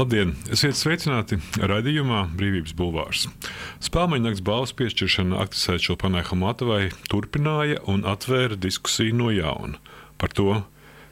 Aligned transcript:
Labdien! 0.00 0.30
Esiet 0.48 0.78
sveicināti 0.78 1.36
raidījumā 1.60 2.22
Brīvības 2.32 2.72
bulvārs. 2.78 3.26
Spēlmeņa 3.84 4.30
nakts 4.30 4.40
balvas 4.46 4.72
piešķiršana 4.78 5.36
aktisē 5.42 5.74
Čilpanai 5.84 6.22
Hamatavai 6.24 6.86
turpināja 7.10 7.82
un 7.90 8.06
atvēra 8.08 8.56
diskusiju 8.56 9.18
no 9.18 9.28
jauna 9.34 9.76
par 10.22 10.32
to, 10.32 10.62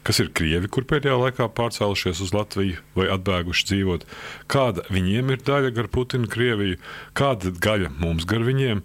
kas 0.08 0.22
ir 0.24 0.32
krievi, 0.32 0.72
kur 0.72 0.88
pēdējā 0.88 1.18
laikā 1.20 1.50
pārcēlušies 1.58 2.24
uz 2.24 2.32
Latviju 2.32 2.80
vai 2.96 3.10
atbēguši 3.12 3.68
dzīvot, 3.74 4.08
kāda 4.48 4.86
viņiem 4.88 5.36
ir 5.36 5.44
daļa 5.44 5.76
gar 5.76 5.92
Putinu 5.92 6.30
Krieviju, 6.32 6.80
kāda 7.12 7.52
gaļa 7.52 7.92
mums 8.00 8.24
gar 8.30 8.46
viņiem, 8.48 8.80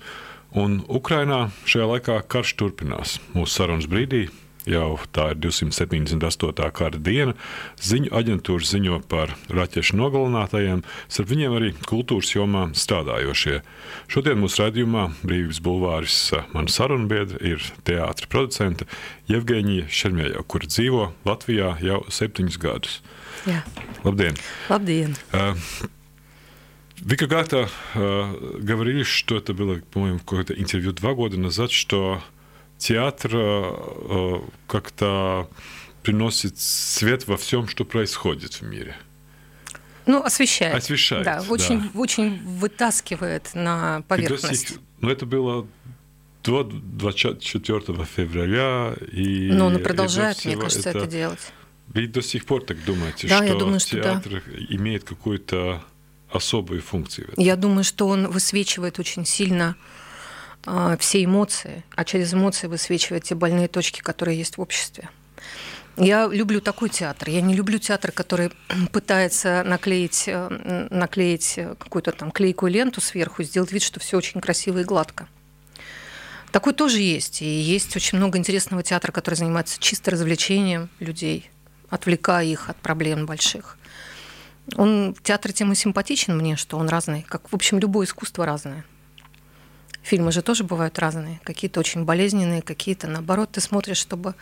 un 0.60 0.82
Ukrainā 0.92 1.46
šajā 1.64 1.92
laikā 1.96 2.20
karš 2.28 2.58
turpinās. 2.60 3.22
Mūsu 3.38 3.56
sarunas 3.56 3.88
brīdī 3.88 4.26
jau 4.69 4.99
tā 5.15 5.31
ir 5.33 5.41
278. 5.41 6.71
kara 6.77 7.01
diena. 7.01 7.35
Ziņu 7.81 8.13
aģentūra 8.15 8.69
ziņo 8.69 9.01
par 9.11 9.35
raķešu 9.53 9.97
nogalinātajiem, 9.99 10.85
starp 11.09 11.33
viņiem 11.33 11.57
arī 11.59 11.73
kultūras 11.89 12.33
jomā 12.35 12.69
strādājošie. 12.77 13.61
Šodien 14.13 14.41
mūsu 14.43 14.65
raidījumā 14.65 15.09
Brīvības 15.23 15.63
bulvāris 15.65 16.19
mana 16.55 16.73
sarunbiedra 16.73 17.41
ir 17.45 17.65
teātris 17.89 18.31
producente 18.31 18.89
Jevgeņija 19.33 19.89
Šermēja, 19.93 20.45
kur 20.49 20.67
dzīvo 20.69 21.13
Latvijā 21.29 21.77
jau 21.85 22.03
septiņus 22.13 22.61
gadus. 22.63 22.99
Jā. 23.49 23.63
Labdien! 24.05 24.37
Labdien! 24.69 25.15
Uh, 25.33 25.55
вы 27.01 27.15
когда-то 27.15 27.69
э, 27.95 28.59
говорили, 28.59 29.05
что 29.05 29.37
это 29.37 29.55
было, 29.55 29.79
по-моему, 29.93 30.19
какое-то 30.19 30.53
интервью 30.53 30.93
два 30.93 31.15
года 31.15 31.39
назад, 31.39 31.71
что 31.71 32.21
театр 32.84 33.32
э, 33.34 34.40
как-то 34.68 35.50
приносит 36.02 36.60
свет 36.60 37.28
во 37.28 37.38
всем, 37.38 37.68
что 37.68 37.86
происходит 37.86 38.56
в 38.56 38.62
мире. 38.64 38.96
Ну, 40.06 40.22
освещает. 40.22 40.76
Освещает. 40.76 41.24
Да, 41.24 41.44
очень, 41.48 41.82
да. 41.82 41.90
очень 41.94 42.42
вытаскивает 42.44 43.52
на 43.54 44.02
поверхность. 44.10 44.68
Сих, 44.70 44.80
ну, 45.00 45.10
это 45.10 45.26
было 45.26 45.66
до 46.44 46.64
24 46.64 48.06
февраля. 48.06 48.96
И, 49.14 49.50
ну, 49.54 49.68
он 49.68 49.82
продолжает, 49.82 50.44
мне 50.44 50.58
кажется, 50.58 50.90
это, 50.90 51.00
это 51.00 51.08
делать. 51.08 51.54
Вы 51.88 52.08
до 52.08 52.22
сих 52.22 52.46
пор 52.46 52.66
так 52.66 52.84
думаете, 52.84 53.30
да, 53.30 53.38
что 53.38 53.46
я 53.46 53.56
думаю, 53.56 53.80
что 53.80 54.02
театр 54.02 54.44
да. 54.46 54.76
имеет 54.76 55.06
какую-то 55.06 55.82
особую 56.30 56.82
функцию? 56.82 57.30
Я 57.38 57.56
думаю, 57.56 57.86
что 57.86 58.10
он 58.10 58.28
высвечивает 58.28 59.00
очень 59.00 59.26
сильно 59.26 59.78
все 61.00 61.24
эмоции, 61.24 61.84
а 61.96 62.06
через 62.06 62.34
эмоции 62.34 62.68
высвечивать 62.68 63.26
те 63.26 63.36
больные 63.36 63.68
точки, 63.68 64.02
которые 64.02 64.38
есть 64.38 64.58
в 64.58 64.62
обществе. 64.62 65.10
Я 65.96 66.28
люблю 66.28 66.60
такой 66.60 66.90
театр. 66.90 67.30
Я 67.30 67.42
не 67.42 67.54
люблю 67.54 67.78
театр, 67.78 68.12
который 68.12 68.52
пытается 68.92 69.64
наклеить, 69.64 70.24
э, 70.28 70.88
наклеить 70.90 71.60
какую-то 71.78 72.12
там 72.12 72.32
клейкую 72.32 72.72
ленту 72.72 73.00
сверху, 73.00 73.44
сделать 73.44 73.72
вид, 73.72 73.84
что 73.84 74.00
все 74.00 74.18
очень 74.18 74.42
красиво 74.42 74.80
и 74.80 74.84
гладко. 74.84 75.28
Такой 76.52 76.74
тоже 76.74 77.00
есть. 77.00 77.42
И 77.42 77.46
есть 77.46 77.96
очень 77.96 78.18
много 78.18 78.38
интересного 78.38 78.82
театра, 78.84 79.12
который 79.12 79.36
занимается 79.36 79.80
чисто 79.80 80.12
развлечением 80.12 80.90
людей, 81.00 81.50
отвлекая 81.90 82.46
их 82.46 82.70
от 82.70 82.78
проблем 82.78 83.26
больших. 83.26 83.78
Он, 84.76 85.16
театр 85.24 85.52
тем 85.52 85.74
и 85.74 85.76
симпатичен 85.76 86.38
мне, 86.38 86.56
что 86.56 86.78
он 86.78 86.90
разный, 86.90 87.24
как, 87.28 87.52
в 87.52 87.56
общем, 87.56 87.80
любое 87.80 88.08
искусство 88.08 88.46
разное. 88.46 88.86
Фильмы 90.04 90.34
же 90.34 90.42
тоже 90.42 90.66
бывают 90.66 91.00
разные. 91.00 91.40
Какие-то 91.46 91.80
очень 91.80 92.04
болезненные, 92.04 92.62
какие-то, 92.62 93.08
наоборот, 93.08 93.54
ты 93.54 93.62
смотришь, 93.62 93.98
чтобы 93.98 94.36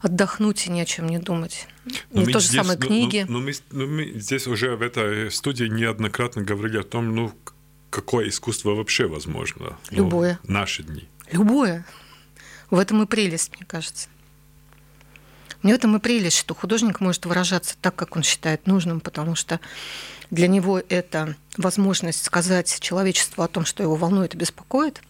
отдохнуть 0.00 0.66
и 0.66 0.70
ни 0.70 0.80
о 0.80 0.84
чем 0.84 1.08
не 1.08 1.18
думать. 1.18 1.66
Но 2.12 2.22
и 2.22 2.32
то 2.32 2.40
же 2.40 2.48
здесь, 2.48 2.60
самое 2.60 2.78
книги. 2.78 3.24
Ну, 3.26 3.38
ну, 3.38 3.46
мы, 3.46 3.52
ну, 3.70 3.86
мы 3.86 4.20
здесь 4.20 4.46
уже 4.46 4.76
в 4.76 4.82
этой 4.82 5.30
студии 5.30 5.64
неоднократно 5.64 6.42
говорили 6.42 6.78
о 6.78 6.82
том, 6.82 7.14
ну, 7.14 7.32
какое 7.88 8.28
искусство 8.28 8.74
вообще 8.74 9.06
возможно. 9.06 9.78
Ну, 9.90 9.96
Любое. 9.96 10.38
Ну, 10.42 10.52
наши 10.52 10.82
дни. 10.82 11.08
Любое. 11.32 11.86
В 12.70 12.78
этом 12.78 13.02
и 13.02 13.06
прелесть, 13.06 13.50
мне 13.56 13.64
кажется. 13.66 14.08
В 15.62 15.66
этом 15.66 15.96
и 15.96 15.98
прелесть, 15.98 16.38
что 16.38 16.54
художник 16.54 17.00
может 17.00 17.26
выражаться 17.26 17.76
так, 17.80 17.94
как 17.96 18.16
он 18.16 18.22
считает 18.22 18.66
нужным, 18.66 19.00
потому 19.00 19.34
что 19.34 19.60
для 20.30 20.46
него 20.46 20.80
это 20.88 21.36
возможность 21.56 22.24
сказать 22.24 22.78
человечеству 22.80 23.42
о 23.42 23.48
том, 23.48 23.64
что 23.64 23.82
его 23.82 23.96
волнует 23.96 24.34
и 24.34 24.38
беспокоит, 24.38 25.02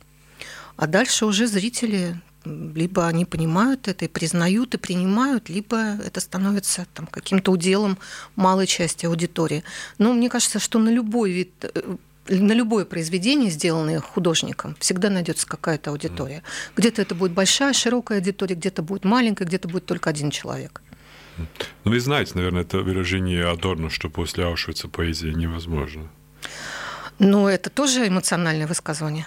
а 0.76 0.86
дальше 0.86 1.26
уже 1.26 1.46
зрители 1.46 2.20
либо 2.44 3.06
они 3.06 3.24
понимают 3.24 3.88
это 3.88 4.04
и 4.04 4.08
признают 4.08 4.74
и 4.74 4.78
принимают, 4.78 5.48
либо 5.48 5.76
это 5.76 6.20
становится 6.20 6.86
там, 6.94 7.06
каким-то 7.06 7.52
уделом 7.52 7.98
малой 8.36 8.66
части 8.66 9.06
аудитории. 9.06 9.64
Но 9.98 10.12
мне 10.12 10.30
кажется, 10.30 10.58
что 10.58 10.78
на 10.78 10.88
любой 10.88 11.32
вид 11.32 11.52
э, 11.62 11.96
на 12.28 12.52
любое 12.52 12.84
произведение, 12.84 13.50
сделанное 13.50 14.00
художником, 14.00 14.76
всегда 14.78 15.10
найдется 15.10 15.46
какая-то 15.46 15.90
аудитория. 15.90 16.42
Где-то 16.76 17.02
это 17.02 17.14
будет 17.14 17.32
большая, 17.32 17.72
широкая 17.72 18.18
аудитория, 18.18 18.54
где-то 18.54 18.82
будет 18.82 19.04
маленькая, 19.04 19.44
где-то 19.44 19.68
будет 19.68 19.86
только 19.86 20.10
один 20.10 20.30
человек. 20.30 20.82
Ну, 21.84 21.90
вы 21.92 22.00
знаете, 22.00 22.32
наверное, 22.34 22.62
это 22.62 22.78
выражение 22.78 23.48
Адорно, 23.48 23.90
что 23.90 24.10
после 24.10 24.44
Аушвица 24.44 24.88
поэзия 24.88 25.32
невозможна. 25.32 26.08
Ну, 27.18 27.48
это 27.48 27.70
тоже 27.70 28.06
эмоциональное 28.08 28.66
высказывание. 28.66 29.26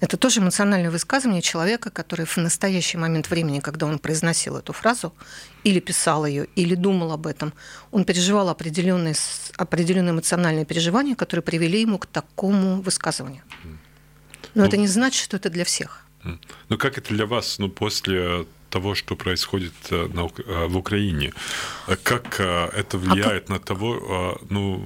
Это 0.00 0.16
тоже 0.16 0.40
эмоциональное 0.40 0.90
высказывание 0.90 1.42
человека, 1.42 1.90
который 1.90 2.26
в 2.26 2.36
настоящий 2.36 2.98
момент 2.98 3.30
времени, 3.30 3.60
когда 3.60 3.86
он 3.86 3.98
произносил 3.98 4.56
эту 4.56 4.72
фразу, 4.72 5.12
или 5.64 5.80
писал 5.80 6.26
ее, 6.26 6.46
или 6.54 6.74
думал 6.74 7.12
об 7.12 7.26
этом, 7.26 7.52
он 7.90 8.04
переживал 8.04 8.48
определенные, 8.48 9.14
определенные 9.56 10.12
эмоциональные 10.12 10.64
переживания, 10.64 11.14
которые 11.14 11.42
привели 11.42 11.80
ему 11.80 11.98
к 11.98 12.06
такому 12.06 12.80
высказыванию. 12.80 13.42
Но 14.54 14.62
ну, 14.62 14.64
это 14.64 14.76
не 14.76 14.88
значит, 14.88 15.22
что 15.22 15.36
это 15.36 15.50
для 15.50 15.64
всех. 15.64 16.04
Ну 16.68 16.78
как 16.78 16.98
это 16.98 17.14
для 17.14 17.26
вас, 17.26 17.58
ну 17.58 17.68
после 17.68 18.46
того, 18.70 18.94
что 18.94 19.16
происходит 19.16 19.72
э, 19.90 20.08
на, 20.12 20.26
э, 20.26 20.66
в 20.66 20.76
Украине. 20.76 21.32
Как 22.02 22.40
э, 22.40 22.68
это 22.74 22.98
влияет 22.98 23.44
а 23.44 23.46
как... 23.46 23.48
на 23.48 23.58
того, 23.60 24.38
ну, 24.50 24.84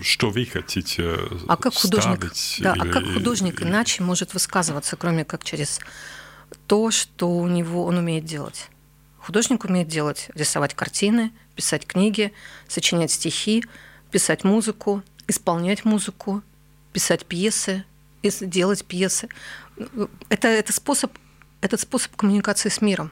что 0.00 0.30
вы 0.30 0.46
хотите 0.46 1.18
а 1.46 1.56
как 1.56 1.74
художник, 1.74 2.32
да, 2.60 2.74
или... 2.74 2.88
А 2.88 2.92
как 2.92 3.04
художник 3.12 3.62
иначе 3.62 4.02
может 4.02 4.34
высказываться, 4.34 4.96
кроме 4.96 5.24
как 5.24 5.44
через 5.44 5.80
то, 6.66 6.90
что 6.90 7.30
у 7.30 7.46
него 7.48 7.84
он 7.84 7.98
умеет 7.98 8.24
делать? 8.24 8.68
Художник 9.18 9.64
умеет 9.64 9.88
делать, 9.88 10.30
рисовать 10.34 10.74
картины, 10.74 11.32
писать 11.54 11.86
книги, 11.86 12.32
сочинять 12.66 13.10
стихи, 13.10 13.64
писать 14.10 14.44
музыку, 14.44 15.02
исполнять 15.26 15.84
музыку, 15.84 16.42
писать 16.92 17.26
пьесы, 17.26 17.84
делать 18.22 18.84
пьесы. 18.84 19.28
Это, 20.30 20.48
это 20.48 20.72
способ, 20.72 21.12
этот 21.60 21.80
способ 21.80 22.16
коммуникации 22.16 22.70
с 22.70 22.80
миром. 22.80 23.10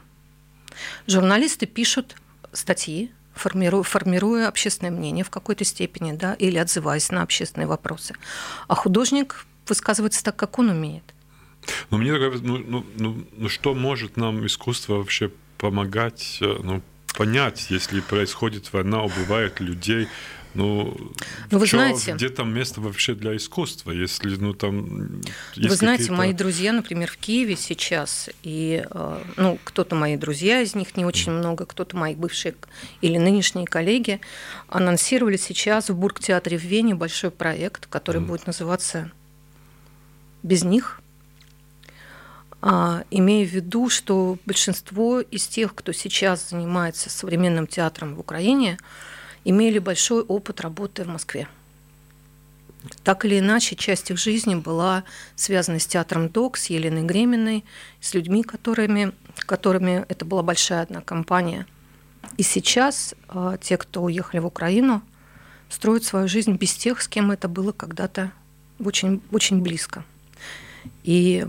Журналисты 1.07 1.67
пишут 1.67 2.17
статьи, 2.53 3.11
формируя, 3.35 3.83
формируя 3.83 4.49
общественное 4.49 4.91
мнение 4.91 5.25
в 5.25 5.31
какой-то 5.31 5.65
степени, 5.65 6.13
да, 6.13 6.35
или 6.35 6.57
отзываясь 6.57 7.11
на 7.11 7.23
общественные 7.23 7.67
вопросы. 7.67 8.15
А 8.69 8.75
художник 8.75 9.47
высказывается 9.69 10.25
так, 10.25 10.37
как 10.37 10.59
он 10.59 10.71
умеет. 10.71 11.05
Ну, 11.91 11.99
мне 11.99 12.13
ну, 12.13 12.59
ну, 12.59 12.87
ну, 12.97 13.27
ну 13.33 13.49
что 13.49 13.75
может 13.75 14.17
нам 14.17 14.47
искусство 14.47 14.95
вообще 14.95 15.31
помогать 15.59 16.39
э, 16.41 16.57
ну, 16.63 16.83
понять, 17.17 17.67
если 17.71 18.01
происходит 18.01 18.73
война, 18.73 19.03
убивают 19.03 19.61
людей, 19.61 20.09
ну, 20.57 20.97
ну 21.51 21.59
вы 21.59 21.67
чё, 21.67 21.77
знаете, 21.77 22.15
где 22.15 22.29
там 22.29 22.53
место 22.53 22.81
вообще 22.81 23.15
для 23.15 23.37
искусства, 23.37 23.91
если 23.91 24.35
ну 24.37 24.55
там. 24.55 25.23
Вы 25.57 25.77
знаете, 25.77 26.11
мои 26.13 26.33
друзья, 26.33 26.73
например, 26.73 27.11
в 27.11 27.17
Киеве 27.17 27.57
сейчас, 27.57 28.31
и 28.43 28.85
э, 28.91 29.23
ну 29.37 29.59
кто-то 29.65 29.95
мои 29.95 30.17
друзья 30.17 30.61
из 30.63 30.75
них 30.75 30.97
не 30.97 31.05
очень 31.05 31.33
много, 31.33 31.67
кто-то 31.67 31.97
мои 31.97 32.15
бывшие 32.15 32.55
или 33.01 33.19
нынешние 33.19 33.67
коллеги 33.67 34.21
анонсировали 34.69 35.37
сейчас 35.37 35.91
в 35.91 35.97
Бургтеатре 35.97 36.59
в 36.59 36.63
Вене 36.63 36.95
большой 36.95 37.31
проект, 37.31 37.87
который 37.87 38.21
mm. 38.23 38.27
будет 38.27 38.47
называться 38.47 39.11
"Без 40.43 40.65
них". 40.65 41.01
А, 42.63 43.05
имея 43.11 43.47
в 43.47 43.51
виду, 43.51 43.89
что 43.89 44.39
большинство 44.47 45.21
из 45.21 45.47
тех, 45.47 45.75
кто 45.75 45.93
сейчас 45.93 46.51
занимается 46.51 47.11
современным 47.11 47.67
театром 47.67 48.17
в 48.17 48.21
Украине, 48.21 48.79
имели 49.47 49.79
большой 49.79 50.23
опыт 50.23 50.61
работы 50.61 51.05
в 51.05 51.09
Москве. 51.09 51.47
Так 53.05 53.25
или 53.25 53.39
иначе, 53.39 53.77
часть 53.77 54.11
их 54.11 54.19
жизни 54.19 54.57
была 54.57 55.05
связана 55.37 55.79
с 55.79 55.87
театром 55.87 56.29
ДОК, 56.29 56.57
с 56.57 56.67
Еленой 56.67 57.05
Греминой, 57.05 57.65
с 58.01 58.13
людьми, 58.15 58.43
которыми, 58.43 59.13
которыми 59.37 60.05
это 60.09 60.25
была 60.25 60.43
большая 60.43 60.83
одна 60.83 61.01
компания. 61.01 61.65
И 62.37 62.43
сейчас 62.43 63.15
э, 63.29 63.57
те, 63.61 63.77
кто 63.77 64.03
уехали 64.03 64.41
в 64.41 64.47
Украину, 64.47 65.01
строят 65.69 66.03
свою 66.03 66.27
жизнь 66.27 66.55
без 66.55 66.75
тех, 66.75 67.01
с 67.01 67.07
кем 67.07 67.31
это 67.31 67.47
было 67.49 67.71
когда-то 67.71 68.33
очень, 68.81 69.23
очень 69.31 69.63
близко. 69.63 70.05
И 71.05 71.47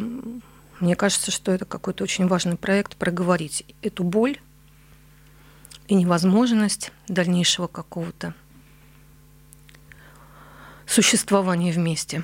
мне 0.79 0.95
кажется, 0.95 1.31
что 1.31 1.51
это 1.51 1.65
какой-то 1.65 2.03
очень 2.03 2.27
важный 2.27 2.57
проект 2.57 2.95
проговорить 2.95 3.65
эту 3.81 4.03
боль, 4.03 4.37
и 5.87 5.95
невозможность 5.95 6.91
дальнейшего 7.07 7.67
какого-то 7.67 8.33
существования 10.85 11.71
вместе. 11.71 12.23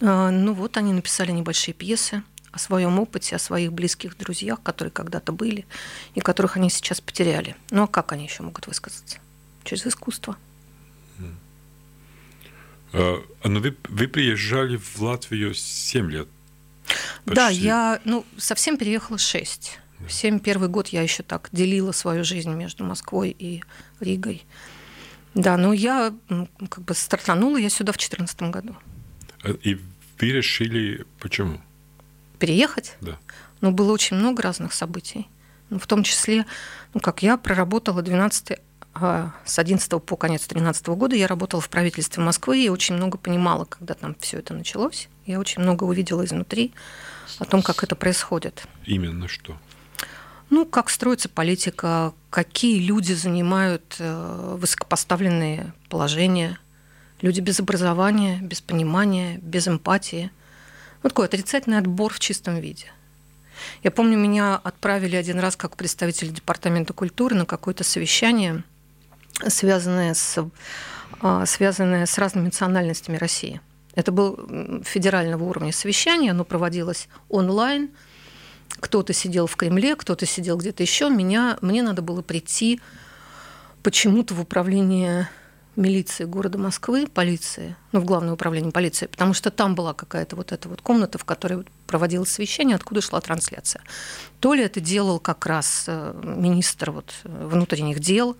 А, 0.00 0.30
ну 0.30 0.52
вот 0.52 0.76
они 0.76 0.92
написали 0.92 1.32
небольшие 1.32 1.74
пьесы 1.74 2.22
о 2.52 2.58
своем 2.58 2.98
опыте, 2.98 3.36
о 3.36 3.38
своих 3.38 3.72
близких 3.72 4.16
друзьях, 4.16 4.62
которые 4.62 4.92
когда-то 4.92 5.32
были 5.32 5.66
и 6.14 6.20
которых 6.20 6.56
они 6.56 6.70
сейчас 6.70 7.00
потеряли. 7.00 7.56
Ну 7.70 7.84
а 7.84 7.86
как 7.86 8.12
они 8.12 8.24
еще 8.24 8.42
могут 8.42 8.66
высказаться? 8.66 9.18
Через 9.64 9.86
искусство. 9.86 10.36
А, 12.92 13.22
а, 13.42 13.48
но 13.48 13.60
вы, 13.60 13.76
вы 13.88 14.08
приезжали 14.08 14.76
в 14.76 15.00
Латвию 15.00 15.54
7 15.54 16.10
лет. 16.10 16.28
Почти. 17.24 17.34
Да, 17.34 17.48
я 17.48 18.00
ну, 18.04 18.24
совсем 18.38 18.78
переехала 18.78 19.18
6. 19.18 19.78
Да. 20.00 20.08
7 20.08 20.40
первый 20.40 20.68
год 20.68 20.88
я 20.88 21.02
еще 21.02 21.22
так 21.22 21.48
делила 21.52 21.92
свою 21.92 22.24
жизнь 22.24 22.52
между 22.52 22.84
Москвой 22.84 23.34
и 23.38 23.62
Ригой. 24.00 24.44
Да, 25.34 25.56
но 25.56 25.72
я 25.72 26.14
как 26.70 26.84
бы 26.84 26.94
стартанула 26.94 27.58
я 27.58 27.68
сюда 27.68 27.92
в 27.92 27.96
2014 27.96 28.42
году. 28.42 28.76
А, 29.42 29.50
и 29.50 29.74
вы 29.74 30.30
решили 30.30 31.04
почему? 31.20 31.60
Переехать? 32.38 32.96
Да. 33.00 33.18
Ну, 33.60 33.70
было 33.70 33.92
очень 33.92 34.16
много 34.16 34.42
разных 34.42 34.72
событий. 34.72 35.28
Ну, 35.70 35.78
в 35.78 35.86
том 35.86 36.02
числе, 36.02 36.46
ну, 36.94 37.00
как 37.00 37.22
я 37.22 37.36
проработала 37.36 38.02
12 38.02 38.58
а, 38.94 39.32
с 39.44 39.58
11 39.58 40.02
по 40.02 40.16
конец 40.16 40.46
13 40.46 40.86
года 40.88 41.14
я 41.16 41.26
работала 41.26 41.60
в 41.60 41.68
правительстве 41.68 42.22
Москвы 42.22 42.64
и 42.64 42.68
очень 42.70 42.94
много 42.94 43.18
понимала, 43.18 43.66
когда 43.66 43.92
там 43.92 44.16
все 44.20 44.38
это 44.38 44.54
началось. 44.54 45.08
Я 45.26 45.38
очень 45.38 45.62
много 45.62 45.84
увидела 45.84 46.24
изнутри 46.24 46.72
о 47.38 47.44
том, 47.44 47.62
как 47.62 47.82
это 47.82 47.94
происходит. 47.94 48.66
Именно 48.86 49.28
что? 49.28 49.58
Ну, 50.48 50.64
как 50.64 50.90
строится 50.90 51.28
политика, 51.28 52.14
какие 52.30 52.78
люди 52.78 53.12
занимают 53.12 53.96
э, 53.98 54.56
высокопоставленные 54.58 55.72
положения, 55.88 56.58
люди 57.20 57.40
без 57.40 57.58
образования, 57.58 58.38
без 58.40 58.60
понимания, 58.60 59.38
без 59.42 59.66
эмпатии. 59.66 60.30
Вот 61.02 61.10
такой 61.10 61.26
отрицательный 61.26 61.78
отбор 61.78 62.12
в 62.12 62.20
чистом 62.20 62.60
виде. 62.60 62.86
Я 63.82 63.90
помню, 63.90 64.16
меня 64.16 64.54
отправили 64.54 65.16
один 65.16 65.40
раз 65.40 65.56
как 65.56 65.76
представитель 65.76 66.32
департамента 66.32 66.92
культуры 66.92 67.34
на 67.34 67.44
какое-то 67.44 67.82
совещание, 67.82 68.62
связанное 69.48 70.14
с, 70.14 70.48
а, 71.20 71.44
связанное 71.46 72.06
с 72.06 72.18
разными 72.18 72.46
национальностями 72.46 73.16
России. 73.16 73.60
Это 73.96 74.12
был 74.12 74.82
федерального 74.84 75.42
уровня 75.42 75.72
совещание, 75.72 76.30
оно 76.30 76.44
проводилось 76.44 77.08
онлайн– 77.28 77.90
кто-то 78.68 79.12
сидел 79.12 79.46
в 79.46 79.56
Кремле, 79.56 79.96
кто-то 79.96 80.26
сидел 80.26 80.56
где-то 80.56 80.82
еще. 80.82 81.10
Меня, 81.10 81.58
мне 81.60 81.82
надо 81.82 82.02
было 82.02 82.22
прийти 82.22 82.80
почему-то 83.82 84.34
в 84.34 84.40
управление 84.40 85.28
милиции 85.76 86.24
города 86.24 86.58
Москвы, 86.58 87.06
полиции, 87.06 87.76
ну, 87.92 88.00
в 88.00 88.04
главное 88.04 88.32
управление 88.32 88.72
полиции, 88.72 89.06
потому 89.06 89.34
что 89.34 89.50
там 89.50 89.74
была 89.74 89.92
какая-то 89.92 90.34
вот 90.34 90.52
эта 90.52 90.68
вот 90.68 90.80
комната, 90.80 91.18
в 91.18 91.24
которой 91.24 91.64
проводилось 91.86 92.30
совещание, 92.30 92.76
откуда 92.76 93.00
шла 93.00 93.20
трансляция. 93.20 93.82
То 94.40 94.54
ли 94.54 94.64
это 94.64 94.80
делал 94.80 95.20
как 95.20 95.46
раз 95.46 95.84
э, 95.86 96.14
министр 96.24 96.90
вот 96.90 97.14
внутренних 97.24 98.00
дел, 98.00 98.36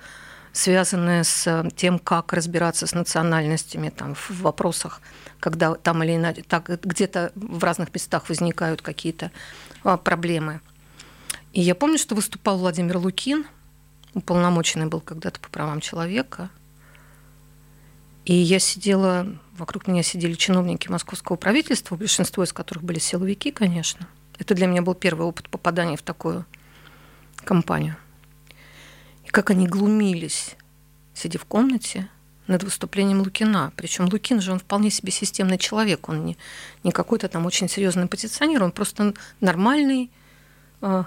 связанное 0.52 1.22
с 1.22 1.70
тем, 1.76 1.98
как 1.98 2.32
разбираться 2.32 2.86
с 2.86 2.94
национальностями 2.94 3.90
там, 3.90 4.14
в 4.14 4.30
вопросах, 4.40 5.02
когда 5.38 5.74
там 5.74 6.02
или 6.02 6.16
иначе, 6.16 6.42
так, 6.42 6.70
где-то 6.82 7.32
в 7.34 7.62
разных 7.62 7.92
местах 7.92 8.30
возникают 8.30 8.80
какие-то 8.80 9.30
проблемы. 9.94 10.60
И 11.52 11.60
я 11.60 11.76
помню, 11.76 11.98
что 11.98 12.16
выступал 12.16 12.58
Владимир 12.58 12.98
Лукин, 12.98 13.46
уполномоченный 14.14 14.86
был 14.86 15.00
когда-то 15.00 15.38
по 15.38 15.48
правам 15.48 15.80
человека. 15.80 16.50
И 18.24 18.34
я 18.34 18.58
сидела, 18.58 19.26
вокруг 19.56 19.86
меня 19.86 20.02
сидели 20.02 20.34
чиновники 20.34 20.88
московского 20.88 21.36
правительства, 21.36 21.94
большинство 21.94 22.42
из 22.42 22.52
которых 22.52 22.82
были 22.82 22.98
силовики, 22.98 23.52
конечно. 23.52 24.08
Это 24.38 24.54
для 24.54 24.66
меня 24.66 24.82
был 24.82 24.94
первый 24.94 25.26
опыт 25.26 25.48
попадания 25.48 25.96
в 25.96 26.02
такую 26.02 26.44
компанию. 27.36 27.96
И 29.24 29.28
как 29.28 29.50
они 29.50 29.68
глумились, 29.68 30.56
сидя 31.14 31.38
в 31.38 31.44
комнате, 31.44 32.08
над 32.46 32.62
выступлением 32.62 33.20
Лукина. 33.20 33.72
Причем 33.76 34.08
Лукин 34.10 34.40
же 34.40 34.52
он 34.52 34.58
вполне 34.58 34.90
себе 34.90 35.12
системный 35.12 35.58
человек, 35.58 36.08
он 36.08 36.24
не, 36.24 36.36
не 36.84 36.92
какой-то 36.92 37.28
там 37.28 37.46
очень 37.46 37.68
серьезный 37.68 38.06
позиционер, 38.06 38.62
он 38.62 38.72
просто 38.72 39.14
нормальный, 39.40 40.10
э, 40.82 41.04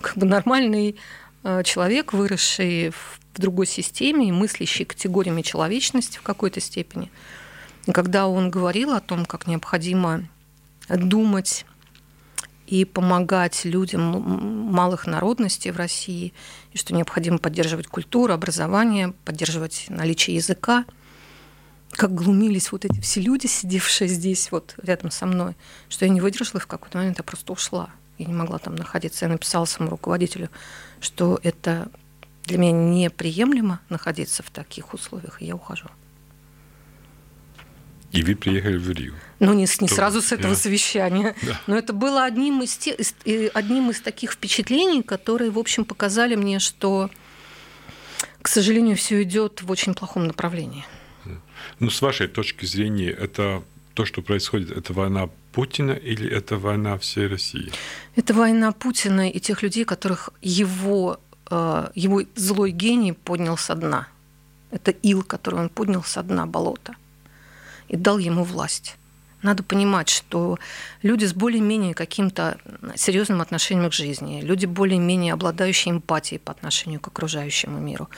как 0.00 0.16
бы 0.16 0.26
нормальный 0.26 0.96
э, 1.42 1.62
человек, 1.64 2.12
выросший 2.12 2.90
в 2.90 3.20
другой 3.40 3.66
системе 3.66 4.28
и 4.28 4.32
мыслящий 4.32 4.84
категориями 4.84 5.42
человечности 5.42 6.18
в 6.18 6.22
какой-то 6.22 6.60
степени. 6.60 7.10
И 7.86 7.92
когда 7.92 8.26
он 8.26 8.50
говорил 8.50 8.92
о 8.92 9.00
том, 9.00 9.26
как 9.26 9.46
необходимо 9.46 10.24
думать 10.88 11.66
и 12.66 12.84
помогать 12.84 13.64
людям 13.64 14.02
малых 14.72 15.06
народностей 15.06 15.70
в 15.70 15.76
России, 15.76 16.32
и 16.72 16.78
что 16.78 16.94
необходимо 16.94 17.38
поддерживать 17.38 17.86
культуру, 17.86 18.32
образование, 18.32 19.12
поддерживать 19.24 19.86
наличие 19.88 20.36
языка. 20.36 20.84
Как 21.90 22.14
глумились 22.14 22.72
вот 22.72 22.84
эти 22.84 23.00
все 23.00 23.20
люди, 23.20 23.46
сидевшие 23.46 24.08
здесь 24.08 24.50
вот 24.50 24.74
рядом 24.82 25.10
со 25.10 25.26
мной, 25.26 25.56
что 25.88 26.04
я 26.04 26.10
не 26.10 26.20
выдержала, 26.20 26.58
и 26.58 26.62
в 26.62 26.66
какой-то 26.66 26.98
момент 26.98 27.18
я 27.18 27.24
просто 27.24 27.52
ушла. 27.52 27.90
Я 28.18 28.26
не 28.26 28.34
могла 28.34 28.58
там 28.58 28.74
находиться. 28.74 29.26
Я 29.26 29.30
написала 29.30 29.64
своему 29.64 29.90
руководителю, 29.90 30.48
что 31.00 31.38
это 31.42 31.88
для 32.44 32.58
меня 32.58 32.72
неприемлемо 32.72 33.80
находиться 33.88 34.42
в 34.42 34.50
таких 34.50 34.94
условиях, 34.94 35.40
и 35.40 35.46
я 35.46 35.54
ухожу. 35.54 35.88
И 38.14 38.22
вы 38.22 38.36
приехали 38.36 38.76
в 38.76 38.90
Рио. 38.90 39.12
Ну, 39.40 39.52
не, 39.54 39.66
не 39.80 39.88
сразу 39.88 40.22
с 40.22 40.32
этого 40.32 40.54
да. 40.54 40.60
совещания. 40.60 41.34
Да. 41.44 41.60
Но 41.66 41.76
это 41.76 41.92
было 41.92 42.24
одним 42.24 42.62
из, 42.62 42.76
те, 42.76 42.96
одним 43.54 43.90
из 43.90 44.00
таких 44.00 44.32
впечатлений, 44.32 45.02
которые, 45.02 45.50
в 45.50 45.58
общем, 45.58 45.84
показали 45.84 46.36
мне, 46.36 46.58
что, 46.58 47.10
к 48.40 48.48
сожалению, 48.48 48.96
все 48.96 49.22
идет 49.22 49.62
в 49.62 49.70
очень 49.70 49.94
плохом 49.94 50.26
направлении. 50.26 50.86
Ну, 51.80 51.90
с 51.90 52.00
вашей 52.02 52.28
точки 52.28 52.66
зрения, 52.66 53.10
это 53.10 53.62
то, 53.94 54.04
что 54.04 54.22
происходит, 54.22 54.70
это 54.70 54.92
война 54.92 55.28
Путина 55.52 55.92
или 55.92 56.30
это 56.30 56.56
война 56.56 56.96
всей 56.98 57.26
России? 57.26 57.72
Это 58.16 58.32
война 58.32 58.72
Путина 58.72 59.28
и 59.28 59.40
тех 59.40 59.62
людей, 59.62 59.84
которых 59.84 60.30
его, 60.40 61.18
э, 61.50 61.88
его 61.94 62.22
злой 62.36 62.70
гений 62.70 63.12
поднял 63.12 63.56
со 63.56 63.74
дна. 63.74 64.06
Это 64.70 64.92
ил, 64.92 65.22
который 65.22 65.60
он 65.60 65.68
поднял 65.68 66.02
со 66.04 66.22
дна 66.22 66.46
болота 66.46 66.94
и 67.88 67.96
дал 67.96 68.18
ему 68.18 68.44
власть. 68.44 68.96
Надо 69.44 69.62
понимать, 69.62 70.08
что 70.08 70.58
люди 71.02 71.26
с 71.26 71.34
более-менее 71.34 71.92
каким-то 71.92 72.56
серьезным 72.96 73.42
отношением 73.42 73.90
к 73.90 73.92
жизни, 73.92 74.40
люди 74.40 74.64
более-менее 74.64 75.34
обладающие 75.34 75.92
эмпатией 75.92 76.40
по 76.40 76.50
отношению 76.50 76.98
к 76.98 77.08
окружающему 77.08 77.78
миру, 77.78 78.08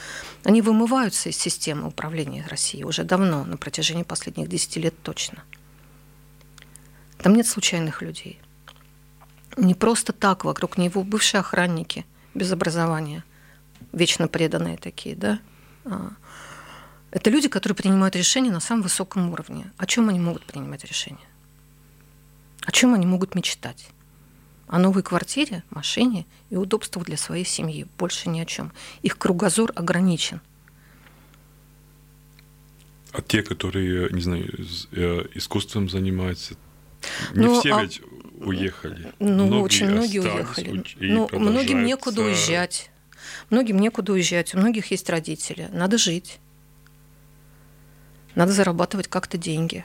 они 0.44 0.62
вымываются 0.62 1.28
из 1.28 1.36
системы 1.36 1.88
управления 1.88 2.46
Россией 2.48 2.84
уже 2.84 3.02
давно, 3.02 3.44
на 3.44 3.56
протяжении 3.56 4.04
последних 4.04 4.48
10 4.48 4.76
лет 4.76 4.94
точно. 5.02 5.42
Там 7.18 7.34
нет 7.34 7.48
случайных 7.48 8.02
людей. 8.02 8.38
Не 9.56 9.74
просто 9.74 10.12
так 10.12 10.44
вокруг 10.44 10.78
него 10.78 11.02
бывшие 11.02 11.40
охранники 11.40 12.06
без 12.34 12.52
образования, 12.52 13.24
вечно 13.92 14.28
преданные 14.28 14.76
такие, 14.76 15.16
да, 15.16 15.40
а, 15.84 16.10
это 17.16 17.30
люди, 17.30 17.48
которые 17.48 17.74
принимают 17.74 18.14
решения 18.14 18.50
на 18.50 18.60
самом 18.60 18.82
высоком 18.82 19.32
уровне. 19.32 19.72
О 19.78 19.86
чем 19.86 20.10
они 20.10 20.20
могут 20.20 20.44
принимать 20.44 20.84
решения? 20.84 21.26
О 22.66 22.70
чем 22.70 22.92
они 22.92 23.06
могут 23.06 23.34
мечтать? 23.34 23.88
О 24.68 24.78
новой 24.78 25.02
квартире, 25.02 25.62
машине 25.70 26.26
и 26.50 26.56
удобствах 26.56 27.06
для 27.06 27.16
своей 27.16 27.46
семьи. 27.46 27.86
Больше 27.96 28.28
ни 28.28 28.38
о 28.38 28.44
чем. 28.44 28.70
Их 29.00 29.16
кругозор 29.16 29.72
ограничен. 29.74 30.42
А 33.12 33.22
те, 33.22 33.42
которые, 33.42 34.10
не 34.10 34.20
знаю, 34.20 34.52
э, 34.92 35.24
искусством 35.32 35.88
занимаются, 35.88 36.54
не 37.32 37.46
ну, 37.46 37.60
все 37.60 37.76
а... 37.76 37.82
ведь 37.82 38.02
уехали. 38.40 39.14
Ну, 39.20 39.46
многие 39.46 39.62
очень 39.62 39.88
многие 39.88 40.18
уехали. 40.18 40.84
Ну, 40.96 41.30
многим 41.32 41.82
некуда 41.82 42.20
уезжать. 42.20 42.90
Многим 43.48 43.78
некуда 43.78 44.12
уезжать. 44.12 44.54
У 44.54 44.58
многих 44.58 44.90
есть 44.90 45.08
родители. 45.08 45.70
Надо 45.72 45.96
жить. 45.96 46.40
Надо 48.36 48.52
зарабатывать 48.52 49.08
как-то 49.08 49.38
деньги. 49.38 49.84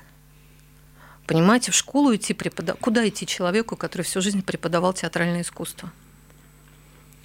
Понимаете, 1.26 1.72
в 1.72 1.76
школу 1.76 2.14
идти 2.14 2.34
преподавать... 2.34 2.80
Куда 2.82 3.08
идти 3.08 3.26
человеку, 3.26 3.78
который 3.78 4.02
всю 4.02 4.22
жизнь 4.22 4.44
преподавал 4.44 4.94
театральное 4.94 5.42
искусство? 5.42 5.92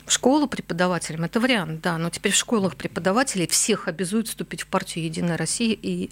В 0.06 0.12
школу 0.12 0.47
преподавателям 0.47 1.25
это 1.25 1.40
вариант, 1.40 1.80
да, 1.80 1.99
но 1.99 2.11
теперь 2.11 2.30
в 2.30 2.37
школах 2.37 2.76
преподавателей 2.76 3.49
всех 3.49 3.88
обязуют 3.88 4.28
вступить 4.28 4.62
в 4.62 4.68
партию 4.68 5.04
Единая 5.04 5.37
Россия 5.37 5.75
и 5.75 6.11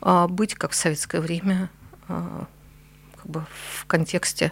а, 0.00 0.28
быть, 0.28 0.54
как 0.54 0.70
в 0.70 0.74
советское 0.74 1.20
время, 1.20 1.68
а, 2.08 2.46
как 3.16 3.26
бы 3.26 3.46
в 3.76 3.84
контексте 3.84 4.50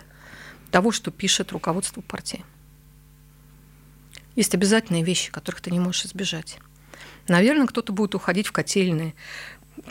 того, 0.70 0.92
что 0.92 1.10
пишет 1.10 1.52
руководство 1.52 2.02
партии. 2.02 2.44
Есть 4.36 4.54
обязательные 4.54 5.04
вещи, 5.04 5.32
которых 5.32 5.62
ты 5.62 5.70
не 5.70 5.80
можешь 5.80 6.04
избежать. 6.04 6.58
Наверное, 7.28 7.66
кто-то 7.66 7.94
будет 7.94 8.14
уходить 8.14 8.48
в 8.48 8.52
котельные, 8.52 9.14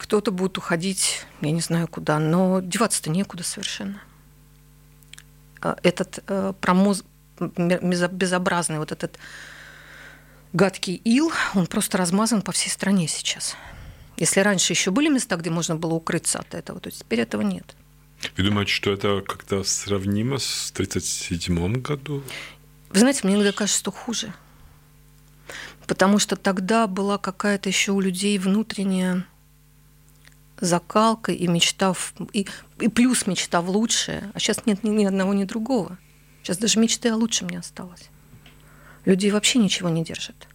кто-то 0.01 0.31
будет 0.31 0.57
уходить, 0.57 1.27
я 1.41 1.51
не 1.51 1.61
знаю 1.61 1.87
куда, 1.87 2.17
но 2.17 2.59
деваться-то 2.59 3.11
некуда 3.11 3.43
совершенно. 3.43 4.01
А, 5.61 5.77
этот 5.83 6.23
э, 6.27 6.53
промоз... 6.59 7.03
безобразный 7.39 8.79
вот 8.79 8.91
этот 8.91 9.19
гадкий 10.53 10.95
ил, 10.95 11.31
он 11.53 11.67
просто 11.67 11.99
размазан 11.99 12.41
по 12.41 12.51
всей 12.51 12.71
стране 12.71 13.07
сейчас. 13.07 13.55
Если 14.17 14.39
раньше 14.39 14.73
еще 14.73 14.89
были 14.89 15.07
места, 15.07 15.35
где 15.35 15.51
можно 15.51 15.75
было 15.75 15.93
укрыться 15.93 16.39
от 16.39 16.55
этого, 16.55 16.79
то 16.79 16.89
теперь 16.89 17.19
этого 17.19 17.43
нет. 17.43 17.75
Вы 18.37 18.43
думаете, 18.43 18.71
что 18.71 18.91
это 18.91 19.21
как-то 19.21 19.63
сравнимо 19.63 20.39
с 20.39 20.71
1937 20.73 21.79
году? 21.79 22.23
Вы 22.89 22.99
знаете, 22.99 23.19
мне 23.23 23.35
иногда 23.35 23.51
кажется, 23.51 23.79
что 23.79 23.91
хуже. 23.91 24.33
Потому 25.85 26.17
что 26.17 26.35
тогда 26.35 26.87
была 26.87 27.19
какая-то 27.19 27.69
еще 27.69 27.91
у 27.91 27.99
людей 27.99 28.39
внутренняя 28.39 29.25
закалка 30.61 31.31
и 31.31 31.47
мечта, 31.47 31.93
в, 31.93 32.13
и, 32.31 32.47
и 32.79 32.87
плюс 32.87 33.27
мечта 33.27 33.61
в 33.61 33.69
лучшее. 33.69 34.31
А 34.33 34.39
сейчас 34.39 34.65
нет 34.65 34.83
ни, 34.83 34.89
ни 34.89 35.05
одного, 35.05 35.33
ни 35.33 35.43
другого. 35.43 35.97
Сейчас 36.41 36.57
даже 36.57 36.79
мечты 36.79 37.09
о 37.09 37.15
лучшем 37.15 37.49
не 37.49 37.57
осталось. 37.57 38.09
Людей 39.05 39.31
вообще 39.31 39.59
ничего 39.59 39.89
не 39.89 40.03
держит. 40.03 40.47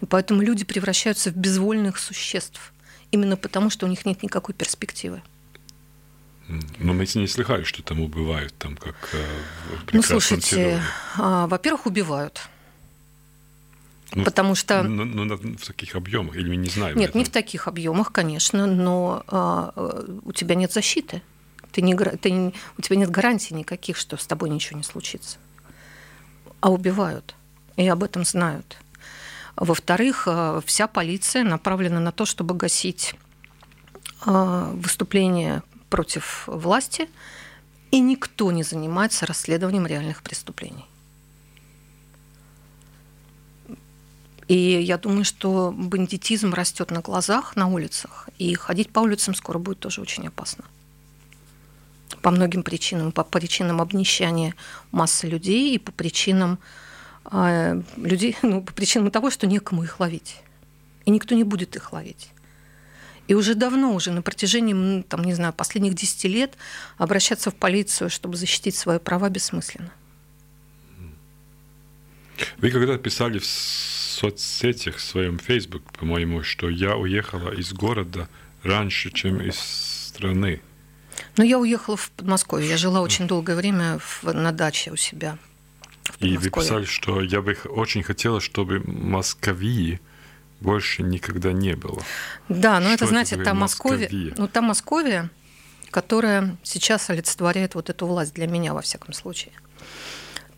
И 0.00 0.06
поэтому 0.06 0.42
люди 0.42 0.64
превращаются 0.64 1.30
в 1.30 1.36
безвольных 1.36 1.98
существ. 1.98 2.72
Именно 3.10 3.36
потому, 3.36 3.70
что 3.70 3.86
у 3.86 3.88
них 3.88 4.06
нет 4.06 4.22
никакой 4.22 4.54
перспективы. 4.54 5.22
Но 6.78 6.92
мы 6.92 7.06
не 7.14 7.26
слыхали, 7.26 7.64
что 7.64 7.82
там 7.82 8.00
убивают, 8.00 8.54
там 8.56 8.76
как 8.76 8.94
э, 9.12 9.24
в 9.88 9.94
Ну, 9.94 10.02
слушайте, 10.02 10.80
а, 11.16 11.48
во-первых, 11.48 11.86
убивают. 11.86 12.48
Ну, 14.14 14.24
потому 14.24 14.54
что... 14.54 14.82
Ну, 14.82 15.04
ну, 15.04 15.36
в 15.36 15.66
таких 15.66 15.96
объемах, 15.96 16.36
или 16.36 16.48
мы 16.48 16.56
не 16.56 16.68
знаем? 16.68 16.96
Нет, 16.96 17.14
не 17.14 17.24
в 17.24 17.28
таких 17.28 17.68
объемах, 17.68 18.12
конечно, 18.12 18.66
но 18.66 19.24
а, 19.26 19.72
у 20.24 20.32
тебя 20.32 20.54
нет 20.54 20.72
защиты. 20.72 21.22
Ты 21.72 21.82
не, 21.82 21.94
ты, 21.94 22.52
у 22.78 22.82
тебя 22.82 22.96
нет 22.96 23.10
гарантий 23.10 23.54
никаких, 23.54 23.96
что 23.96 24.16
с 24.16 24.26
тобой 24.26 24.48
ничего 24.48 24.78
не 24.78 24.84
случится. 24.84 25.38
А 26.60 26.70
убивают. 26.70 27.34
И 27.76 27.86
об 27.88 28.02
этом 28.02 28.24
знают. 28.24 28.78
Во-вторых, 29.56 30.24
а, 30.26 30.60
вся 30.64 30.86
полиция 30.86 31.42
направлена 31.42 32.00
на 32.00 32.12
то, 32.12 32.24
чтобы 32.24 32.54
гасить 32.54 33.16
а, 34.24 34.70
выступления 34.72 35.62
против 35.90 36.44
власти, 36.46 37.08
и 37.90 38.00
никто 38.00 38.52
не 38.52 38.62
занимается 38.62 39.26
расследованием 39.26 39.86
реальных 39.86 40.22
преступлений. 40.22 40.84
И 44.48 44.54
я 44.54 44.96
думаю, 44.96 45.24
что 45.24 45.74
бандитизм 45.76 46.54
растет 46.54 46.90
на 46.90 47.00
глазах, 47.00 47.56
на 47.56 47.66
улицах, 47.66 48.28
и 48.38 48.54
ходить 48.54 48.90
по 48.90 49.00
улицам 49.00 49.34
скоро 49.34 49.58
будет 49.58 49.80
тоже 49.80 50.00
очень 50.00 50.28
опасно. 50.28 50.64
По 52.22 52.30
многим 52.30 52.62
причинам, 52.62 53.10
по 53.10 53.24
причинам 53.24 53.80
обнищания 53.80 54.54
массы 54.92 55.26
людей 55.26 55.74
и 55.74 55.78
по 55.78 55.90
причинам 55.90 56.58
э, 57.30 57.82
людей, 57.96 58.36
ну, 58.42 58.62
по 58.62 58.72
причинам 58.72 59.10
того, 59.10 59.30
что 59.30 59.46
некому 59.48 59.82
их 59.82 59.98
ловить. 59.98 60.36
И 61.06 61.10
никто 61.10 61.34
не 61.34 61.44
будет 61.44 61.74
их 61.74 61.92
ловить. 61.92 62.30
И 63.26 63.34
уже 63.34 63.56
давно, 63.56 63.92
уже 63.94 64.12
на 64.12 64.22
протяжении, 64.22 65.02
там, 65.02 65.24
не 65.24 65.34
знаю, 65.34 65.52
последних 65.52 65.94
10 65.94 66.24
лет 66.24 66.54
обращаться 66.96 67.50
в 67.50 67.56
полицию, 67.56 68.10
чтобы 68.10 68.36
защитить 68.36 68.76
свои 68.76 69.00
права, 69.00 69.28
бессмысленно. 69.28 69.90
Вы 72.58 72.70
когда 72.70 72.96
писали 72.98 73.40
в 73.40 73.46
соцсетях, 74.16 74.96
в 74.96 75.00
своем 75.00 75.38
Facebook, 75.38 75.82
по-моему, 75.92 76.42
что 76.42 76.68
я 76.68 76.96
уехала 76.96 77.50
из 77.50 77.72
города 77.72 78.28
раньше, 78.62 79.10
чем 79.10 79.40
из 79.40 79.58
страны. 79.58 80.60
Ну, 81.36 81.44
я 81.44 81.58
уехала 81.58 81.96
в 81.96 82.10
Подмосковье. 82.10 82.68
Я 82.68 82.76
жила 82.76 83.00
очень 83.00 83.26
долгое 83.26 83.56
время 83.56 83.98
в, 83.98 84.24
на 84.24 84.52
даче 84.52 84.90
у 84.90 84.96
себя. 84.96 85.38
И 86.20 86.36
вы 86.36 86.50
писали, 86.50 86.84
что 86.84 87.20
я 87.20 87.42
бы 87.42 87.56
очень 87.64 88.02
хотела, 88.02 88.40
чтобы 88.40 88.82
Москвии 88.86 90.00
больше 90.60 91.02
никогда 91.02 91.52
не 91.52 91.74
было. 91.74 92.02
Да, 92.48 92.80
но 92.80 92.88
это, 92.90 93.06
знаете, 93.06 93.36
та 93.36 93.54
Московия, 93.54 94.08
ну, 94.38 94.48
та 94.48 94.62
Московия, 94.62 95.30
которая 95.90 96.56
сейчас 96.62 97.10
олицетворяет 97.10 97.74
вот 97.74 97.90
эту 97.90 98.06
власть 98.06 98.34
для 98.34 98.46
меня, 98.46 98.72
во 98.72 98.80
всяком 98.80 99.12
случае. 99.12 99.52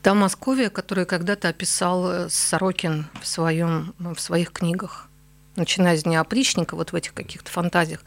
Та 0.02 0.14
Московия, 0.14 0.70
которую 0.70 1.06
когда-то 1.06 1.48
описал 1.48 2.10
э, 2.10 2.28
Сорокин 2.28 3.06
в, 3.20 3.26
своем, 3.26 3.94
в 3.98 4.18
своих 4.18 4.52
книгах, 4.52 5.08
начиная 5.56 5.96
с 5.96 6.04
Дня 6.04 6.20
опричника, 6.20 6.76
вот 6.76 6.92
в 6.92 6.94
этих 6.94 7.14
каких-то 7.14 7.50
фантазиях, 7.50 8.00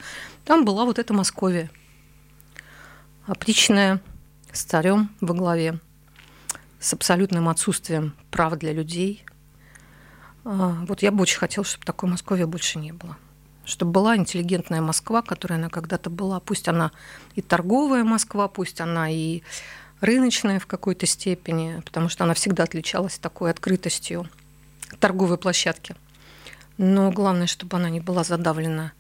там 0.46 0.64
была 0.66 0.86
вот 0.86 1.00
эта 1.00 1.14
Московия. 1.14 1.70
Опричная, 3.28 4.02
с 4.52 4.64
царем 4.64 5.10
во 5.22 5.34
главе, 5.34 5.80
с 6.80 6.94
абсолютным 6.94 7.50
отсутствием 7.50 8.16
прав 8.32 8.58
для 8.58 8.74
людей– 8.74 9.26
а, 10.44 10.78
вот 10.88 11.02
я 11.02 11.12
бы 11.12 11.22
очень 11.22 11.38
хотела, 11.38 11.66
чтобы 11.66 11.86
такой 11.86 12.10
Москвы 12.10 12.46
больше 12.48 12.80
не 12.80 12.92
было. 12.92 13.18
Чтобы 13.66 13.92
была 13.92 14.18
интеллигентная 14.18 14.82
Москва, 14.82 15.22
которая 15.22 15.60
она 15.60 15.70
когда-то 15.70 16.10
была. 16.10 16.40
Пусть 16.40 16.68
она 16.68 16.92
и 17.36 17.42
торговая 17.42 18.04
Москва, 18.04 18.48
пусть 18.48 18.82
она 18.82 19.10
и 19.10 19.44
рыночная 20.02 20.60
в 20.60 20.68
какой-то 20.68 21.06
степени, 21.06 21.82
потому 21.86 22.10
что 22.10 22.24
она 22.24 22.34
всегда 22.34 22.64
отличалась 22.64 23.18
такой 23.18 23.52
открытостью 23.52 24.28
торговой 25.00 25.38
площадки. 25.38 25.96
Но 26.78 27.12
главное, 27.12 27.48
чтобы 27.48 27.78
она 27.78 27.90
не 27.90 28.00
была 28.00 28.24
задавлена 28.24 28.94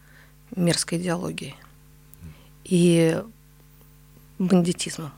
мерзкой 0.55 0.99
идеологией 0.99 1.55
и 2.63 3.21
бандитизмом. 4.37 5.11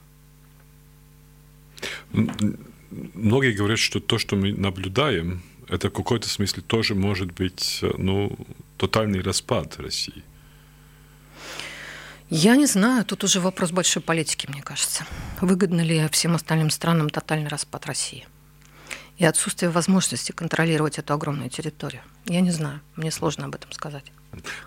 Многие 2.11 3.51
говорят, 3.53 3.79
что 3.79 3.99
то, 3.99 4.17
что 4.17 4.35
мы 4.35 4.53
наблюдаем, 4.53 5.41
это 5.67 5.89
в 5.89 5.93
какой-то 5.93 6.29
смысле 6.29 6.61
тоже 6.61 6.95
может 6.95 7.31
быть 7.31 7.79
ну, 7.97 8.37
тотальный 8.77 9.21
распад 9.21 9.79
России. 9.79 10.23
Я 12.29 12.55
не 12.55 12.65
знаю, 12.65 13.05
тут 13.05 13.23
уже 13.23 13.39
вопрос 13.39 13.71
большой 13.71 14.01
политики, 14.01 14.47
мне 14.49 14.61
кажется. 14.61 15.05
Выгодно 15.41 15.81
ли 15.81 16.07
всем 16.11 16.35
остальным 16.35 16.69
странам 16.69 17.09
тотальный 17.09 17.47
распад 17.47 17.85
России? 17.85 18.27
И 19.17 19.25
отсутствие 19.25 19.69
возможности 19.69 20.31
контролировать 20.31 20.97
эту 20.97 21.13
огромную 21.13 21.49
территорию. 21.49 22.01
Я 22.25 22.41
не 22.41 22.51
знаю, 22.51 22.81
мне 22.95 23.11
сложно 23.11 23.45
об 23.45 23.55
этом 23.55 23.71
сказать. 23.71 24.05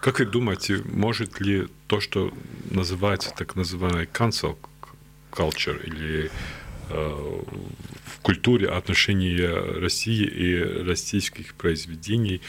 Как 0.00 0.20
вы 0.20 0.26
думаете, 0.26 0.82
может 0.84 1.40
ли 1.40 1.68
то, 1.88 2.00
что 2.00 2.32
называется 2.70 3.32
так 3.36 3.56
называемый 3.56 4.06
cancel 4.06 4.56
culture 5.36 5.78
или 5.84 6.30
э, 6.88 7.42
в 8.04 8.20
культуре 8.22 8.68
отношения 8.68 9.80
России 9.80 10.24
и 10.24 10.82
российских 10.84 11.54
произведений. 11.54 12.40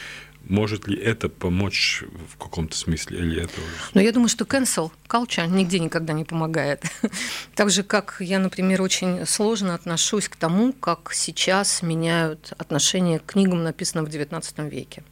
Может 0.48 0.88
ли 0.88 0.98
это 0.98 1.28
помочь 1.28 2.04
в 2.32 2.38
каком-то 2.38 2.76
смысле 2.76 3.18
или 3.18 3.42
это 3.42 3.52
Но 3.92 4.00
я 4.00 4.12
думаю, 4.12 4.28
что 4.28 4.44
cancel 4.44 4.90
culture 5.08 5.46
нигде 5.46 5.78
никогда 5.78 6.12
не 6.12 6.24
помогает. 6.24 6.84
Так 7.54 7.70
же, 7.70 7.82
как 7.82 8.16
я, 8.20 8.38
например, 8.38 8.80
очень 8.82 9.26
сложно 9.26 9.74
отношусь 9.74 10.28
к 10.28 10.36
тому, 10.36 10.72
как 10.72 11.10
сейчас 11.12 11.82
меняют 11.82 12.52
отношение 12.56 13.18
к 13.18 13.26
книгам, 13.26 13.64
написанным 13.64 14.06
в 14.06 14.08
XIX 14.08 14.70
веке. 14.70 15.02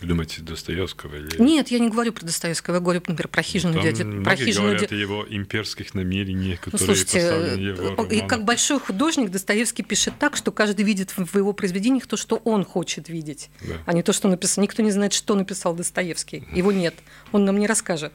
Вы 0.00 0.08
думаете, 0.08 0.40
Достоевского? 0.40 1.16
Или... 1.16 1.40
Нет, 1.40 1.68
я 1.68 1.78
не 1.78 1.90
говорю 1.90 2.12
про 2.12 2.24
Достоевского, 2.24 2.74
я 2.74 2.80
говорю, 2.80 3.00
например, 3.00 3.28
про 3.28 3.42
хижину 3.42 3.74
ну, 3.74 3.82
дяди. 3.82 4.02
Про 4.22 4.36
хижину 4.36 4.68
говорят 4.68 4.82
дяди... 4.82 4.94
о 4.94 4.96
его 4.96 5.26
имперских 5.28 5.94
намерениях, 5.94 6.60
ну, 6.64 6.72
которые 6.72 6.88
ну, 6.88 6.94
слушайте, 6.94 7.20
поставлены 7.20 7.60
его 7.60 8.04
И 8.04 8.26
как 8.26 8.44
большой 8.44 8.80
художник 8.80 9.30
Достоевский 9.30 9.82
пишет 9.82 10.14
так, 10.18 10.36
что 10.36 10.52
каждый 10.52 10.84
видит 10.84 11.10
в 11.10 11.36
его 11.36 11.52
произведениях 11.52 12.06
то, 12.06 12.16
что 12.16 12.36
он 12.36 12.64
хочет 12.64 13.08
видеть, 13.10 13.50
да. 13.60 13.74
а 13.84 13.92
не 13.92 14.02
то, 14.02 14.12
что 14.12 14.28
написал. 14.28 14.62
Никто 14.62 14.82
не 14.82 14.90
знает, 14.90 15.12
что 15.12 15.34
написал 15.34 15.74
Достоевский. 15.74 16.48
Его 16.52 16.72
нет, 16.72 16.94
он 17.32 17.44
нам 17.44 17.58
не 17.58 17.66
расскажет. 17.66 18.12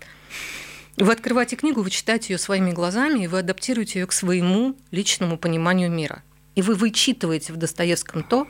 Вы 0.98 1.12
открываете 1.12 1.56
книгу, 1.56 1.82
вы 1.82 1.90
читаете 1.90 2.34
ее 2.34 2.38
своими 2.40 2.72
глазами, 2.72 3.26
и 3.26 3.28
вы 3.28 3.40
адаптируете 3.40 4.00
ее 4.00 4.08
к 4.08 4.14
своему 4.14 4.76
личному 4.92 5.38
пониманию 5.38 5.92
мира. 5.92 6.24
И 6.56 6.62
вы 6.62 6.74
вычитываете 6.74 7.52
в 7.52 7.58
Достоевском 7.58 8.24
то, 8.24 8.48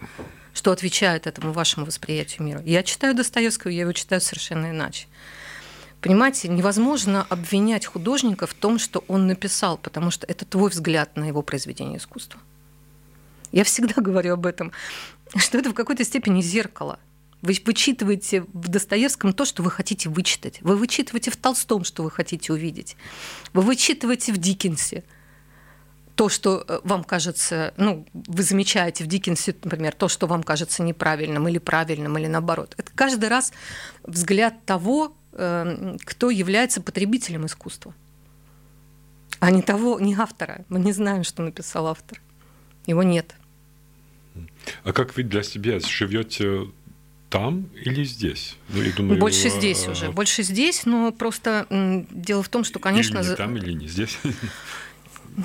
что 0.55 0.71
отвечает 0.71 1.27
этому 1.27 1.51
вашему 1.51 1.85
восприятию 1.85 2.43
мира. 2.43 2.63
Я 2.65 2.81
читаю 2.81 3.13
Достоевского, 3.13 3.69
я 3.71 3.81
его 3.81 3.91
читаю 3.91 4.21
совершенно 4.21 4.71
иначе. 4.71 5.07
Понимаете, 5.99 6.47
невозможно 6.47 7.25
обвинять 7.29 7.85
художника 7.85 8.47
в 8.47 8.53
том, 8.53 8.79
что 8.79 9.03
он 9.07 9.27
написал, 9.27 9.77
потому 9.77 10.11
что 10.11 10.25
это 10.25 10.45
твой 10.45 10.69
взгляд 10.69 11.17
на 11.17 11.25
его 11.25 11.41
произведение 11.41 11.97
искусства. 11.97 12.39
Я 13.51 13.65
всегда 13.65 13.95
говорю 14.01 14.33
об 14.33 14.45
этом, 14.45 14.71
что 15.35 15.57
это 15.57 15.69
в 15.69 15.73
какой-то 15.73 16.05
степени 16.05 16.41
зеркало. 16.41 16.99
Вы 17.41 17.55
вычитываете 17.65 18.41
в 18.53 18.69
Достоевском 18.69 19.33
то, 19.33 19.43
что 19.43 19.61
вы 19.61 19.69
хотите 19.69 20.09
вычитать. 20.09 20.59
Вы 20.61 20.77
вычитываете 20.77 21.31
в 21.31 21.35
Толстом, 21.35 21.83
что 21.83 22.01
вы 22.01 22.09
хотите 22.09 22.53
увидеть. 22.53 22.95
Вы 23.51 23.61
вычитываете 23.61 24.31
в 24.31 24.37
Диккенсе 24.37 25.03
то, 26.15 26.29
что 26.29 26.63
э, 26.67 26.79
вам 26.83 27.03
кажется, 27.03 27.73
ну, 27.77 28.05
вы 28.13 28.43
замечаете 28.43 29.03
в 29.03 29.07
Диккенсе, 29.07 29.55
например, 29.63 29.93
то, 29.93 30.07
что 30.07 30.27
вам 30.27 30.43
кажется 30.43 30.81
неправильным 30.81 31.47
или 31.47 31.57
правильным, 31.57 32.17
или 32.17 32.27
наоборот. 32.27 32.73
Это 32.77 32.91
каждый 32.95 33.29
раз 33.29 33.51
взгляд 34.03 34.65
того, 34.65 35.15
эм, 35.33 35.99
кто 36.03 36.29
является 36.29 36.81
потребителем 36.81 37.45
искусства, 37.45 37.93
а 39.39 39.51
не 39.51 39.61
того, 39.61 39.99
не 39.99 40.15
автора. 40.15 40.63
Мы 40.69 40.79
не 40.79 40.93
знаем, 40.93 41.23
что 41.23 41.43
написал 41.43 41.87
автор. 41.87 42.21
Его 42.85 43.03
нет. 43.03 43.35
А 44.83 44.93
как 44.93 45.15
вы 45.17 45.23
для 45.23 45.43
себя 45.43 45.79
живете 45.79 46.71
там 47.29 47.69
или 47.83 48.05
здесь? 48.05 48.55
Ну, 48.69 48.81
я 48.81 48.91
думаю, 48.93 49.19
больше 49.19 49.49
здесь 49.49 49.87
уже. 49.87 50.11
Больше 50.11 50.43
здесь, 50.43 50.85
но 50.85 51.11
просто 51.11 51.67
дело 52.11 52.41
в 52.41 52.49
том, 52.49 52.63
что, 52.63 52.79
конечно... 52.79 53.19
Или 53.19 53.29
не 53.29 53.35
там, 53.35 53.57
или 53.57 53.73
не 53.73 53.87
здесь. 53.87 54.17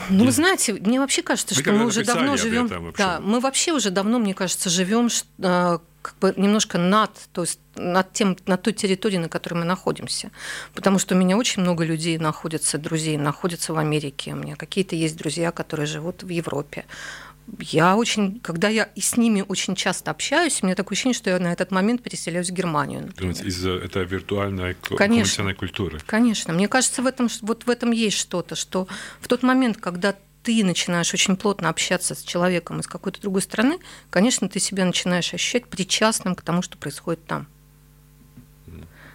Ну, 0.09 0.25
вы 0.25 0.33
знаете, 0.33 0.75
мне 0.75 1.01
вообще 1.01 1.23
кажется, 1.23 1.55
что 1.55 1.73
мы 1.73 1.87
уже 1.87 2.05
давно 2.05 2.37
живем. 2.37 2.93
Да, 2.97 3.21
мы 3.21 3.41
вообще 3.41 3.73
уже 3.73 3.91
давно, 3.91 4.19
мне 4.19 4.35
кажется, 4.35 4.71
живем 4.71 5.09
а, 5.43 5.81
как 6.03 6.15
бы 6.19 6.35
немножко 6.37 6.79
над, 6.79 7.11
то 7.33 7.43
есть 7.43 7.61
над, 7.75 8.13
тем, 8.13 8.37
над 8.47 8.63
той 8.63 8.73
территорией, 8.73 9.21
на 9.21 9.29
которой 9.29 9.55
мы 9.55 9.65
находимся. 9.65 10.31
Потому 10.75 10.99
что 10.99 11.15
у 11.15 11.19
меня 11.19 11.37
очень 11.37 11.63
много 11.63 11.85
людей 11.85 12.19
находятся, 12.19 12.79
друзей, 12.79 13.17
находятся 13.17 13.73
в 13.75 13.79
Америке. 13.79 14.33
У 14.33 14.37
меня 14.37 14.57
какие-то 14.57 14.97
есть 14.97 15.17
друзья, 15.17 15.51
которые 15.51 15.87
живут 15.87 16.23
в 16.23 16.29
Европе 16.29 16.85
я 17.59 17.97
очень, 17.97 18.41
когда 18.41 18.69
я 18.69 18.85
и 18.85 19.01
с 19.01 19.17
ними 19.17 19.45
очень 19.47 19.75
часто 19.75 20.11
общаюсь, 20.11 20.63
у 20.63 20.67
меня 20.67 20.75
такое 20.75 20.95
ощущение, 20.95 21.15
что 21.15 21.31
я 21.31 21.39
на 21.39 21.53
этот 21.53 21.71
момент 21.71 22.03
переселяюсь 22.03 22.51
в 22.51 22.53
Германию. 22.53 23.13
Из-за 23.19 23.71
этой 23.71 24.05
виртуальной 24.05 24.75
Конечно. 24.97 25.55
культуры. 25.55 26.01
Конечно. 26.07 26.53
Мне 26.53 26.69
кажется, 26.69 27.03
в 27.03 27.07
этом, 27.07 27.29
вот 27.43 27.65
в 27.67 27.71
этом 27.71 27.91
есть 27.91 28.17
что-то, 28.17 28.55
что 28.55 28.89
в 29.21 29.29
тот 29.29 29.43
момент, 29.43 29.79
когда 29.79 30.15
ты 30.43 30.65
начинаешь 30.65 31.13
очень 31.13 31.37
плотно 31.37 31.69
общаться 31.69 32.15
с 32.15 32.23
человеком 32.23 32.81
из 32.81 32.87
какой-то 32.87 33.21
другой 33.21 33.43
страны, 33.43 33.79
конечно, 34.09 34.49
ты 34.49 34.59
себя 34.59 34.85
начинаешь 34.85 35.35
ощущать 35.35 35.67
причастным 35.67 36.35
к 36.35 36.43
тому, 36.43 36.63
что 36.63 36.79
происходит 36.79 37.25
там. 37.27 37.47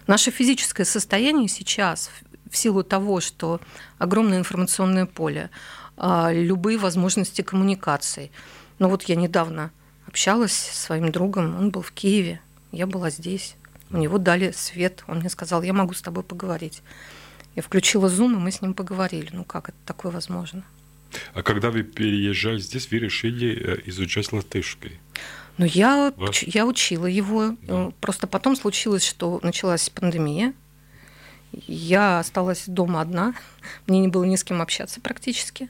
Наше 0.06 0.30
физическое 0.30 0.84
состояние 0.84 1.48
сейчас, 1.48 2.10
в 2.48 2.56
силу 2.56 2.84
того, 2.84 3.20
что 3.20 3.60
огромное 3.98 4.38
информационное 4.38 5.06
поле, 5.06 5.50
любые 5.98 6.78
возможности 6.78 7.42
коммуникации. 7.42 8.30
Ну 8.78 8.88
вот 8.88 9.04
я 9.04 9.16
недавно 9.16 9.70
общалась 10.06 10.52
с 10.52 10.84
своим 10.84 11.10
другом, 11.10 11.56
он 11.58 11.70
был 11.70 11.82
в 11.82 11.92
Киеве, 11.92 12.40
я 12.72 12.86
была 12.86 13.10
здесь. 13.10 13.56
У 13.90 13.96
него 13.96 14.18
дали 14.18 14.50
свет, 14.50 15.04
он 15.06 15.18
мне 15.20 15.30
сказал, 15.30 15.62
я 15.62 15.72
могу 15.72 15.94
с 15.94 16.02
тобой 16.02 16.24
поговорить. 16.24 16.82
Я 17.54 17.62
включила 17.62 18.08
Zoom, 18.08 18.32
и 18.32 18.36
мы 18.36 18.50
с 18.50 18.60
ним 18.60 18.74
поговорили. 18.74 19.30
Ну 19.32 19.44
как 19.44 19.70
это 19.70 19.78
такое 19.86 20.12
возможно? 20.12 20.64
А 21.32 21.42
когда 21.42 21.70
вы 21.70 21.82
переезжали 21.82 22.58
здесь, 22.58 22.90
вы 22.90 22.98
решили 22.98 23.78
э, 23.78 23.82
изучать 23.86 24.32
латышский? 24.32 24.98
Ну, 25.56 25.64
я, 25.64 26.12
Ваш... 26.16 26.42
я 26.42 26.66
учила 26.66 27.06
его. 27.06 27.56
Да. 27.62 27.92
Просто 28.00 28.26
потом 28.26 28.56
случилось, 28.56 29.04
что 29.04 29.40
началась 29.42 29.88
пандемия. 29.88 30.52
Я 31.66 32.18
осталась 32.18 32.64
дома 32.66 33.00
одна, 33.00 33.34
мне 33.86 34.00
не 34.00 34.08
было 34.08 34.24
ни 34.24 34.36
с 34.36 34.44
кем 34.44 34.60
общаться 34.62 35.00
практически. 35.00 35.68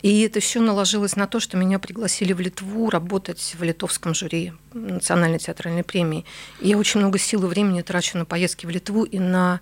И 0.00 0.20
это 0.20 0.38
все 0.38 0.60
наложилось 0.60 1.16
на 1.16 1.26
то, 1.26 1.40
что 1.40 1.56
меня 1.56 1.80
пригласили 1.80 2.32
в 2.32 2.38
Литву 2.38 2.88
работать 2.88 3.56
в 3.58 3.62
литовском 3.64 4.14
жюри 4.14 4.52
Национальной 4.72 5.40
театральной 5.40 5.82
премии. 5.82 6.24
И 6.60 6.68
я 6.68 6.78
очень 6.78 7.00
много 7.00 7.18
сил 7.18 7.44
и 7.44 7.48
времени 7.48 7.82
трачу 7.82 8.16
на 8.16 8.24
поездки 8.24 8.64
в 8.64 8.70
Литву 8.70 9.02
и 9.02 9.18
на 9.18 9.60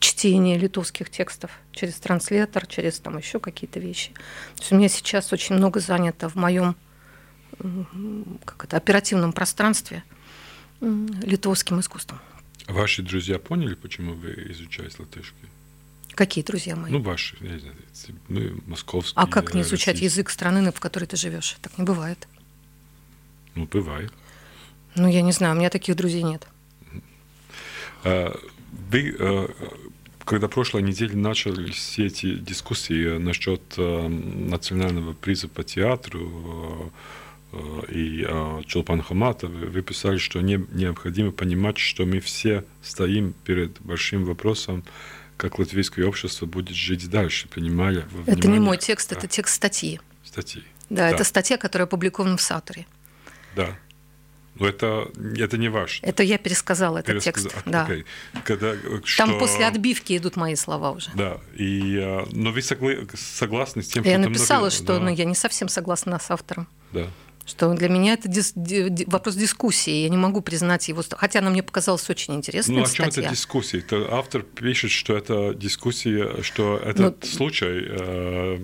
чтение 0.00 0.58
литовских 0.58 1.08
текстов 1.08 1.50
через 1.72 1.94
транслятор, 1.94 2.66
через 2.66 3.00
там 3.00 3.16
еще 3.16 3.40
какие-то 3.40 3.80
вещи. 3.80 4.12
То 4.56 4.60
есть 4.60 4.72
у 4.72 4.76
меня 4.76 4.88
сейчас 4.88 5.32
очень 5.32 5.54
много 5.54 5.80
занято 5.80 6.28
в 6.28 6.34
моем 6.34 6.76
как 8.44 8.64
это, 8.64 8.76
оперативном 8.76 9.32
пространстве 9.32 10.02
литовским 10.80 11.80
искусством. 11.80 12.20
Ваши 12.66 13.02
друзья 13.02 13.38
поняли, 13.38 13.74
почему 13.74 14.14
вы 14.14 14.46
изучаете 14.50 14.96
латышский? 15.00 15.48
Какие 16.14 16.44
друзья 16.44 16.76
мои? 16.76 16.92
Ну, 16.92 17.00
ваши, 17.00 17.36
я 17.40 17.52
не 17.52 17.58
знаю, 17.58 17.76
ну, 18.28 18.60
московские. 18.66 19.20
А 19.20 19.26
как 19.26 19.52
не 19.52 19.62
изучать 19.62 19.94
российские? 19.94 20.06
язык 20.06 20.30
страны, 20.30 20.72
в 20.72 20.80
которой 20.80 21.06
ты 21.06 21.16
живешь? 21.16 21.56
Так 21.60 21.76
не 21.76 21.84
бывает. 21.84 22.28
Ну, 23.54 23.66
бывает. 23.66 24.12
Ну, 24.94 25.08
я 25.08 25.22
не 25.22 25.32
знаю, 25.32 25.54
у 25.54 25.58
меня 25.58 25.70
таких 25.70 25.96
друзей 25.96 26.22
нет. 26.22 26.46
А, 28.04 28.38
вы, 28.90 29.16
а, 29.18 29.50
когда 30.24 30.48
прошлой 30.48 30.82
неделе 30.82 31.16
начались 31.16 31.74
все 31.74 32.06
эти 32.06 32.36
дискуссии 32.36 33.18
насчет 33.18 33.62
а, 33.76 34.08
национального 34.08 35.14
приза 35.14 35.48
по 35.48 35.64
театру, 35.64 36.92
и 37.88 38.26
Чулпан 38.66 39.02
Хамата, 39.02 39.46
вы 39.46 39.82
писали, 39.82 40.18
что 40.18 40.40
не, 40.40 40.64
необходимо 40.72 41.30
понимать, 41.30 41.78
что 41.78 42.06
мы 42.06 42.20
все 42.20 42.64
стоим 42.82 43.34
перед 43.44 43.80
большим 43.80 44.24
вопросом, 44.24 44.84
как 45.36 45.58
латвийское 45.58 46.06
общество 46.06 46.46
будет 46.46 46.76
жить 46.76 47.08
дальше, 47.10 47.48
понимая... 47.48 48.06
Это 48.26 48.48
не 48.48 48.58
мой 48.58 48.78
текст, 48.78 49.10
да. 49.10 49.16
это 49.16 49.26
текст 49.26 49.54
статьи. 49.54 50.00
Статьи. 50.24 50.62
Да, 50.90 51.08
да, 51.08 51.10
это 51.10 51.24
статья, 51.24 51.56
которая 51.56 51.86
опубликована 51.86 52.36
в 52.36 52.42
Саторе. 52.42 52.86
Да. 53.56 53.76
Но 54.56 54.68
это, 54.68 55.10
это 55.36 55.58
не 55.58 55.68
ваш. 55.68 55.98
Это 56.02 56.22
я 56.22 56.38
пересказала 56.38 56.98
этот 56.98 57.24
Пересказ... 57.24 57.42
текст. 57.42 57.56
А, 57.64 57.70
да. 57.70 57.86
Okay. 57.88 58.04
Когда, 58.44 58.74
что... 59.04 59.26
Там 59.26 59.38
после 59.38 59.66
отбивки 59.66 60.16
идут 60.16 60.36
мои 60.36 60.54
слова 60.54 60.92
уже. 60.92 61.10
Да. 61.14 61.38
И, 61.54 62.24
но 62.30 62.52
вы 62.52 62.62
согла... 62.62 62.92
согласны 63.14 63.82
с 63.82 63.88
тем, 63.88 64.04
я 64.04 64.12
что... 64.12 64.20
Я 64.20 64.28
написала, 64.28 64.60
много... 64.60 64.70
что 64.70 64.98
да. 64.98 65.00
ну, 65.00 65.08
я 65.08 65.24
не 65.24 65.34
совсем 65.34 65.68
согласна 65.68 66.20
с 66.20 66.30
автором. 66.30 66.68
Да 66.92 67.10
что 67.46 67.72
для 67.74 67.88
меня 67.88 68.14
это 68.14 68.28
дис, 68.28 68.52
ди, 68.54 69.04
вопрос 69.06 69.34
дискуссии. 69.34 70.02
Я 70.02 70.08
не 70.08 70.16
могу 70.16 70.40
признать 70.40 70.88
его, 70.88 71.02
хотя 71.10 71.40
она 71.40 71.50
мне 71.50 71.62
показалась 71.62 72.08
очень 72.08 72.34
интересной. 72.34 72.76
Ну, 72.76 72.82
о 72.84 72.86
чем 72.86 73.06
это 73.06 73.28
дискуссия? 73.28 73.80
То 73.80 74.14
автор 74.14 74.42
пишет, 74.42 74.90
что 74.90 75.16
это 75.16 75.54
дискуссия, 75.54 76.42
что 76.42 76.78
этот 76.78 77.22
ну, 77.22 77.28
случай 77.28 77.86
э, 77.86 78.58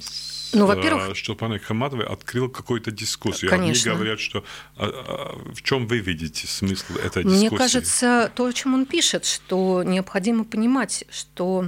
с, 0.00 0.36
ну, 0.52 0.66
во-первых, 0.66 1.10
э, 1.10 1.14
что 1.14 1.34
пан 1.34 1.58
Хаматовой 1.58 2.06
открыл 2.06 2.48
какую-то 2.48 2.90
дискуссию. 2.90 3.50
Конечно. 3.50 3.90
Они 3.90 3.98
говорят, 3.98 4.20
что 4.20 4.44
а, 4.76 4.86
а, 4.86 5.52
в 5.54 5.62
чем 5.62 5.86
вы 5.86 5.98
видите 5.98 6.46
смысл 6.46 6.94
этой 6.94 7.24
дискуссии? 7.24 7.48
Мне 7.48 7.50
кажется, 7.50 8.32
то, 8.34 8.46
о 8.46 8.52
чем 8.52 8.74
он 8.74 8.86
пишет, 8.86 9.24
что 9.24 9.82
необходимо 9.82 10.44
понимать, 10.44 11.04
что 11.10 11.66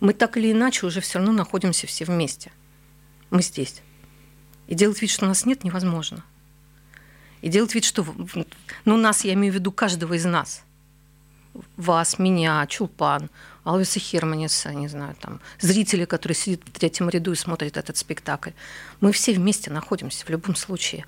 мы 0.00 0.12
так 0.12 0.36
или 0.36 0.52
иначе 0.52 0.86
уже 0.86 1.00
все 1.00 1.18
равно 1.18 1.32
находимся 1.32 1.86
все 1.86 2.04
вместе. 2.04 2.52
Мы 3.30 3.42
здесь. 3.42 3.82
И 4.70 4.74
делать 4.74 5.02
вид, 5.02 5.10
что 5.10 5.26
нас 5.26 5.44
нет, 5.44 5.64
невозможно. 5.64 6.24
И 7.42 7.48
делать 7.48 7.74
вид, 7.74 7.84
что... 7.84 8.06
Ну, 8.84 8.96
нас, 8.96 9.24
я 9.24 9.34
имею 9.34 9.52
в 9.52 9.56
виду 9.56 9.72
каждого 9.72 10.14
из 10.14 10.24
нас. 10.24 10.62
Вас, 11.76 12.20
меня, 12.20 12.64
Чулпан, 12.68 13.30
Алвиса 13.64 13.98
Херманиса, 13.98 14.72
не 14.72 14.86
знаю, 14.86 15.16
там, 15.20 15.40
зрители, 15.58 16.04
которые 16.04 16.36
сидят 16.36 16.60
в 16.64 16.70
третьем 16.70 17.10
ряду 17.10 17.32
и 17.32 17.34
смотрят 17.34 17.76
этот 17.76 17.96
спектакль. 17.96 18.52
Мы 19.00 19.10
все 19.10 19.32
вместе 19.32 19.72
находимся 19.72 20.24
в 20.24 20.30
любом 20.30 20.54
случае. 20.54 21.04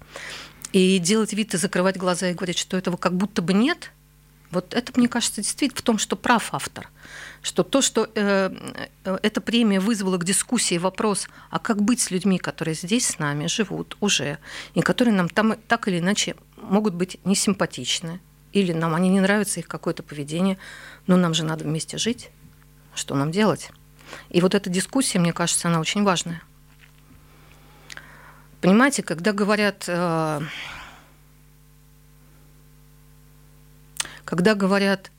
И 0.72 0.98
делать 0.98 1.32
вид 1.32 1.54
и 1.54 1.56
закрывать 1.56 1.96
глаза 1.96 2.30
и 2.30 2.34
говорить, 2.34 2.58
что 2.58 2.76
этого 2.76 2.96
как 2.96 3.14
будто 3.14 3.42
бы 3.42 3.52
нет, 3.52 3.92
вот 4.50 4.74
это, 4.74 4.92
мне 4.96 5.06
кажется, 5.06 5.40
действительно 5.40 5.78
в 5.78 5.82
том, 5.82 5.98
что 5.98 6.16
прав 6.16 6.52
автор– 6.52 6.90
что 7.42 7.64
то, 7.64 7.82
что 7.82 8.08
э, 8.14 8.50
э, 9.04 9.18
эта 9.22 9.40
премия 9.40 9.80
вызвала 9.80 10.16
к 10.16 10.24
дискуссии 10.24 10.78
вопрос, 10.78 11.28
а 11.50 11.58
как 11.58 11.82
быть 11.82 12.00
с 12.00 12.10
людьми, 12.10 12.38
которые 12.38 12.74
здесь 12.74 13.06
с 13.06 13.18
нами 13.18 13.48
живут 13.48 13.96
уже, 14.00 14.38
и 14.74 14.80
которые 14.80 15.14
нам 15.14 15.28
там 15.28 15.56
так 15.68 15.88
или 15.88 15.98
иначе 15.98 16.36
могут 16.56 16.94
быть 16.94 17.18
несимпатичны, 17.24 18.20
или 18.52 18.72
нам 18.72 18.94
они 18.94 19.08
не 19.08 19.20
нравятся, 19.20 19.58
их 19.58 19.66
какое-то 19.66 20.04
поведение, 20.04 20.56
но 21.08 21.16
нам 21.16 21.34
же 21.34 21.44
надо 21.44 21.64
вместе 21.64 21.98
жить, 21.98 22.30
что 22.94 23.14
нам 23.16 23.32
делать? 23.32 23.70
И 24.30 24.40
вот 24.40 24.54
эта 24.54 24.70
дискуссия, 24.70 25.18
мне 25.18 25.32
кажется, 25.32 25.68
она 25.68 25.80
очень 25.80 26.04
важная. 26.04 26.42
Понимаете, 28.60 29.02
когда 29.02 29.32
говорят, 29.32 29.84
э, 29.88 30.40
когда 34.24 34.54
говорят, 34.54 35.10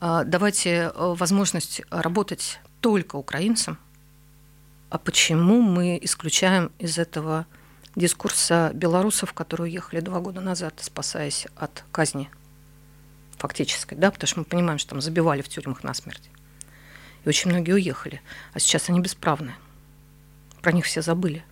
давайте 0.00 0.70
э, 0.70 0.90
возможность 0.94 1.82
работать 1.90 2.60
только 2.80 3.16
украинцам, 3.16 3.78
а 4.90 4.98
почему 4.98 5.60
мы 5.60 5.98
исключаем 6.00 6.70
из 6.78 6.98
этого 6.98 7.46
дискурса 7.96 8.70
белорусов, 8.74 9.32
которые 9.32 9.70
уехали 9.72 10.00
два 10.00 10.20
года 10.20 10.40
назад, 10.40 10.74
спасаясь 10.80 11.46
от 11.56 11.84
казни 11.90 12.30
фактической, 13.36 13.96
да, 13.96 14.10
потому 14.10 14.28
что 14.28 14.38
мы 14.40 14.44
понимаем, 14.44 14.78
что 14.78 14.90
там 14.90 15.00
забивали 15.00 15.42
в 15.42 15.48
тюрьмах 15.48 15.82
насмерть. 15.82 16.30
И 17.24 17.28
очень 17.28 17.50
многие 17.50 17.72
уехали, 17.72 18.20
а 18.52 18.60
сейчас 18.60 18.88
они 18.88 19.00
бесправны. 19.00 19.54
Про 20.62 20.72
них 20.72 20.84
все 20.86 21.02
забыли. 21.02 21.44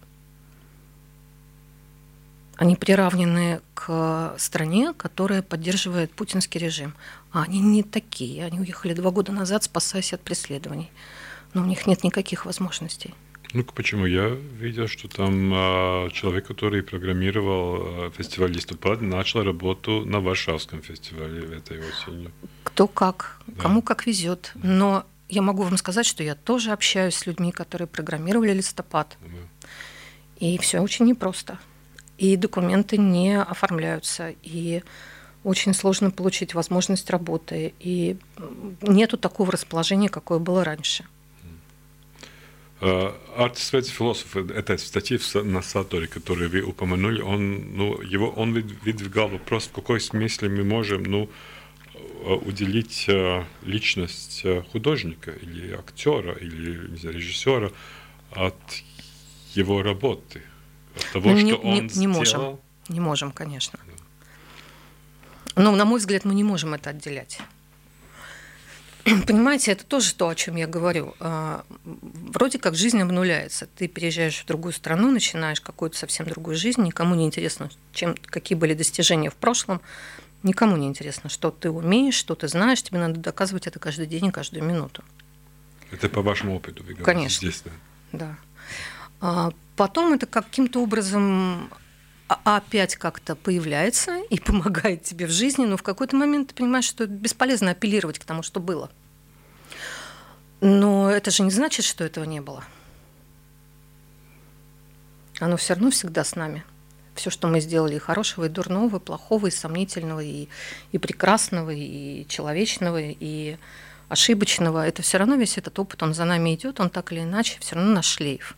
Они 2.57 2.75
приравнены 2.75 3.61
к 3.75 4.35
стране, 4.39 4.95
которая 4.97 5.43
поддерживает 5.43 6.11
путинский 6.13 6.59
режим. 6.59 6.95
А 7.31 7.43
они 7.43 7.61
не 7.61 7.83
такие. 7.83 8.45
Они 8.47 8.59
уехали 8.61 8.95
два 8.95 9.11
года 9.11 9.33
назад, 9.33 9.65
спасаясь 9.65 10.15
от 10.15 10.23
преследований. 10.23 10.91
Но 11.53 11.63
у 11.63 11.67
них 11.67 11.87
нет 11.87 12.03
никаких 12.03 12.47
возможностей. 12.47 13.15
Ну 13.53 13.63
почему? 13.65 14.07
Я 14.07 14.29
видел, 14.29 14.89
что 14.89 15.09
там 15.09 15.53
а, 15.55 16.11
человек, 16.11 16.47
который 16.47 16.83
программировал 16.83 17.77
а, 17.81 18.11
фестиваль 18.11 18.53
листопад, 18.53 19.01
начал 19.01 19.43
работу 19.43 20.05
на 20.05 20.21
Варшавском 20.21 20.83
фестивале 20.83 21.57
этой 21.57 21.79
осенью. 21.79 22.33
Кто 22.65 22.89
как, 22.89 23.41
да. 23.47 23.63
кому 23.63 23.83
как 23.83 24.07
везет. 24.07 24.53
Но 24.55 25.05
я 25.29 25.43
могу 25.43 25.63
вам 25.63 25.77
сказать, 25.77 26.07
что 26.07 26.23
я 26.23 26.35
тоже 26.35 26.73
общаюсь 26.73 27.15
с 27.15 27.27
людьми, 27.27 27.53
которые 27.53 27.87
программировали 27.87 28.53
листопад. 28.53 29.17
Да. 29.21 29.69
И 30.39 30.59
все 30.59 30.81
очень 30.81 31.07
непросто. 31.07 31.59
И 32.19 32.37
документы 32.37 32.97
не 32.97 33.41
оформляются. 33.41 34.35
И 34.43 34.83
очень 35.45 35.75
сложно 35.75 36.11
получить 36.11 36.55
возможность 36.55 37.11
работы. 37.11 37.75
И 37.79 38.17
нету 38.83 39.17
такого 39.17 39.53
расположения, 39.53 40.09
какое 40.09 40.39
было 40.39 40.65
раньше. 40.65 41.05
Артис 42.81 43.73
Вец, 43.73 43.89
философ, 43.89 44.37
этой 44.37 44.79
статьи 44.79 45.19
на 45.43 45.63
Саторе, 45.63 46.07
которую 46.09 46.51
вы 46.51 46.61
упомянули, 46.61 47.23
он, 47.23 47.75
ну, 47.75 48.01
его, 48.03 48.29
он 48.29 48.53
выдвигал 48.53 49.29
вопрос, 49.29 49.67
в 49.67 49.73
какой 49.73 49.99
смысле 49.99 50.51
мы 50.51 50.63
можем 50.63 51.05
ну, 51.05 51.31
уделить 52.45 53.09
личность 53.63 54.45
художника 54.73 55.31
или 55.31 55.73
актера 55.73 56.33
или 56.35 56.89
не 56.89 56.97
знаю, 56.99 57.17
режиссера 57.17 57.71
от 58.33 58.55
его 59.55 59.83
работы, 59.83 60.43
от 60.97 61.13
того, 61.13 61.31
ну, 61.31 61.37
что 61.37 61.47
не, 61.47 61.53
он 61.55 61.75
не, 61.75 61.81
не 61.81 61.89
сделал. 61.89 62.15
Можем. 62.15 62.59
Не 62.89 63.01
можем, 63.01 63.33
конечно. 63.33 63.79
Но, 65.57 65.75
на 65.75 65.85
мой 65.85 65.99
взгляд, 65.99 66.25
мы 66.25 66.35
не 66.35 66.45
можем 66.45 66.75
это 66.75 66.91
отделять. 66.91 67.39
Понимаете, 69.27 69.71
это 69.71 69.85
тоже 69.85 70.15
то, 70.15 70.29
о 70.29 70.35
чем 70.35 70.57
я 70.57 70.67
говорю. 70.67 71.15
А, 71.21 71.65
вроде 71.85 72.59
как 72.59 72.75
жизнь 72.75 73.01
обнуляется. 73.01 73.69
Ты 73.77 73.87
переезжаешь 73.87 74.43
в 74.43 74.47
другую 74.47 74.73
страну, 74.73 75.13
начинаешь 75.13 75.61
какую-то 75.61 75.97
совсем 75.97 76.27
другую 76.27 76.57
жизнь, 76.57 76.83
никому 76.83 77.15
не 77.15 77.25
интересно, 77.25 77.71
чем, 77.93 78.17
какие 78.27 78.59
были 78.59 78.75
достижения 78.75 79.31
в 79.31 79.37
прошлом, 79.37 79.81
никому 80.43 80.77
не 80.77 80.89
интересно, 80.89 81.31
что 81.31 81.53
ты 81.53 81.71
умеешь, 81.71 82.15
что 82.15 82.35
ты 82.35 82.49
знаешь, 82.49 82.83
тебе 82.83 82.99
надо 82.99 83.21
доказывать 83.21 83.69
это 83.69 83.79
каждый 83.79 84.07
день 84.07 84.27
и 84.27 84.31
каждую 84.33 84.65
минуту. 84.65 85.05
Это 85.93 86.09
по 86.09 86.21
вашему 86.21 86.57
опыту, 86.57 86.83
вы 86.83 86.95
говорите 86.95 87.05
Конечно. 87.05 87.49
здесь, 87.49 87.63
да? 87.65 87.71
Да. 88.13 88.37
А 89.21 89.51
потом 89.77 90.13
это 90.13 90.27
каким-то 90.27 90.83
образом 90.83 91.71
опять 92.29 92.97
как-то 92.97 93.37
появляется 93.37 94.19
и 94.31 94.41
помогает 94.41 95.03
тебе 95.03 95.27
в 95.27 95.31
жизни, 95.31 95.65
но 95.65 95.77
в 95.77 95.83
какой-то 95.83 96.17
момент 96.17 96.49
ты 96.49 96.55
понимаешь, 96.55 96.85
что 96.85 97.07
бесполезно 97.07 97.73
апеллировать 97.73 98.19
к 98.19 98.25
тому, 98.25 98.43
что 98.43 98.61
было. 98.61 98.91
Но 100.61 101.11
это 101.11 101.31
же 101.31 101.43
не 101.43 101.51
значит, 101.51 101.85
что 101.85 102.05
этого 102.05 102.25
не 102.25 102.41
было. 102.41 102.65
Оно 105.39 105.57
все 105.57 105.75
равно 105.75 105.91
всегда 105.91 106.25
с 106.25 106.35
нами. 106.35 106.65
Все, 107.15 107.31
что 107.31 107.49
мы 107.49 107.61
сделали 107.61 107.97
и 107.97 107.99
хорошего, 107.99 108.45
и 108.45 108.49
дурного, 108.49 108.97
и 108.97 109.01
плохого, 109.01 109.47
и 109.47 109.51
сомнительного, 109.51 110.21
и, 110.21 110.49
и 110.93 110.99
прекрасного, 110.99 111.71
и 111.71 112.27
человечного, 112.29 113.01
и 113.01 113.59
ошибочного, 114.09 114.87
это 114.87 115.03
все 115.03 115.19
равно 115.19 115.35
весь 115.37 115.59
этот 115.59 115.79
опыт, 115.79 116.03
он 116.03 116.15
за 116.15 116.25
нами 116.25 116.55
идет, 116.55 116.81
он 116.81 116.91
так 116.91 117.13
или 117.13 117.21
иначе 117.21 117.59
все 117.61 117.75
равно 117.75 117.93
наш 117.93 118.07
шлейф. 118.07 118.57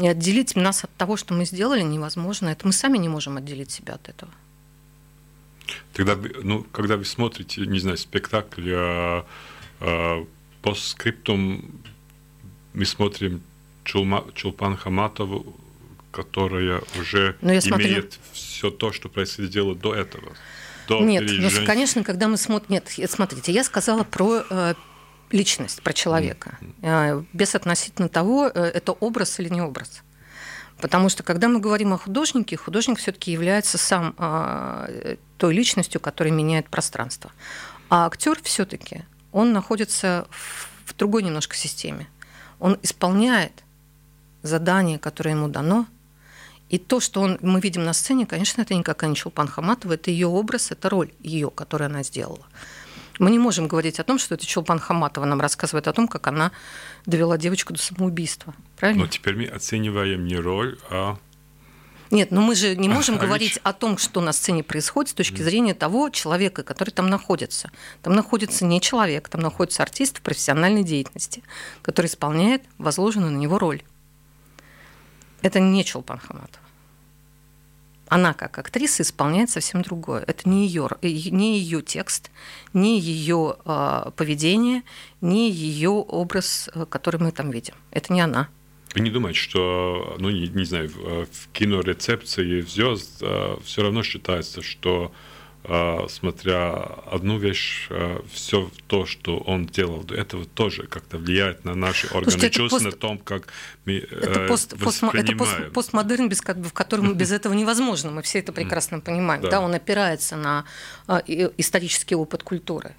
И 0.00 0.06
отделить 0.06 0.56
нас 0.56 0.84
от 0.84 0.94
того, 0.96 1.16
что 1.16 1.34
мы 1.34 1.44
сделали, 1.44 1.82
невозможно. 1.82 2.48
Это 2.48 2.66
мы 2.66 2.72
сами 2.72 2.98
не 2.98 3.08
можем 3.08 3.36
отделить 3.36 3.70
себя 3.70 3.94
от 3.94 4.08
этого. 4.08 4.32
Тогда, 5.92 6.16
ну, 6.42 6.64
когда 6.72 6.96
вы 6.96 7.04
смотрите, 7.04 7.62
не 7.66 7.78
знаю, 7.78 7.96
спектакль 7.96 8.72
а, 8.74 9.26
а, 9.80 10.26
по 10.62 10.74
скриптум, 10.74 11.70
мы 12.72 12.84
смотрим 12.84 13.42
Чулма, 13.84 14.24
Чулпан 14.34 14.76
Хаматову, 14.76 15.54
которая 16.10 16.82
уже 16.98 17.36
Но 17.40 17.48
ну, 17.48 17.52
я 17.54 17.60
имеет 17.60 17.64
смотрю... 17.64 18.08
все 18.32 18.70
то, 18.70 18.92
что 18.92 19.08
происходило 19.08 19.74
до 19.74 19.94
этого. 19.94 20.32
До 20.88 21.00
Нет, 21.00 21.24
ну, 21.26 21.66
конечно, 21.66 22.02
когда 22.02 22.28
мы 22.28 22.36
смотрим... 22.36 22.72
Нет, 22.72 22.92
смотрите, 23.10 23.52
я 23.52 23.64
сказала 23.64 24.04
про 24.04 24.44
э, 24.48 24.74
личность, 25.34 25.82
про 25.82 25.92
человека, 25.92 26.58
mm-hmm. 26.60 27.26
без 27.32 27.54
относительно 27.54 28.08
того, 28.08 28.50
э, 28.54 28.70
это 28.74 28.92
образ 28.92 29.40
или 29.40 29.48
не 29.48 29.60
образ. 29.60 30.02
Потому 30.80 31.08
что 31.08 31.22
когда 31.22 31.48
мы 31.48 31.60
говорим 31.60 31.92
о 31.92 31.98
художнике, 31.98 32.56
художник 32.56 32.98
все-таки 32.98 33.32
является 33.32 33.78
сам 33.78 34.14
а, 34.18 34.88
той 35.38 35.54
личностью, 35.54 36.00
которая 36.00 36.32
меняет 36.32 36.68
пространство. 36.68 37.30
А 37.90 38.06
актер 38.06 38.40
все-таки 38.42 39.04
он 39.32 39.52
находится 39.52 40.26
в, 40.30 40.68
в 40.86 40.96
другой 40.96 41.22
немножко 41.22 41.56
системе. 41.56 42.08
Он 42.58 42.78
исполняет 42.82 43.52
задание, 44.42 44.98
которое 44.98 45.30
ему 45.30 45.48
дано. 45.48 45.86
И 46.70 46.78
то, 46.78 46.98
что 47.00 47.20
он, 47.20 47.38
мы 47.40 47.60
видим 47.60 47.84
на 47.84 47.92
сцене, 47.92 48.26
конечно, 48.26 48.62
это 48.62 48.74
никакая 48.74 49.10
не 49.10 49.16
Чулпан 49.16 49.48
Хаматова, 49.48 49.92
это 49.94 50.10
ее 50.10 50.26
образ, 50.26 50.70
это 50.70 50.88
роль 50.88 51.12
ее, 51.20 51.50
которую 51.50 51.86
она 51.86 52.02
сделала. 52.02 52.46
Мы 53.18 53.30
не 53.30 53.38
можем 53.38 53.68
говорить 53.68 54.00
о 54.00 54.04
том, 54.04 54.18
что 54.18 54.34
это 54.34 54.44
Чулпан 54.46 54.78
Хаматова 54.78 55.24
нам 55.24 55.40
рассказывает 55.40 55.86
о 55.88 55.92
том, 55.92 56.08
как 56.08 56.26
она 56.26 56.52
довела 57.06 57.38
девочку 57.38 57.72
до 57.72 57.80
самоубийства. 57.80 58.54
Правильно? 58.76 59.04
Но 59.04 59.08
теперь 59.08 59.36
мы 59.36 59.44
оцениваем 59.44 60.24
не 60.24 60.36
роль, 60.36 60.78
а 60.90 61.16
нет, 62.10 62.30
но 62.30 62.40
мы 62.42 62.54
же 62.54 62.76
не 62.76 62.88
можем 62.90 63.16
а, 63.16 63.18
говорить 63.18 63.58
о 63.62 63.72
том, 63.72 63.98
что 63.98 64.20
на 64.20 64.32
сцене 64.32 64.62
происходит 64.62 65.10
с 65.10 65.14
точки 65.14 65.42
зрения 65.42 65.74
того 65.74 66.10
человека, 66.10 66.62
который 66.62 66.90
там 66.90 67.08
находится. 67.08 67.70
Там 68.02 68.14
находится 68.14 68.64
не 68.64 68.80
человек, 68.80 69.28
там 69.28 69.40
находится 69.40 69.82
артист 69.82 70.18
в 70.18 70.22
профессиональной 70.22 70.84
деятельности, 70.84 71.42
который 71.82 72.06
исполняет 72.06 72.62
возложенную 72.78 73.32
на 73.32 73.36
него 73.36 73.58
роль. 73.58 73.82
Это 75.42 75.60
не 75.60 75.84
Чулпан 75.84 76.18
Хаматова 76.18 76.63
она 78.14 78.32
как 78.32 78.58
актриса 78.58 79.02
исполняет 79.02 79.50
совсем 79.50 79.82
другое. 79.82 80.22
Это 80.24 80.48
не 80.48 80.68
ее, 80.68 80.88
не 81.02 81.58
ее 81.58 81.82
текст, 81.82 82.30
не 82.72 83.00
ее 83.00 83.56
э, 83.64 84.10
поведение, 84.16 84.84
не 85.20 85.50
ее 85.50 85.90
образ, 85.90 86.70
э, 86.72 86.86
который 86.88 87.20
мы 87.20 87.32
там 87.32 87.50
видим. 87.50 87.74
Это 87.90 88.12
не 88.12 88.20
она. 88.20 88.48
Вы 88.94 89.00
не 89.00 89.10
думаете, 89.10 89.40
что, 89.40 90.14
ну, 90.20 90.30
не, 90.30 90.46
не 90.46 90.64
знаю, 90.64 90.90
в, 90.90 91.26
в 91.26 91.48
кинорецепции 91.52 92.60
звезд 92.60 93.18
э, 93.20 93.56
все 93.64 93.82
равно 93.82 94.04
считается, 94.04 94.62
что 94.62 95.10
а, 95.10 95.33
смотря 96.08 96.72
одну 97.10 97.38
вещь, 97.38 97.86
а, 97.88 98.22
все 98.30 98.70
то, 98.86 99.06
что 99.06 99.38
он 99.38 99.64
делал 99.64 100.02
до 100.02 100.14
этого, 100.14 100.44
тоже 100.44 100.86
как-то 100.86 101.16
влияет 101.16 101.64
на 101.64 101.74
наши 101.74 102.06
органы 102.08 102.32
Слушайте, 102.32 102.58
чувств, 102.58 102.76
пост... 102.76 102.84
на 102.84 102.92
том, 102.92 103.18
как 103.18 103.48
мы 103.86 103.94
это, 103.94 104.40
э, 104.40 104.48
пост, 104.48 104.74
воспринимаем. 104.74 105.24
это 105.24 105.36
пост, 105.36 105.72
постмодерн, 105.72 106.28
без, 106.28 106.40
в 106.40 106.72
котором 106.72 107.14
без 107.14 107.32
этого 107.32 107.54
невозможно. 107.54 108.10
Мы 108.10 108.20
все 108.20 108.40
это 108.40 108.52
прекрасно 108.52 109.00
понимаем. 109.00 109.40
Да. 109.40 109.50
да, 109.50 109.60
он 109.60 109.72
опирается 109.72 110.36
на 110.36 110.64
исторический 111.56 112.14
опыт 112.14 112.42
культуры. 112.42 112.94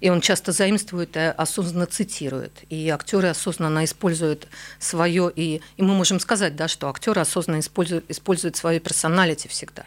И 0.00 0.10
он 0.10 0.20
часто 0.20 0.52
заимствует 0.52 1.16
и 1.16 1.20
осознанно 1.20 1.86
цитирует. 1.86 2.52
И 2.70 2.88
актеры 2.88 3.28
осознанно 3.28 3.84
используют 3.84 4.48
свое. 4.78 5.30
И, 5.34 5.60
и 5.76 5.82
мы 5.82 5.94
можем 5.94 6.20
сказать, 6.20 6.56
да, 6.56 6.68
что 6.68 6.88
актеры 6.88 7.20
осознанно 7.20 7.60
используют, 7.60 8.04
используют 8.08 8.56
свою 8.56 8.80
персоналити 8.80 9.48
всегда. 9.48 9.84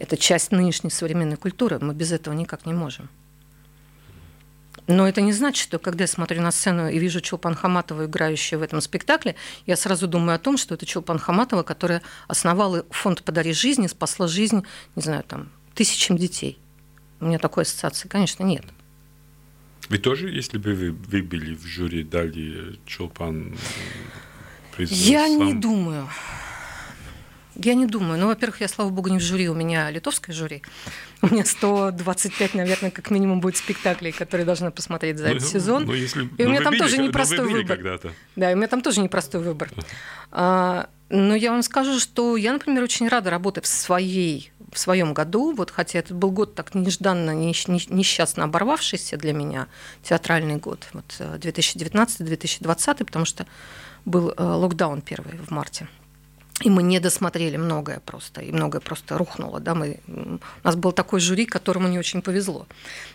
Это 0.00 0.16
часть 0.16 0.50
нынешней 0.50 0.90
современной 0.90 1.36
культуры. 1.36 1.78
Мы 1.78 1.94
без 1.94 2.10
этого 2.10 2.32
никак 2.34 2.64
не 2.64 2.72
можем. 2.72 3.10
Но 4.86 5.06
это 5.06 5.20
не 5.20 5.32
значит, 5.32 5.62
что 5.62 5.78
когда 5.78 6.04
я 6.04 6.08
смотрю 6.08 6.40
на 6.40 6.50
сцену 6.50 6.88
и 6.88 6.98
вижу 6.98 7.20
Чулпан 7.20 7.54
Хаматову, 7.54 8.06
играющую 8.06 8.58
в 8.58 8.62
этом 8.62 8.80
спектакле, 8.80 9.36
я 9.66 9.76
сразу 9.76 10.08
думаю 10.08 10.36
о 10.36 10.38
том, 10.38 10.56
что 10.56 10.74
это 10.74 10.86
Чулпан 10.86 11.18
Хаматова, 11.18 11.62
которая 11.62 12.00
основала 12.28 12.84
фонд 12.90 13.22
«Подари 13.22 13.52
жизни», 13.52 13.86
спасла 13.88 14.26
жизнь, 14.26 14.64
не 14.96 15.02
знаю, 15.02 15.22
там, 15.22 15.50
тысячам 15.74 16.16
детей. 16.16 16.58
У 17.20 17.26
меня 17.26 17.38
такой 17.38 17.64
ассоциации, 17.64 18.08
конечно, 18.08 18.42
нет. 18.42 18.64
Вы 19.90 19.98
тоже, 19.98 20.30
если 20.30 20.56
бы 20.56 20.72
вы, 20.72 20.92
вы 20.92 21.22
были 21.22 21.54
в 21.54 21.64
жюри, 21.66 22.04
дали 22.04 22.80
Чулпан 22.86 23.54
приз? 24.74 24.90
Я 24.90 25.28
сам? 25.28 25.44
не 25.44 25.52
думаю. 25.52 26.08
Я 27.62 27.74
не 27.74 27.86
думаю. 27.86 28.18
Ну, 28.18 28.26
во-первых, 28.26 28.60
я, 28.60 28.68
слава 28.68 28.88
богу, 28.90 29.10
не 29.10 29.18
в 29.18 29.22
жюри, 29.22 29.48
у 29.48 29.54
меня 29.54 29.90
литовское 29.90 30.34
жюри. 30.34 30.62
У 31.22 31.26
меня 31.26 31.44
125, 31.44 32.54
наверное, 32.54 32.90
как 32.90 33.10
минимум 33.10 33.40
будет 33.40 33.56
спектаклей, 33.56 34.12
которые 34.12 34.46
должны 34.46 34.70
посмотреть 34.70 35.18
за 35.18 35.28
ну, 35.28 35.30
этот 35.34 35.48
сезон. 35.48 35.84
Ну, 35.84 35.92
если... 35.92 36.28
И 36.38 36.44
у 36.46 36.48
меня 36.48 36.62
там 36.62 36.76
тоже 36.76 36.98
непростой 36.98 37.46
выбор. 37.46 38.00
Да, 38.36 38.52
у 38.52 38.56
меня 38.56 38.68
там 38.68 38.80
тоже 38.80 39.00
непростой 39.00 39.42
выбор. 39.42 39.70
Но 40.32 41.34
я 41.34 41.50
вам 41.50 41.62
скажу, 41.62 41.98
что 41.98 42.36
я, 42.36 42.52
например, 42.52 42.84
очень 42.84 43.08
рада 43.08 43.30
работать 43.30 43.64
в 43.64 43.68
своей 43.68 44.52
в 44.72 44.78
своем 44.78 45.14
году, 45.14 45.52
вот 45.52 45.72
хотя 45.72 45.98
это 45.98 46.14
был 46.14 46.30
год 46.30 46.54
так 46.54 46.76
нежданно, 46.76 47.34
несчастно 47.34 48.44
оборвавшийся 48.44 49.16
для 49.16 49.32
меня, 49.32 49.66
театральный 50.04 50.56
год, 50.58 50.86
вот 50.92 51.04
2019-2020, 51.18 52.94
э, 53.00 53.04
потому 53.04 53.24
что 53.24 53.46
был 54.04 54.30
э, 54.30 54.42
локдаун 54.42 55.02
первый 55.02 55.36
в 55.38 55.50
марте. 55.50 55.88
И 56.60 56.68
мы 56.68 56.82
не 56.82 57.00
досмотрели 57.00 57.56
многое 57.56 58.00
просто, 58.00 58.42
и 58.42 58.52
многое 58.52 58.80
просто 58.80 59.16
рухнуло. 59.16 59.60
Да? 59.60 59.74
Мы, 59.74 60.00
у 60.06 60.38
нас 60.62 60.76
был 60.76 60.92
такой 60.92 61.20
жюри, 61.20 61.46
которому 61.46 61.88
не 61.88 61.98
очень 61.98 62.20
повезло. 62.20 62.66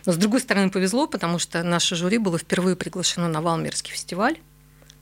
Но 0.04 0.12
с 0.12 0.16
другой 0.16 0.40
стороны 0.40 0.70
повезло, 0.70 1.06
потому 1.06 1.38
что 1.38 1.62
наше 1.62 1.94
жюри 1.94 2.18
было 2.18 2.38
впервые 2.38 2.74
приглашено 2.74 3.28
на 3.28 3.40
Валмерский 3.40 3.92
фестиваль 3.92 4.38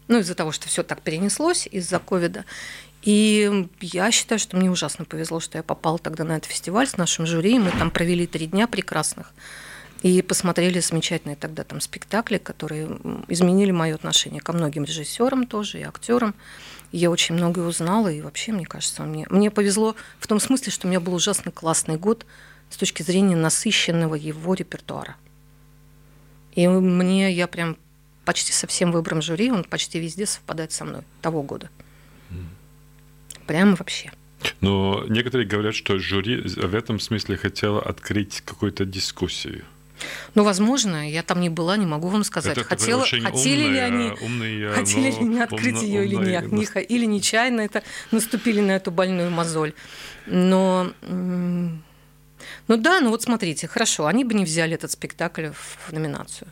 Ну, 0.08 0.18
из-за 0.18 0.34
того, 0.34 0.52
что 0.52 0.68
все 0.68 0.82
так 0.82 1.00
перенеслось 1.00 1.66
из-за 1.70 1.98
ковида. 1.98 2.44
И 3.02 3.68
я 3.80 4.10
считаю, 4.10 4.38
что 4.38 4.56
мне 4.56 4.70
ужасно 4.70 5.04
повезло, 5.06 5.40
что 5.40 5.58
я 5.58 5.62
попала 5.62 5.98
тогда 5.98 6.24
на 6.24 6.36
этот 6.36 6.50
фестиваль 6.50 6.86
с 6.86 6.98
нашим 6.98 7.26
жюри. 7.26 7.58
Мы 7.58 7.70
там 7.70 7.90
провели 7.90 8.26
три 8.26 8.46
дня 8.46 8.66
прекрасных. 8.66 9.32
И 10.02 10.20
посмотрели 10.20 10.80
замечательные 10.80 11.36
тогда 11.36 11.64
там 11.64 11.80
спектакли, 11.80 12.36
которые 12.36 12.98
изменили 13.28 13.70
мое 13.70 13.94
отношение 13.94 14.42
ко 14.42 14.52
многим 14.52 14.84
режиссерам 14.84 15.46
тоже 15.46 15.80
и 15.80 15.82
актерам. 15.82 16.34
Я 16.96 17.10
очень 17.10 17.34
многое 17.34 17.66
узнала, 17.66 18.06
и 18.06 18.20
вообще, 18.20 18.52
мне 18.52 18.64
кажется, 18.64 19.02
мне, 19.02 19.26
мне 19.28 19.50
повезло 19.50 19.96
в 20.20 20.28
том 20.28 20.38
смысле, 20.38 20.70
что 20.70 20.86
у 20.86 20.90
меня 20.90 21.00
был 21.00 21.12
ужасно 21.12 21.50
классный 21.50 21.96
год 21.96 22.24
с 22.70 22.76
точки 22.76 23.02
зрения 23.02 23.34
насыщенного 23.34 24.14
его 24.14 24.54
репертуара. 24.54 25.16
И 26.52 26.68
мне, 26.68 27.32
я 27.32 27.48
прям 27.48 27.76
почти 28.24 28.52
со 28.52 28.68
всем 28.68 28.92
выбором 28.92 29.22
жюри, 29.22 29.50
он 29.50 29.64
почти 29.64 29.98
везде 29.98 30.24
совпадает 30.24 30.70
со 30.70 30.84
мной 30.84 31.02
того 31.20 31.42
года. 31.42 31.68
Прямо 33.48 33.74
вообще. 33.74 34.12
Но 34.60 35.04
некоторые 35.08 35.48
говорят, 35.48 35.74
что 35.74 35.98
жюри 35.98 36.42
в 36.42 36.76
этом 36.76 37.00
смысле 37.00 37.36
хотело 37.36 37.82
открыть 37.82 38.40
какую-то 38.42 38.84
дискуссию. 38.84 39.64
Ну, 40.34 40.44
возможно, 40.44 41.08
я 41.08 41.22
там 41.22 41.40
не 41.40 41.48
была, 41.48 41.76
не 41.76 41.86
могу 41.86 42.08
вам 42.08 42.24
сказать. 42.24 42.58
Это 42.58 42.66
Хотела, 42.66 43.02
хотели 43.02 43.64
умная, 43.64 43.72
ли 43.72 43.78
они, 43.78 44.12
умная, 44.20 44.72
хотели 44.72 45.10
ли 45.10 45.16
они 45.16 45.40
открыть 45.40 45.82
ее 45.82 46.04
или 46.04 46.16
умная, 46.16 46.40
нет, 46.42 46.52
не, 46.52 46.82
или 46.82 47.06
нечаянно 47.06 47.60
это 47.60 47.82
наступили 48.10 48.60
на 48.60 48.72
эту 48.72 48.90
больную 48.90 49.30
мозоль. 49.30 49.72
Но, 50.26 50.92
ну 51.02 52.76
да, 52.76 53.00
ну 53.00 53.10
вот 53.10 53.22
смотрите, 53.22 53.68
хорошо, 53.68 54.06
они 54.06 54.24
бы 54.24 54.34
не 54.34 54.44
взяли 54.44 54.74
этот 54.74 54.90
спектакль 54.90 55.48
в 55.50 55.92
номинацию. 55.92 56.48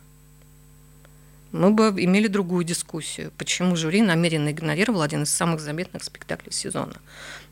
Мы 1.52 1.70
бы 1.70 1.88
имели 2.02 2.28
другую 2.28 2.64
дискуссию, 2.64 3.31
почему 3.37 3.76
жюри 3.76 4.00
намеренно 4.00 4.50
игнорировал 4.50 5.02
один 5.02 5.24
из 5.24 5.31
самых 5.31 5.61
заметных 5.61 6.02
спектаклей 6.02 6.52
сезона. 6.52 6.94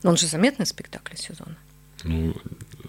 Он 0.03 0.16
же 0.16 0.26
заметный 0.26 0.64
спектакль 0.64 1.16
сезона. 1.16 1.57
Ну, 2.04 2.34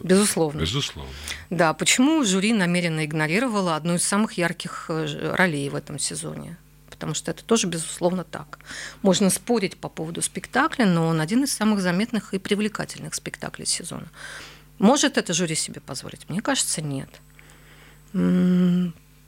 Безусловно. 0.04 0.60
Безусловно. 0.60 1.12
Да, 1.50 1.74
почему 1.74 2.24
жюри 2.24 2.54
намеренно 2.54 3.06
игнорировало 3.06 3.76
одну 3.76 3.96
из 3.96 4.04
самых 4.04 4.34
ярких 4.34 4.86
э, 4.90 5.36
ролей 5.36 5.70
в 5.70 5.76
этом 5.76 6.00
сезоне? 6.00 6.58
Потому 6.90 7.14
что 7.14 7.32
это 7.32 7.44
тоже, 7.44 7.68
безусловно, 7.68 8.24
так. 8.24 8.60
Можно 9.02 9.30
спорить 9.30 9.78
по 9.78 9.90
поводу 9.90 10.22
спектакля, 10.22 10.86
но 10.86 11.08
он 11.08 11.20
один 11.20 11.44
из 11.44 11.54
самых 11.54 11.82
заметных 11.82 12.34
и 12.34 12.40
привлекательных 12.40 13.16
спектаклей 13.16 13.66
сезона. 13.66 14.08
Может 14.78 15.18
это 15.18 15.34
жюри 15.34 15.56
себе 15.56 15.82
позволить? 15.82 16.30
Мне 16.30 16.42
кажется, 16.42 16.82
нет. 16.82 17.10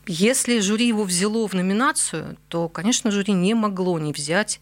Если 0.05 0.59
жюри 0.59 0.87
его 0.87 1.03
взяло 1.03 1.47
в 1.47 1.53
номинацию, 1.53 2.37
то, 2.49 2.67
конечно, 2.67 3.11
жюри 3.11 3.33
не 3.33 3.53
могло 3.53 3.97
не 3.99 4.11
взять 4.11 4.59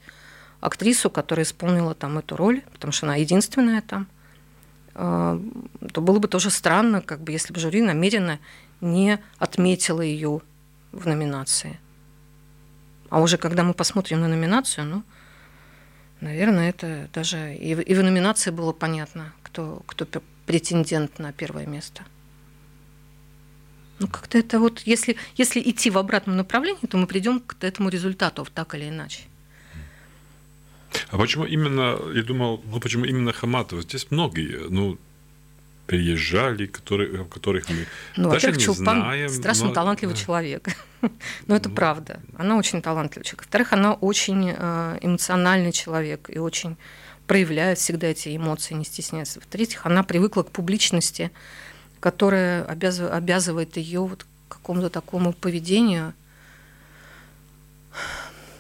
актрису, 0.60 1.10
которая 1.10 1.46
исполнила 1.46 1.96
там 1.96 2.18
эту 2.18 2.36
роль, 2.36 2.62
потому 2.72 2.92
что 2.92 3.08
она 3.08 3.16
единственная 3.16 3.82
там– 3.82 4.08
то 4.94 6.02
было 6.02 6.20
бы 6.20 6.28
тоже 6.28 6.50
странно, 6.50 7.02
как 7.02 7.22
бы, 7.22 7.32
если 7.32 7.54
бы 7.54 7.60
жюри 7.60 7.82
намеренно 7.82 8.40
не 8.82 9.20
отметило 9.38 10.02
ее 10.02 10.42
в 10.92 11.08
номинации. 11.08 11.80
А 13.10 13.22
уже 13.22 13.38
когда 13.38 13.64
мы 13.64 13.74
посмотрим 13.74 14.22
на 14.22 14.28
номинацию, 14.28 14.86
ну, 14.86 15.04
наверное, 16.22 16.70
это 16.70 17.10
даже 17.14 17.56
и 17.56 17.76
в, 17.76 17.82
и 17.82 17.94
в 17.94 18.04
номинации 18.04 18.52
было 18.52 18.72
понятно, 18.72 19.34
кто, 19.44 19.82
кто 19.86 20.06
претендент 20.46 21.20
на 21.20 21.32
первое 21.32 21.66
место. 21.66 22.04
Ну, 24.00 24.08
как-то 24.08 24.38
это 24.38 24.60
вот, 24.60 24.80
если, 24.80 25.16
если 25.36 25.62
идти 25.62 25.92
в 25.92 25.98
обратном 25.98 26.36
направлении, 26.36 26.88
то 26.88 26.98
мы 26.98 27.06
придем 27.06 27.40
к 27.40 27.64
этому 27.64 27.90
результату 27.90 28.48
так 28.54 28.74
или 28.74 28.90
иначе. 28.90 29.22
А 31.10 31.18
почему 31.18 31.46
именно, 31.46 31.98
я 32.14 32.24
думал, 32.24 32.62
ну 32.66 32.80
почему 32.80 33.06
именно 33.06 33.32
Хаматова? 33.32 33.82
Здесь 33.82 34.08
многие, 34.10 34.70
ну, 34.70 34.98
приезжали, 35.92 36.68
которые, 36.68 37.26
которых 37.26 37.70
мы 37.70 37.86
ну, 38.16 38.32
даже 38.32 38.52
не 38.52 38.60
Чулпан 38.60 39.02
знаем. 39.02 39.30
страшно 39.30 39.68
но... 39.68 39.74
талантливый 39.74 40.16
человек. 40.16 40.70
но 41.48 41.56
это 41.56 41.68
ну. 41.68 41.76
правда. 41.76 42.22
Она 42.38 42.58
очень 42.58 42.82
талантливый 42.82 43.26
человек. 43.26 43.42
Во-вторых, 43.42 43.74
она 43.74 43.94
очень 43.94 44.54
э, 44.58 45.00
эмоциональный 45.02 45.74
человек 45.74 46.30
и 46.30 46.40
очень 46.40 46.78
проявляет 47.28 47.78
всегда 47.78 48.08
эти 48.08 48.36
эмоции, 48.36 48.74
не 48.74 48.86
стесняется. 48.86 49.42
В-третьих, 49.42 49.86
она 49.86 50.04
привыкла 50.04 50.44
к 50.44 50.52
публичности, 50.52 51.32
которая 52.00 52.64
обязывает, 52.66 53.14
обязывает 53.14 53.78
ее 53.78 54.02
вот 54.02 54.24
к 54.48 54.54
какому-то 54.54 54.90
такому 54.90 55.34
поведению. 55.34 56.14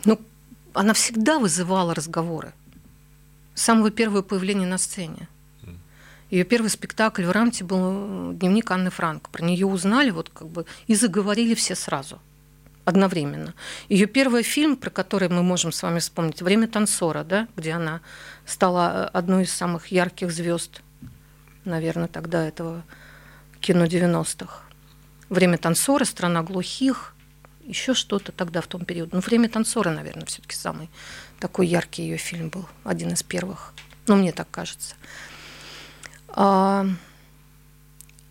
Ну, 0.03 0.19
она 0.73 0.93
всегда 0.93 1.39
вызывала 1.39 1.93
разговоры. 1.93 2.53
С 3.53 3.63
самого 3.63 3.91
первого 3.91 4.21
появления 4.21 4.65
на 4.65 4.77
сцене. 4.77 5.27
Ее 6.29 6.45
первый 6.45 6.69
спектакль 6.69 7.25
в 7.25 7.31
Рамте 7.31 7.65
был 7.65 8.31
дневник 8.33 8.71
Анны 8.71 8.89
Франк. 8.89 9.29
Про 9.29 9.43
нее 9.43 9.65
узнали 9.65 10.11
вот 10.11 10.29
как 10.29 10.47
бы 10.47 10.65
и 10.87 10.95
заговорили 10.95 11.55
все 11.55 11.75
сразу, 11.75 12.19
одновременно. 12.85 13.53
Ее 13.89 14.05
первый 14.05 14.43
фильм, 14.43 14.77
про 14.77 14.89
который 14.89 15.27
мы 15.27 15.43
можем 15.43 15.73
с 15.73 15.83
вами 15.83 15.99
вспомнить, 15.99 16.41
«Время 16.41 16.69
танцора», 16.69 17.25
да, 17.25 17.49
где 17.57 17.73
она 17.73 17.99
стала 18.45 19.09
одной 19.09 19.43
из 19.43 19.53
самых 19.53 19.87
ярких 19.87 20.31
звезд, 20.31 20.81
наверное, 21.65 22.07
тогда 22.07 22.47
этого 22.47 22.83
кино 23.59 23.83
90-х. 23.83 24.61
«Время 25.27 25.57
танцора», 25.57 26.05
«Страна 26.05 26.43
глухих», 26.43 27.13
еще 27.71 27.93
что-то 27.93 28.31
тогда 28.31 28.61
в 28.61 28.67
том 28.67 28.85
периоде. 28.85 29.11
Ну, 29.13 29.21
«Время 29.21 29.49
танцора», 29.49 29.91
наверное, 29.91 30.25
все-таки 30.25 30.55
самый 30.55 30.89
такой 31.39 31.67
яркий 31.67 32.03
ее 32.03 32.17
фильм 32.17 32.49
был, 32.49 32.67
один 32.83 33.13
из 33.13 33.23
первых. 33.23 33.73
Ну, 34.07 34.17
мне 34.17 34.31
так 34.31 34.49
кажется. 34.51 34.95
А, 36.27 36.85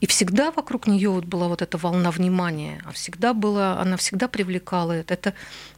и 0.01 0.07
всегда 0.07 0.51
вокруг 0.51 0.87
нее 0.87 1.11
вот 1.11 1.25
была 1.25 1.49
вот 1.49 1.63
эта 1.63 1.79
волна 1.79 2.11
внимания, 2.11 2.83
а 2.85 2.93
всегда 2.93 3.35
была, 3.35 3.81
она 3.81 3.97
всегда 3.97 4.29
привлекала 4.29 4.93
это. 4.93 5.15
Это 5.15 5.35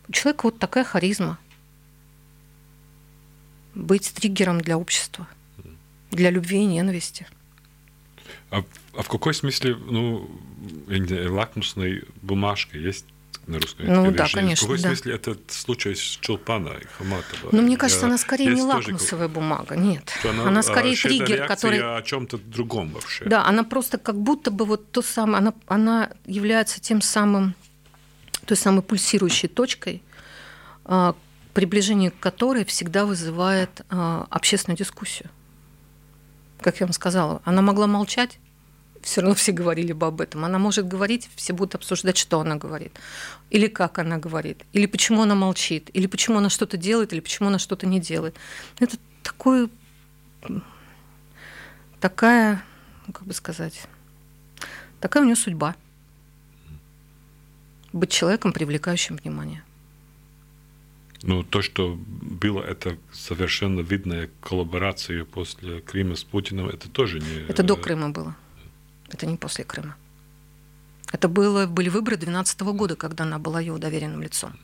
у 0.08 0.12
человека 0.12 0.40
вот 0.44 0.58
такая 0.58 0.84
харизма. 0.84 1.38
Быть 3.74 4.12
триггером 4.12 4.60
для 4.60 4.76
общества, 4.76 5.26
для 6.10 6.30
любви 6.30 6.58
и 6.58 6.66
ненависти. 6.66 7.26
А, 8.50 8.64
а 8.94 9.02
в 9.02 9.08
какой 9.08 9.34
смысле, 9.34 9.76
ну, 9.76 10.28
лакмусной 10.88 12.04
бумажкой 12.20 12.82
есть 12.82 13.06
на 13.46 13.58
русском 13.58 13.86
языке. 13.86 14.10
Ну 14.10 14.16
да, 14.16 14.26
конечно. 14.32 14.66
В 14.66 14.70
каком 14.70 14.82
да. 14.82 14.88
смысле 14.88 15.14
этот 15.14 15.50
случай 15.50 15.94
с 15.94 16.18
Чулпана 16.20 16.70
и 16.70 16.86
Хаматова? 16.98 17.50
Ну, 17.52 17.62
мне 17.62 17.76
кажется, 17.76 18.06
она 18.06 18.18
скорее 18.18 18.54
не 18.54 18.62
лакмусовая 18.62 19.28
тоже... 19.28 19.34
бумага, 19.34 19.76
нет. 19.76 20.12
Она, 20.24 20.48
она 20.48 20.62
скорее 20.62 20.96
триггер, 20.96 21.46
который... 21.46 21.80
о 21.80 22.00
чем-то 22.02 22.38
другом 22.38 22.90
вообще. 22.90 23.24
Да, 23.24 23.44
она 23.44 23.64
просто 23.64 23.98
как 23.98 24.16
будто 24.16 24.50
бы 24.50 24.64
вот 24.64 24.90
то 24.90 25.02
самое, 25.02 25.38
она, 25.38 25.54
она 25.66 26.10
является 26.26 26.80
тем 26.80 27.00
самым, 27.00 27.54
той 28.46 28.56
самой 28.56 28.82
пульсирующей 28.82 29.48
точкой, 29.48 30.02
а, 30.84 31.14
приближение 31.54 32.10
к 32.10 32.18
которой 32.18 32.64
всегда 32.64 33.06
вызывает 33.06 33.82
а, 33.90 34.26
общественную 34.30 34.78
дискуссию. 34.78 35.28
Как 36.60 36.78
я 36.80 36.86
вам 36.86 36.92
сказала, 36.92 37.42
она 37.44 37.60
могла 37.60 37.86
молчать, 37.86 38.38
все 39.02 39.20
равно 39.20 39.34
все 39.34 39.52
говорили 39.52 39.92
бы 39.92 40.06
об 40.06 40.20
этом. 40.20 40.44
Она 40.44 40.58
может 40.58 40.86
говорить, 40.86 41.28
все 41.34 41.52
будут 41.52 41.74
обсуждать, 41.74 42.16
что 42.16 42.40
она 42.40 42.56
говорит, 42.56 42.92
или 43.50 43.66
как 43.66 43.98
она 43.98 44.18
говорит, 44.18 44.64
или 44.72 44.86
почему 44.86 45.22
она 45.22 45.34
молчит, 45.34 45.90
или 45.92 46.06
почему 46.06 46.38
она 46.38 46.48
что-то 46.48 46.76
делает, 46.76 47.12
или 47.12 47.20
почему 47.20 47.48
она 47.48 47.58
что-то 47.58 47.86
не 47.86 48.00
делает. 48.00 48.36
Это 48.78 48.96
такой, 49.22 49.68
такая, 52.00 52.62
ну, 53.06 53.12
как 53.12 53.24
бы 53.26 53.34
сказать, 53.34 53.82
такая 55.00 55.22
у 55.22 55.26
нее 55.26 55.36
судьба. 55.36 55.74
Быть 57.92 58.10
человеком, 58.10 58.52
привлекающим 58.52 59.16
внимание. 59.16 59.62
Ну, 61.22 61.44
то, 61.44 61.62
что 61.62 61.94
было, 61.96 62.62
это 62.62 62.96
совершенно 63.12 63.80
видная 63.80 64.30
коллаборация 64.40 65.24
после 65.24 65.80
Крыма 65.80 66.16
с 66.16 66.24
Путиным, 66.24 66.68
это 66.68 66.88
тоже 66.88 67.20
не... 67.20 67.46
Это 67.48 67.62
до 67.62 67.76
Крыма 67.76 68.10
было. 68.10 68.34
Это 69.12 69.26
не 69.26 69.36
после 69.36 69.64
Крыма. 69.64 69.94
Это 71.12 71.28
было, 71.28 71.66
были 71.66 71.90
выборы 71.90 72.16
2012 72.16 72.60
года, 72.60 72.96
когда 72.96 73.24
она 73.24 73.38
была 73.38 73.60
его 73.60 73.78
доверенным 73.78 74.22
лицом. 74.22 74.58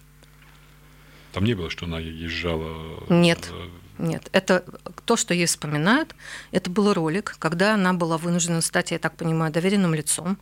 Там 1.33 1.45
не 1.45 1.55
было, 1.55 1.69
что 1.69 1.85
она 1.85 1.99
езжала... 1.99 3.05
Нет, 3.11 3.53
нет. 3.99 4.29
Это 4.33 4.65
то, 5.05 5.17
что 5.17 5.35
ей 5.35 5.47
вспоминают. 5.47 6.15
Это 6.51 6.71
был 6.71 6.95
ролик, 6.95 7.37
когда 7.39 7.75
она 7.75 7.93
была 7.93 8.17
вынуждена 8.17 8.63
стать, 8.63 8.93
я 8.93 8.99
так 8.99 9.15
понимаю, 9.17 9.53
доверенным 9.53 9.95
лицом. 9.95 10.39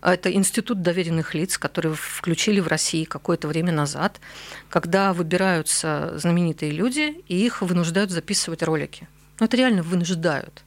Это 0.00 0.32
институт 0.32 0.82
доверенных 0.82 1.34
лиц, 1.34 1.58
который 1.58 1.94
включили 1.94 2.60
в 2.60 2.66
России 2.66 3.04
какое-то 3.04 3.46
время 3.46 3.72
назад, 3.72 4.20
когда 4.68 5.12
выбираются 5.12 6.14
знаменитые 6.18 6.72
люди, 6.72 7.22
и 7.28 7.44
их 7.44 7.60
вынуждают 7.62 8.10
записывать 8.10 8.62
ролики. 8.62 9.06
Ну, 9.38 9.46
это 9.46 9.56
реально 9.56 9.82
вынуждают. 9.82 10.64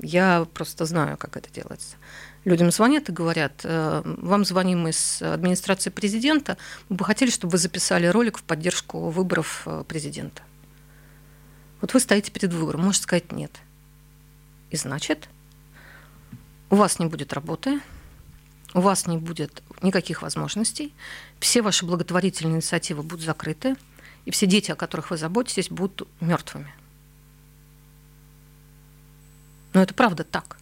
Я 0.00 0.46
просто 0.54 0.84
знаю, 0.84 1.16
как 1.16 1.36
это 1.36 1.50
делается. 1.50 1.96
Людям 2.44 2.70
звонят 2.70 3.08
и 3.08 3.12
говорят, 3.12 3.60
э, 3.64 4.02
вам 4.04 4.44
звоним 4.44 4.86
из 4.88 5.20
администрации 5.20 5.90
президента, 5.90 6.56
мы 6.88 6.96
бы 6.96 7.04
хотели, 7.04 7.30
чтобы 7.30 7.52
вы 7.52 7.58
записали 7.58 8.06
ролик 8.06 8.38
в 8.38 8.42
поддержку 8.42 9.10
выборов 9.10 9.62
э, 9.66 9.84
президента. 9.86 10.42
Вот 11.80 11.94
вы 11.94 12.00
стоите 12.00 12.30
перед 12.30 12.52
выбором, 12.52 12.82
можете 12.82 13.04
сказать 13.04 13.32
нет. 13.32 13.52
И 14.70 14.76
значит, 14.76 15.28
у 16.70 16.76
вас 16.76 16.98
не 16.98 17.06
будет 17.06 17.32
работы, 17.32 17.80
у 18.74 18.80
вас 18.80 19.06
не 19.06 19.16
будет 19.16 19.62
никаких 19.82 20.22
возможностей, 20.22 20.94
все 21.40 21.62
ваши 21.62 21.86
благотворительные 21.86 22.56
инициативы 22.56 23.02
будут 23.02 23.24
закрыты, 23.24 23.76
и 24.26 24.30
все 24.30 24.46
дети, 24.46 24.70
о 24.70 24.76
которых 24.76 25.10
вы 25.10 25.16
заботитесь, 25.16 25.70
будут 25.70 26.06
мертвыми. 26.20 26.72
Но 29.78 29.84
это 29.84 29.94
правда 29.94 30.24
так. 30.24 30.56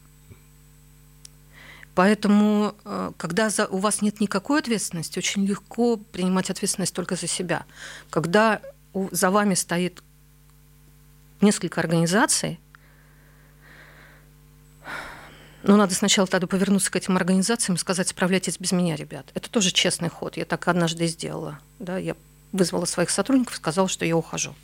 Поэтому, 1.94 2.74
э, 2.84 3.12
когда 3.16 3.48
у 3.70 3.78
вас 3.78 4.02
нет 4.02 4.20
никакой 4.20 4.60
ответственности, 4.60 5.18
очень 5.18 5.46
легко 5.46 5.96
принимать 5.96 6.50
ответственность 6.50 6.92
только 6.94 7.16
за 7.16 7.26
себя. 7.26 7.64
Когда 8.10 8.60
за 8.92 9.30
вами 9.30 9.54
стоит 9.54 10.02
несколько 11.40 11.80
организаций, 11.80 12.60
но 15.62 15.76
надо 15.76 15.94
сначала 15.94 16.28
тогда 16.28 16.46
повернуться 16.46 16.90
к 16.90 16.96
этим 16.96 17.16
организациям 17.16 17.76
и 17.76 17.78
сказать, 17.78 18.08
справляйтесь 18.08 18.58
без 18.58 18.72
меня, 18.72 18.96
ребят. 18.96 19.30
Это 19.32 19.48
тоже 19.48 19.70
честный 19.70 20.10
ход. 20.10 20.36
Я 20.36 20.44
так 20.44 20.68
однажды 20.68 21.06
сделала. 21.06 21.58
Да? 21.78 21.96
Я 21.96 22.16
вызвала 22.52 22.84
своих 22.84 23.08
сотрудников 23.08 23.56
сказала, 23.56 23.88
что 23.88 24.04
я 24.04 24.14
ухожу. 24.14 24.54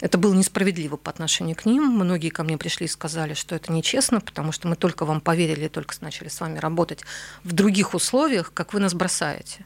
Это 0.00 0.18
было 0.18 0.34
несправедливо 0.34 0.96
по 0.96 1.10
отношению 1.10 1.56
к 1.56 1.64
ним. 1.64 1.84
Многие 1.84 2.28
ко 2.28 2.42
мне 2.42 2.58
пришли 2.58 2.86
и 2.86 2.88
сказали, 2.88 3.34
что 3.34 3.54
это 3.54 3.72
нечестно, 3.72 4.20
потому 4.20 4.52
что 4.52 4.68
мы 4.68 4.76
только 4.76 5.04
вам 5.04 5.20
поверили, 5.20 5.68
только 5.68 5.94
начали 6.00 6.28
с 6.28 6.40
вами 6.40 6.58
работать 6.58 7.04
в 7.44 7.52
других 7.52 7.94
условиях, 7.94 8.52
как 8.52 8.74
вы 8.74 8.80
нас 8.80 8.94
бросаете. 8.94 9.64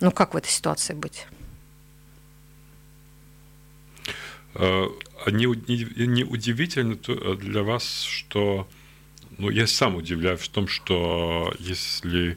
Ну 0.00 0.10
как 0.10 0.34
в 0.34 0.36
этой 0.36 0.50
ситуации 0.50 0.94
быть? 0.94 1.26
Не, 4.54 5.46
не, 5.46 6.06
не 6.06 6.24
удивительно 6.24 6.98
э, 7.06 7.36
для 7.36 7.62
вас, 7.62 8.02
что 8.02 8.66
ну, 9.38 9.48
я 9.50 9.66
сам 9.66 9.96
удивляюсь 9.96 10.40
в 10.40 10.48
том, 10.48 10.66
что 10.66 11.54
если 11.58 12.36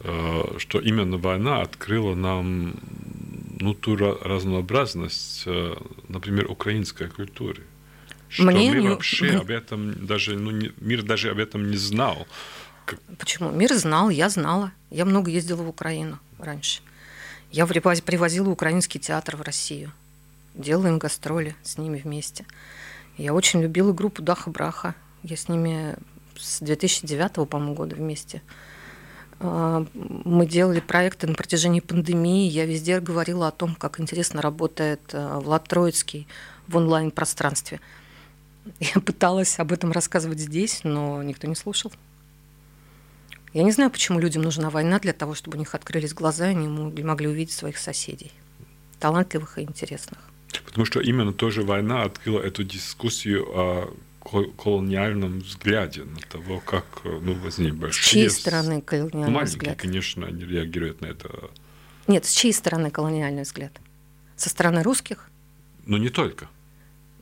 э, 0.00 0.42
что 0.58 0.78
именно 0.78 1.16
война 1.16 1.62
открыла 1.62 2.14
нам 2.14 2.74
ну, 3.62 3.74
ту 3.74 3.96
разнообразность, 3.96 5.42
э, 5.46 5.74
например, 6.08 6.50
украинской 6.50 7.08
культуры. 7.08 7.62
Что 8.28 8.44
Мне 8.44 8.70
мы 8.70 8.80
не... 8.80 8.88
вообще 8.88 9.30
об 9.42 9.50
этом 9.50 10.06
даже, 10.06 10.36
ну, 10.36 10.50
не, 10.50 10.72
мир 10.80 11.02
даже 11.02 11.30
об 11.30 11.38
этом 11.38 11.70
не 11.70 11.76
знал. 11.76 12.26
Почему? 13.18 13.50
Мир 13.50 13.72
знал, 13.74 14.10
я 14.10 14.28
знала. 14.28 14.72
Я 14.90 15.04
много 15.04 15.30
ездила 15.30 15.62
в 15.62 15.68
Украину 15.68 16.18
раньше. 16.38 16.82
Я 17.50 17.66
привозила 17.66 18.48
украинский 18.48 19.00
театр 19.00 19.36
в 19.36 19.42
Россию 19.42 19.92
делаем 20.54 20.98
гастроли 20.98 21.54
с 21.62 21.78
ними 21.78 21.98
вместе. 21.98 22.44
Я 23.16 23.34
очень 23.34 23.62
любила 23.62 23.92
группу 23.92 24.22
Даха 24.22 24.50
Браха. 24.50 24.94
Я 25.22 25.36
с 25.36 25.48
ними 25.48 25.96
с 26.36 26.60
2009, 26.60 27.48
по-моему, 27.48 27.74
года 27.74 27.94
вместе. 27.94 28.42
А, 29.44 29.84
мы 29.94 30.46
делали 30.46 30.78
проекты 30.78 31.26
на 31.26 31.34
протяжении 31.34 31.80
пандемии. 31.80 32.48
Я 32.48 32.64
везде 32.64 33.00
говорила 33.00 33.48
о 33.48 33.50
том, 33.50 33.74
как 33.74 33.98
интересно 33.98 34.40
работает 34.40 35.00
а, 35.12 35.40
Влад 35.40 35.66
Троицкий 35.66 36.28
в 36.68 36.76
онлайн-пространстве. 36.76 37.80
Я 38.80 39.00
пыталась 39.00 39.58
об 39.58 39.72
этом 39.72 39.90
рассказывать 39.90 40.38
здесь, 40.38 40.82
но 40.84 41.22
никто 41.24 41.48
не 41.48 41.56
слушал. 41.56 41.92
Я 43.52 43.64
не 43.64 43.72
знаю, 43.72 43.90
почему 43.90 44.20
людям 44.20 44.42
нужна 44.42 44.70
война 44.70 45.00
для 45.00 45.12
того, 45.12 45.34
чтобы 45.34 45.56
у 45.56 45.58
них 45.58 45.74
открылись 45.74 46.14
глаза, 46.14 46.46
и 46.46 46.54
они 46.54 46.68
могли 46.68 47.26
увидеть 47.26 47.52
своих 47.52 47.78
соседей, 47.78 48.30
талантливых 48.98 49.58
и 49.58 49.62
интересных. 49.62 50.18
Потому 50.64 50.86
что 50.86 51.00
именно 51.00 51.32
тоже 51.32 51.62
война 51.62 52.04
открыла 52.04 52.40
эту 52.40 52.62
дискуссию 52.62 53.44
о 53.50 53.94
колониальном 54.22 55.40
взгляде 55.40 56.04
на 56.04 56.20
того, 56.20 56.60
как 56.60 56.84
ну, 57.04 57.34
возник 57.34 57.74
большие... 57.74 58.02
С 58.02 58.06
чьей 58.06 58.30
стороны 58.30 58.80
колониальный 58.80 59.28
маленькие, 59.28 59.44
взгляд? 59.44 59.78
конечно, 59.78 60.26
они 60.26 60.44
реагируют 60.44 61.00
на 61.00 61.06
это. 61.06 61.50
Нет, 62.06 62.24
с 62.24 62.32
чьей 62.32 62.52
стороны 62.52 62.90
колониальный 62.90 63.42
взгляд? 63.42 63.72
Со 64.36 64.48
стороны 64.48 64.82
русских? 64.82 65.28
Ну, 65.86 65.96
не 65.96 66.08
только. 66.08 66.48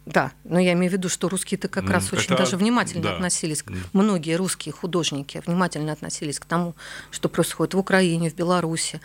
Да, 0.06 0.32
но 0.44 0.58
я 0.58 0.72
имею 0.72 0.90
в 0.90 0.94
виду, 0.94 1.08
что 1.08 1.28
русские-то 1.28 1.68
как 1.68 1.84
mm, 1.84 1.92
раз 1.92 2.12
очень 2.12 2.34
даже 2.34 2.56
внимательно 2.56 3.02
да. 3.02 3.14
относились, 3.14 3.62
mm. 3.62 3.76
многие 3.92 4.36
русские 4.36 4.72
художники 4.72 5.42
внимательно 5.46 5.92
относились 5.92 6.40
к 6.40 6.46
тому, 6.46 6.74
что 7.10 7.28
происходит 7.28 7.74
в 7.74 7.78
Украине, 7.78 8.30
в 8.30 8.34
Беларуси. 8.34 9.00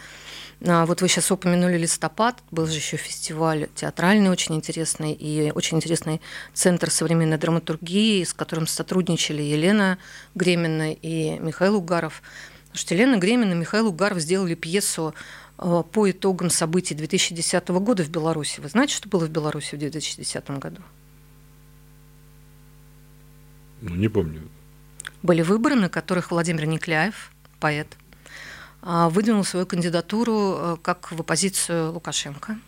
А, 0.62 0.86
вот 0.86 1.02
вы 1.02 1.08
сейчас 1.08 1.32
упомянули 1.32 1.78
листопад, 1.78 2.42
был 2.52 2.66
же 2.68 2.76
еще 2.76 2.98
фестиваль 2.98 3.68
театральный 3.76 4.30
очень 4.30 4.56
интересный 4.56 5.12
и 5.12 5.52
очень 5.52 5.78
интересный 5.78 6.22
центр 6.54 6.90
современной 6.90 7.38
драматургии, 7.38 8.24
с 8.24 8.34
которым 8.34 8.68
сотрудничали 8.68 9.42
Елена 9.42 9.98
Гремина 10.34 10.94
и 10.94 11.38
Михаил 11.40 11.76
Угаров. 11.76 12.22
Потому 12.66 12.80
что 12.80 12.94
Елена 12.94 13.18
Гремина 13.18 13.52
и 13.52 13.56
Михаил 13.56 13.88
Угаров 13.88 14.20
сделали 14.20 14.56
пьесу 14.56 15.14
а, 15.58 15.84
по 15.84 16.10
итогам 16.10 16.50
событий 16.50 16.96
2010 16.96 17.68
года 17.70 18.04
в 18.04 18.10
Беларуси. 18.10 18.60
Вы 18.62 18.70
знаете, 18.70 18.96
что 18.96 19.10
было 19.10 19.26
в 19.26 19.30
Беларуси 19.30 19.76
в 19.76 19.80
2010 19.80 20.50
году? 20.52 20.82
Ну, 23.82 23.96
не 23.96 24.08
помню. 24.08 24.42
Были 25.22 25.42
выборы, 25.42 25.76
на 25.76 25.90
которых 25.90 26.32
Владимир 26.32 26.66
Никляев, 26.66 27.32
поэт, 27.60 27.98
выдвинул 28.86 29.44
свою 29.44 29.66
кандидатуру 29.66 30.58
э, 30.58 30.78
как 30.84 31.12
в 31.12 31.20
оппозицию 31.20 31.92
Лукашенко. 31.92 32.60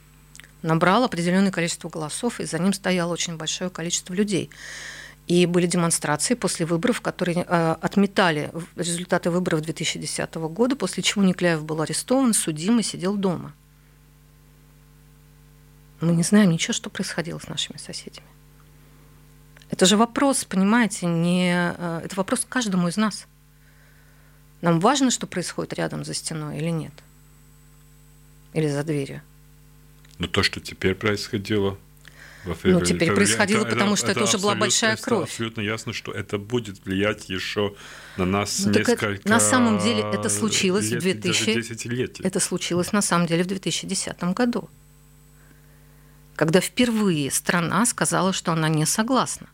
Набрал 0.64 1.04
определенное 1.04 1.52
количество 1.52 1.90
голосов, 1.90 2.40
и 2.40 2.46
за 2.46 2.58
ним 2.58 2.74
стояло 2.74 3.14
очень 3.14 3.38
большое 3.38 3.70
количество 3.70 4.16
людей. 4.16 4.50
И 5.28 5.46
были 5.46 5.68
демонстрации 5.68 6.34
после 6.34 6.66
выборов, 6.66 7.02
которые 7.02 7.46
э, 7.48 7.76
отметали 7.80 8.52
результаты 8.76 9.30
выборов 9.30 9.62
2010 9.62 10.34
года, 10.36 10.76
после 10.76 11.04
чего 11.04 11.24
Никляев 11.24 11.64
был 11.64 11.82
арестован, 11.82 12.34
судим 12.34 12.80
и 12.80 12.84
сидел 12.84 13.16
дома. 13.16 13.54
Мы 16.02 16.14
не 16.14 16.24
знаем 16.24 16.50
ничего, 16.50 16.74
что 16.74 16.90
происходило 16.90 17.38
с 17.38 17.48
нашими 17.48 17.78
соседями. 17.78 18.28
Это 19.70 19.86
же 19.86 19.98
вопрос, 19.98 20.46
понимаете, 20.46 21.06
не... 21.06 21.52
Э, 21.78 22.02
это 22.04 22.16
вопрос 22.16 22.44
каждому 22.50 22.88
из 22.88 22.98
нас– 22.98 23.28
нам 24.62 24.80
важно, 24.80 25.12
что 25.12 25.28
происходит 25.28 25.74
рядом 25.74 26.04
за 26.04 26.13
стеной 26.13 26.58
или 26.58 26.70
нет? 26.70 26.93
Или 28.54 28.67
за 28.67 28.84
дверью? 28.84 29.22
Но 30.20 30.28
то, 30.28 30.41
что 30.41 30.60
теперь 30.60 30.96
происходило 30.96 31.78
во 32.48 32.56
Ну, 32.63 32.82
теперь 32.82 33.13
происходило, 33.13 33.62
это, 33.62 33.72
потому 33.72 33.96
что 33.96 34.08
это, 34.08 34.22
это 34.22 34.24
уже 34.24 34.38
была 34.38 34.56
большая 34.56 34.96
кровь. 34.96 35.30
Абсолютно 35.30 35.62
ясно, 35.62 35.93
что 35.93 36.12
это 36.12 36.38
будет 36.38 36.84
влиять 36.86 37.30
еще 37.30 37.76
на 38.15 38.26
нас 38.26 38.60
ну, 38.65 38.72
несколько 38.72 39.08
это, 39.08 39.30
На 39.30 39.39
самом 39.39 39.80
деле 39.80 40.02
это 40.02 40.30
случилось 40.30 40.89
лет, 40.89 41.02
в 41.02 41.04
2000... 41.04 42.22
Это 42.24 42.39
случилось 42.39 42.91
на 42.91 43.02
самом 43.02 43.28
деле 43.28 43.43
в 43.43 43.48
2010 43.48 44.24
году, 44.34 44.70
когда 46.36 46.62
впервые 46.62 47.30
страна 47.32 47.86
сказала, 47.86 48.34
что 48.34 48.54
она 48.54 48.70
не 48.70 48.86
согласна. 48.86 49.48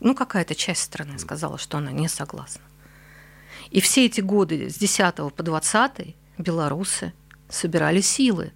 Ну, 0.00 0.14
какая-то 0.14 0.54
часть 0.54 0.82
страны 0.82 1.18
сказала, 1.18 1.58
что 1.58 1.78
она 1.78 1.92
не 1.92 2.08
согласна. 2.08 2.62
И 3.70 3.80
все 3.80 4.06
эти 4.06 4.20
годы, 4.20 4.70
с 4.70 4.76
10 4.76 5.34
по 5.34 5.42
20 5.42 6.14
белорусы 6.38 7.12
собирали 7.48 8.00
силы. 8.00 8.52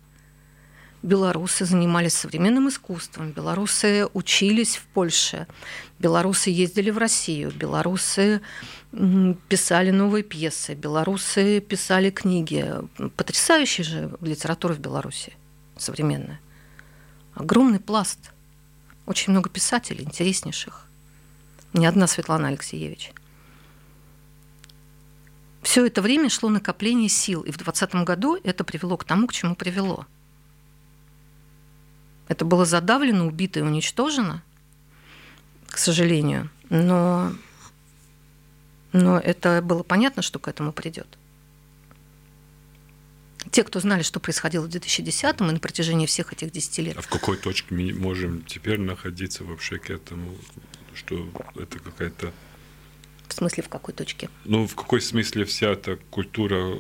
Белорусы 1.03 1.65
занимались 1.65 2.13
современным 2.13 2.69
искусством, 2.69 3.33
белорусы 3.33 4.07
учились 4.13 4.77
в 4.77 4.85
Польше, 4.89 5.47
белорусы 5.99 6.51
ездили 6.51 6.91
в 6.91 6.99
Россию, 6.99 7.53
белорусы 7.53 8.43
писали 9.49 9.91
новые 9.91 10.23
пьесы, 10.23 10.75
белорусы 10.75 11.61
писали 11.61 12.11
книги. 12.11 12.67
Потрясающая 13.17 13.85
же 13.85 14.19
литература 14.21 14.75
в 14.75 14.79
Беларуси 14.79 15.33
современная. 15.79 16.41
Огромный 17.35 17.81
пласт. 17.81 18.33
Очень 19.07 19.33
много 19.33 19.49
писателей, 19.49 20.05
интереснейших. 20.05 20.87
Не 21.73 21.87
одна 21.87 22.07
Светлана 22.07 22.49
Алексеевич. 22.49 23.13
Все 25.63 25.87
это 25.87 26.01
время 26.01 26.31
шло 26.31 26.49
накопление 26.49 27.09
сил, 27.09 27.43
и 27.43 27.51
в 27.51 27.59
2020 27.59 27.95
году 28.07 28.39
это 28.43 28.65
привело 28.65 28.97
к 28.97 29.05
тому, 29.05 29.27
к 29.27 29.33
чему 29.33 29.55
привело. 29.55 30.07
Это 32.29 32.45
было 32.45 32.65
задавлено, 32.65 33.27
убито 33.27 33.61
и 33.61 33.63
уничтожено, 33.63 34.43
к 35.69 35.77
сожалению, 35.79 36.49
но, 36.71 37.33
но 38.93 39.19
это 39.19 39.61
было 39.63 39.83
понятно, 39.83 40.23
что 40.23 40.39
к 40.39 40.49
этому 40.49 40.73
придет. 40.73 41.19
Те, 43.51 43.65
кто 43.65 43.81
знали, 43.81 44.03
что 44.03 44.21
происходило 44.21 44.65
в 44.65 44.69
2010 44.69 45.41
и 45.41 45.45
на 45.45 45.59
протяжении 45.59 46.07
всех 46.07 46.33
этих 46.33 46.53
10 46.53 46.79
лет. 46.79 46.97
А 46.97 47.01
в 47.01 47.09
какой 47.09 47.37
точке 47.37 47.75
мы 47.75 47.93
можем 47.93 48.45
теперь 48.45 48.79
находиться 48.79 49.45
вообще 49.45 49.79
к 49.79 49.91
этому, 49.91 50.37
что 50.95 51.29
это 51.57 51.79
какая-то 51.79 52.33
В 53.31 53.33
смысле, 53.33 53.63
в 53.63 53.69
какой 53.69 53.95
точке? 53.95 54.29
Ну, 54.45 54.67
в 54.67 54.75
какой 54.75 55.01
смысле 55.01 55.45
вся 55.45 55.69
эта 55.69 55.97
культура? 56.11 56.79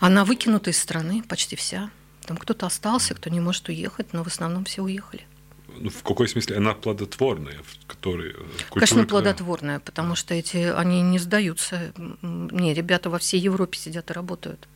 Она 0.00 0.24
выкинута 0.24 0.70
из 0.70 0.78
страны, 0.78 1.22
почти 1.22 1.54
вся. 1.54 1.88
Там 2.26 2.36
кто-то 2.36 2.66
остался, 2.66 3.14
кто 3.14 3.30
не 3.30 3.40
может 3.40 3.68
уехать, 3.68 4.12
но 4.12 4.24
в 4.24 4.26
основном 4.26 4.64
все 4.64 4.82
уехали. 4.82 5.22
Ну, 5.68 5.90
в 5.90 6.02
какой 6.02 6.28
смысле 6.28 6.56
она 6.56 6.74
плодотворная, 6.74 7.58
в 7.62 7.86
которой 7.86 8.30
э, 8.30 8.34
культура, 8.34 8.86
Конечно, 8.86 9.06
плодотворная, 9.06 9.78
потому 9.78 10.16
что 10.16 10.34
эти 10.34 10.56
они 10.56 11.00
не 11.00 11.20
сдаются. 11.20 11.92
Не, 12.22 12.74
ребята 12.74 13.08
во 13.08 13.18
всей 13.18 13.40
Европе 13.40 13.78
сидят 13.78 14.10
и 14.10 14.14
работают. 14.14 14.68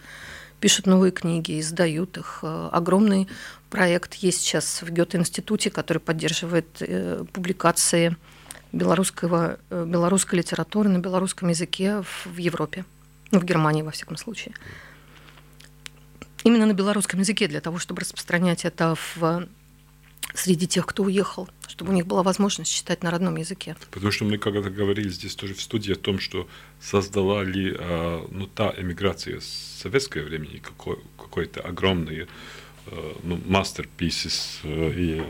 Пишут 0.61 0.87
новые 0.87 1.11
книги, 1.11 1.59
издают 1.59 2.17
их. 2.17 2.41
Э, 2.43 2.69
огромный 2.71 3.27
проект 3.71 4.15
есть 4.15 4.41
сейчас 4.41 4.83
в 4.83 4.91
Гёте-институте, 4.91 5.71
который 5.71 5.99
поддерживает 5.99 6.69
э, 6.81 7.25
публикации 7.33 8.17
белорусского, 8.73 9.59
э, 9.71 9.85
белорусской 9.87 10.39
литературы 10.39 10.89
на 10.89 10.99
белорусском 10.99 11.49
языке 11.49 12.03
в 12.25 12.37
Европе, 12.37 12.85
ну, 13.31 13.41
в 13.41 13.45
Германии, 13.45 13.83
во 13.83 13.91
всяком 13.91 14.17
случае. 14.17 14.55
Именно 16.45 16.67
на 16.67 16.73
белорусском 16.73 17.21
языке, 17.21 17.49
для 17.49 17.61
того, 17.61 17.79
чтобы 17.79 18.01
распространять 18.01 18.65
это 18.65 18.95
в 19.17 19.49
среди 20.35 20.67
тех, 20.67 20.87
кто 20.87 21.05
уехал, 21.05 21.49
чтобы 21.67 21.91
у 21.91 21.95
них 21.95 22.07
была 22.07 22.23
возможность 22.23 22.73
читать 22.73 23.03
на 23.03 23.11
родном 23.11 23.37
языке. 23.37 23.77
Потому 23.91 24.13
что 24.13 24.25
мы 24.25 24.39
когда-то 24.39 24.71
говорили 24.71 25.09
здесь 25.09 25.35
тоже 25.35 25.55
в 25.55 25.61
студии 25.61 25.93
о 25.93 25.97
том, 25.97 26.19
что 26.19 26.49
создала 26.81 27.43
ли 27.43 27.75
а, 27.77 28.27
ну, 28.31 28.47
та 28.47 28.75
эмиграция 28.77 29.41
с 29.41 29.81
советское 29.83 30.23
времени 30.23 30.59
какой, 30.59 30.99
какой-то 31.17 31.61
огромный 31.61 32.27
э, 32.87 33.13
ну, 33.23 33.37
masterpieces 33.37 34.61
э, 34.65 34.93
и 34.97 35.23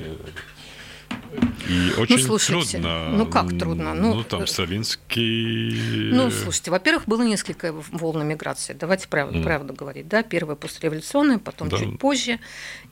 и 1.68 1.92
очень 1.98 2.16
ну, 2.16 2.38
слушайте, 2.38 2.78
трудно. 2.78 3.10
Ну 3.10 3.26
как 3.26 3.58
трудно? 3.58 3.94
Ну, 3.94 4.14
ну 4.14 4.24
там 4.24 4.46
Савинский. 4.46 6.10
Ну, 6.12 6.30
слушайте, 6.30 6.70
во-первых, 6.70 7.04
было 7.06 7.22
несколько 7.22 7.72
волн 7.72 8.26
миграции. 8.26 8.72
Давайте 8.72 9.06
правду, 9.08 9.38
mm. 9.38 9.44
правду 9.44 9.74
говорить. 9.74 10.08
Да? 10.08 10.22
Первая 10.22 10.56
послереволюционная, 10.56 11.38
потом 11.38 11.68
да. 11.68 11.78
чуть 11.78 11.98
позже, 11.98 12.38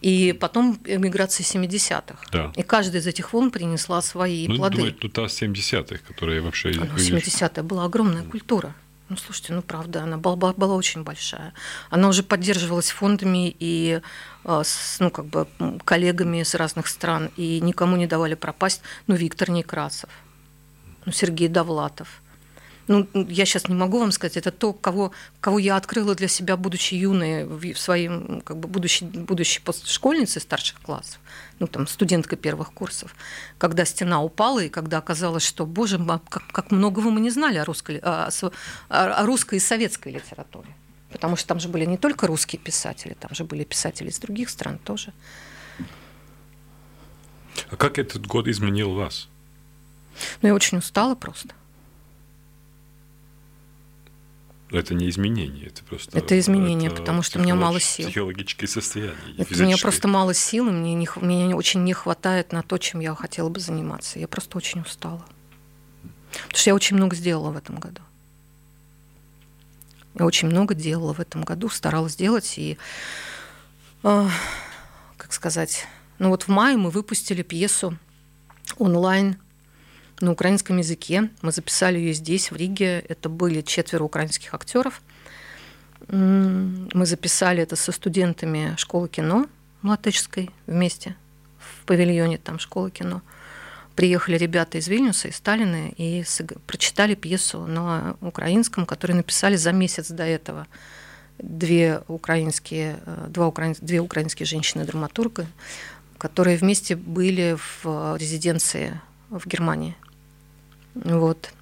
и 0.03 0.37
потом 0.39 0.79
миграция 0.85 1.45
70-х. 1.45 2.19
Да. 2.33 2.53
И 2.55 2.63
каждая 2.63 3.01
из 3.01 3.07
этих 3.07 3.33
волн 3.33 3.51
принесла 3.51 4.03
свои 4.03 4.47
ну, 4.47 4.57
плоды. 4.57 4.95
Ну, 5.03 5.09
та 5.09 5.25
70-х, 5.25 6.01
которая 6.07 6.43
вообще... 6.43 6.73
Ну, 6.75 6.85
70-е 6.85 7.63
была 7.63 7.85
огромная 7.85 8.25
культура. 8.25 8.75
Ну, 9.09 9.17
слушайте, 9.17 9.53
ну 9.53 9.63
правда, 9.63 10.03
она 10.03 10.17
была, 10.17 10.53
была 10.53 10.75
очень 10.75 11.05
большая. 11.05 11.53
Она 11.91 12.09
уже 12.09 12.25
поддерживалась 12.25 12.91
фондами 12.91 13.55
и 13.59 14.01
а, 14.45 14.65
с, 14.65 14.97
ну, 14.99 15.11
как 15.11 15.27
бы, 15.27 15.47
коллегами 15.85 16.43
с 16.43 16.55
разных 16.57 16.89
стран, 16.89 17.31
и 17.37 17.61
никому 17.61 17.97
не 17.97 18.09
давали 18.09 18.35
пропасть. 18.35 18.83
Ну, 19.07 19.15
Виктор 19.15 19.51
Некрасов, 19.51 20.11
ну, 21.05 21.13
Сергей 21.13 21.49
Довлатов. 21.49 22.21
Ну, 22.89 23.09
я 23.15 23.45
сейчас 23.45 23.69
не 23.69 23.75
могу 23.75 23.99
вам 23.99 24.13
сказать, 24.13 24.37
это 24.37 24.53
то, 24.53 24.73
кого, 24.73 25.11
кого 25.41 25.59
я 25.59 25.77
открыла 25.77 26.15
для 26.15 26.29
себя, 26.29 26.57
будучи 26.57 26.95
юной, 26.95 27.45
в 27.45 27.77
своим, 27.77 28.41
как 28.43 28.59
бы, 28.59 28.69
будущей, 28.69 29.05
будущей 29.05 29.61
школьницей 29.85 30.41
старших 30.41 30.81
классов 30.81 31.19
ну, 31.59 31.67
там, 31.67 31.87
студентка 31.87 32.37
первых 32.37 32.73
курсов, 32.73 33.15
когда 33.59 33.85
стена 33.85 34.23
упала, 34.23 34.61
и 34.61 34.69
когда 34.69 34.99
оказалось, 34.99 35.45
что, 35.45 35.67
боже 35.67 35.99
как, 36.29 36.47
как 36.53 36.71
многого 36.71 37.11
мы 37.11 37.21
не 37.21 37.31
знали 37.31 37.59
о 37.59 37.65
русской, 37.65 37.99
о, 37.99 38.29
о 38.89 39.27
русской 39.27 39.57
и 39.57 39.61
советской 39.61 40.13
литературе. 40.13 40.69
Потому 41.11 41.37
что 41.37 41.49
там 41.49 41.61
же 41.61 41.69
были 41.69 41.87
не 41.87 41.97
только 41.97 42.27
русские 42.27 42.61
писатели, 42.61 43.17
там 43.19 43.35
же 43.35 43.45
были 43.45 43.65
писатели 43.65 44.09
из 44.09 44.19
других 44.19 44.51
стран 44.51 44.79
тоже. 44.79 45.13
А 47.71 47.77
как 47.77 47.99
этот 47.99 48.27
год 48.27 48.49
изменил 48.49 48.93
вас? 48.93 49.29
Ну, 50.43 50.49
я 50.49 50.55
очень 50.55 50.79
устала 50.79 51.15
просто. 51.15 51.55
Это 54.71 54.95
не 54.95 55.09
изменение, 55.09 55.69
это 55.69 55.85
просто... 55.85 56.19
Это 56.19 56.39
изменение, 56.39 56.91
это 56.91 57.01
потому 57.01 57.23
что 57.23 57.39
у 57.39 57.43
меня 57.43 57.55
мало 57.55 57.79
сил. 57.79 58.09
Психологическое 58.09 58.67
состояние. 58.67 59.15
Это 59.39 59.55
у 59.55 59.65
меня 59.65 59.77
просто 59.77 60.09
мало 60.09 60.35
сил, 60.35 60.69
и 60.69 60.73
мне, 60.73 60.95
не, 60.95 61.09
мне 61.21 61.55
очень 61.55 61.85
не 61.85 61.93
хватает 61.93 62.53
на 62.53 62.63
то, 62.63 62.77
чем 62.79 63.01
я 63.01 63.15
хотела 63.15 63.49
бы 63.49 63.61
заниматься. 63.61 64.19
Я 64.19 64.27
просто 64.27 64.59
очень 64.59 64.81
устала. 64.81 65.25
Потому 66.33 66.59
что 66.59 66.71
я 66.71 66.75
очень 66.75 66.97
много 66.97 67.15
сделала 67.15 67.51
в 67.53 67.57
этом 67.57 67.79
году. 67.79 68.03
Я 70.19 70.25
очень 70.25 70.49
много 70.49 70.75
делала 70.75 71.15
в 71.15 71.21
этом 71.21 71.43
году, 71.43 71.69
старалась 71.69 72.17
делать. 72.17 72.55
И, 72.57 72.77
э, 74.03 74.29
как 75.17 75.33
сказать, 75.33 75.87
ну 76.19 76.31
вот 76.31 76.45
в 76.45 76.49
мае 76.49 76.77
мы 76.77 76.91
выпустили 76.91 77.43
пьесу 77.43 77.97
онлайн 78.79 79.39
на 80.21 80.33
украинском 80.33 80.79
языке. 80.79 81.31
Мы 81.43 81.53
записали 81.53 81.99
ее 81.99 82.13
здесь, 82.13 82.51
в 82.51 82.57
Риге. 82.57 83.05
Это 83.09 83.29
были 83.29 83.61
четверо 83.61 84.05
украинских 84.05 84.55
актеров. 84.55 85.03
Мы 86.09 87.07
записали 87.07 87.63
это 87.63 87.77
со 87.77 87.93
студентами 87.93 88.75
школы 88.77 89.09
кино 89.09 89.47
Млатычской 89.83 90.51
вместе 90.67 91.17
в 91.59 91.85
павильоне 91.85 92.39
там 92.39 92.59
школы 92.59 92.91
кино. 92.91 93.23
Приехали 93.95 94.37
ребята 94.37 94.79
из 94.79 94.89
Вильнюса, 94.89 95.29
из 95.29 95.37
Сталина, 95.37 95.89
и 95.97 96.23
прочитали 96.67 97.15
пьесу 97.15 97.67
на 97.67 98.17
украинском, 98.21 98.85
которую 98.85 99.17
написали 99.17 99.57
за 99.57 99.73
месяц 99.73 100.11
до 100.11 100.25
этого 100.25 100.67
две 101.39 102.03
украинские, 102.09 102.99
э, 103.05 103.27
два 103.29 103.47
украин, 103.47 103.75
две 103.81 104.01
украинские 104.01 104.47
женщины-драматурга, 104.47 105.47
которые 106.19 106.57
вместе 106.57 106.97
были 106.97 107.57
в 107.57 108.17
резиденции 108.19 109.01
в 109.31 109.47
Германии. 109.47 109.97
Вот. 111.05 111.53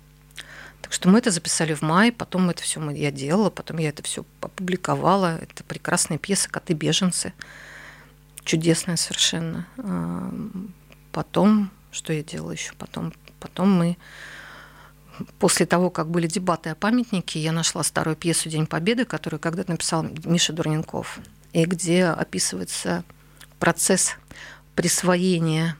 Так 0.83 0.93
что 0.93 1.09
мы 1.09 1.19
это 1.19 1.31
записали 1.31 1.75
в 1.75 1.83
мае, 1.83 2.13
потом 2.13 2.51
это 2.51 2.63
все 2.63 2.79
я 2.91 3.11
делала, 3.11 3.51
потом 3.51 3.79
я 3.79 3.89
это 3.89 4.03
все 4.03 4.25
опубликовала. 4.41 5.39
Это 5.39 5.65
прекрасная 5.65 6.19
пьеса 6.19 6.49
«Коты-беженцы». 6.51 7.33
Чудесная 8.45 8.97
совершенно. 8.97 9.67
А, 9.79 10.31
потом, 11.11 11.71
что 11.91 12.13
я 12.13 12.23
делала 12.23 12.53
еще? 12.53 12.75
Потом, 12.75 13.15
потом 13.41 13.73
мы 13.73 13.97
после 15.39 15.65
того, 15.65 15.89
как 15.89 16.11
были 16.11 16.27
дебаты 16.27 16.71
о 16.71 16.75
памятнике, 16.75 17.41
я 17.41 17.53
нашла 17.53 17.83
старую 17.83 18.17
пьесу 18.17 18.51
«День 18.51 18.67
Победы», 18.67 19.07
которую 19.07 19.41
когда-то 19.41 19.71
написал 19.71 20.03
Миша 20.25 20.53
Дурненков, 20.53 21.19
и 21.55 21.65
где 21.65 22.07
описывается 22.07 23.05
процесс 23.59 24.17
присвоения 24.75 25.79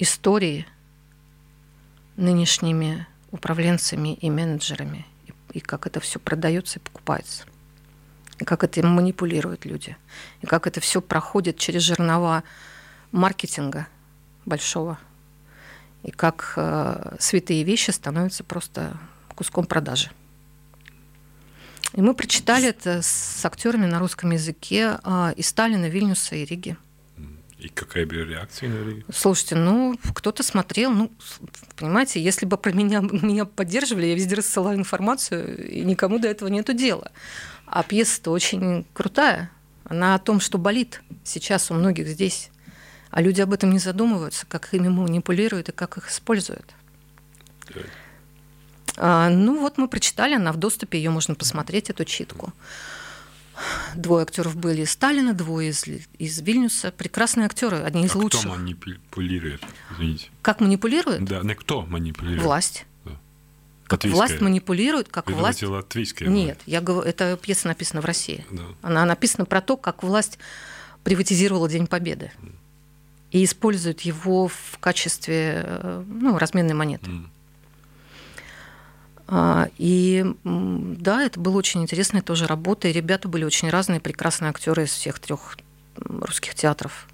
истории– 0.00 0.66
нынешними 2.18 3.06
управленцами 3.30 4.14
и 4.14 4.28
менеджерами, 4.28 5.06
и, 5.26 5.58
и 5.58 5.60
как 5.60 5.86
это 5.86 6.00
все 6.00 6.18
продается 6.18 6.78
и 6.78 6.82
покупается, 6.82 7.44
и 8.38 8.44
как 8.44 8.64
это 8.64 8.84
манипулируют 8.84 9.64
люди, 9.64 9.96
и 10.42 10.46
как 10.46 10.66
это 10.66 10.80
все 10.80 11.00
проходит 11.00 11.58
через 11.58 11.82
жернова 11.82 12.42
маркетинга 13.12 13.86
большого, 14.44 14.98
и 16.02 16.10
как 16.10 16.54
э, 16.56 17.16
святые 17.20 17.62
вещи 17.64 17.90
становятся 17.90 18.44
просто 18.44 18.98
куском 19.38 19.66
продажи. 19.66 20.10
И 21.94 22.02
мы 22.02 22.12
прочитали 22.14 22.68
это 22.68 23.00
с 23.02 23.44
актерами 23.44 23.86
на 23.86 24.00
русском 24.00 24.32
языке 24.32 24.98
э, 25.04 25.32
и 25.36 25.42
Сталина, 25.42 25.88
Вильнюса, 25.88 26.34
и 26.34 26.44
Риги. 26.44 26.76
И 27.58 27.68
какая 27.68 28.06
была 28.06 28.24
реакция 28.24 28.68
на 28.68 28.88
Риге? 28.88 29.04
Слушайте, 29.12 29.56
ну, 29.56 29.98
кто-то 30.14 30.44
смотрел, 30.44 30.92
ну, 30.92 31.10
понимаете, 31.76 32.22
если 32.22 32.46
бы 32.46 32.56
про 32.56 32.72
меня, 32.72 33.00
меня 33.22 33.44
поддерживали, 33.46 34.06
я 34.06 34.14
везде 34.14 34.36
рассылаю 34.36 34.78
информацию, 34.78 35.68
и 35.68 35.80
никому 35.80 36.18
до 36.18 36.28
этого 36.28 36.48
нету 36.48 36.72
дела. 36.72 37.10
А 37.66 37.82
пьеса-то 37.82 38.30
очень 38.30 38.86
крутая. 38.92 39.50
Она 39.84 40.14
о 40.14 40.18
том, 40.18 40.38
что 40.38 40.58
болит 40.58 41.02
сейчас 41.24 41.70
у 41.70 41.74
многих 41.74 42.06
здесь. 42.06 42.50
А 43.10 43.22
люди 43.22 43.40
об 43.40 43.52
этом 43.52 43.72
не 43.72 43.78
задумываются, 43.78 44.46
как 44.46 44.72
ими 44.72 44.88
манипулируют 44.88 45.70
и 45.70 45.72
как 45.72 45.96
их 45.96 46.10
используют. 46.10 46.74
Да. 47.74 47.80
А, 48.98 49.30
ну 49.30 49.60
вот 49.60 49.78
мы 49.78 49.88
прочитали, 49.88 50.34
она 50.34 50.52
в 50.52 50.56
доступе, 50.56 50.98
ее 50.98 51.10
можно 51.10 51.34
посмотреть, 51.34 51.90
эту 51.90 52.04
читку. 52.04 52.52
Двое 53.94 54.22
актеров 54.22 54.56
были 54.56 54.82
из 54.82 54.90
Сталина, 54.90 55.32
двое 55.34 55.70
из, 55.70 55.84
из 56.18 56.40
Вильнюса. 56.40 56.92
Прекрасные 56.92 57.46
актеры, 57.46 57.78
одни 57.78 58.04
из 58.04 58.14
а 58.14 58.18
лучших. 58.18 58.40
Кто 58.40 58.50
манипулирует? 58.50 59.62
Извините. 59.92 60.28
Как 60.42 60.60
манипулирует? 60.60 61.24
Да, 61.24 61.40
не 61.42 61.54
кто 61.54 61.82
манипулирует? 61.82 62.42
Власть. 62.42 62.86
Да. 63.04 63.12
Как 63.86 64.04
власть 64.04 64.40
манипулирует, 64.40 65.08
как 65.08 65.28
Вы 65.28 65.34
власть. 65.34 65.62
латвийская. 65.62 66.28
Нет, 66.28 66.60
я 66.66 66.80
говорю, 66.80 67.08
эта 67.08 67.36
пьеса 67.36 67.68
написана 67.68 68.00
в 68.00 68.04
России. 68.04 68.44
Да. 68.50 68.62
Она 68.82 69.04
написана 69.04 69.44
про 69.44 69.60
то, 69.60 69.76
как 69.76 70.02
власть 70.02 70.38
приватизировала 71.04 71.68
День 71.68 71.86
Победы 71.86 72.32
и 73.30 73.44
использует 73.44 74.02
его 74.02 74.48
в 74.48 74.78
качестве 74.80 75.62
э, 75.64 76.04
ну, 76.06 76.38
разменной 76.38 76.74
монеты. 76.74 77.10
Mm. 77.10 77.28
А, 79.30 79.68
и 79.76 80.24
да, 80.42 81.22
это 81.22 81.38
было 81.38 81.58
очень 81.58 81.82
интересная 81.82 82.22
тоже 82.22 82.46
работа, 82.46 82.88
и 82.88 82.92
ребята 82.92 83.28
были 83.28 83.44
очень 83.44 83.68
разные, 83.68 84.00
прекрасные 84.00 84.48
актеры 84.48 84.84
из 84.84 84.90
всех 84.90 85.18
трех 85.18 85.58
русских 85.96 86.54
театров. 86.54 87.06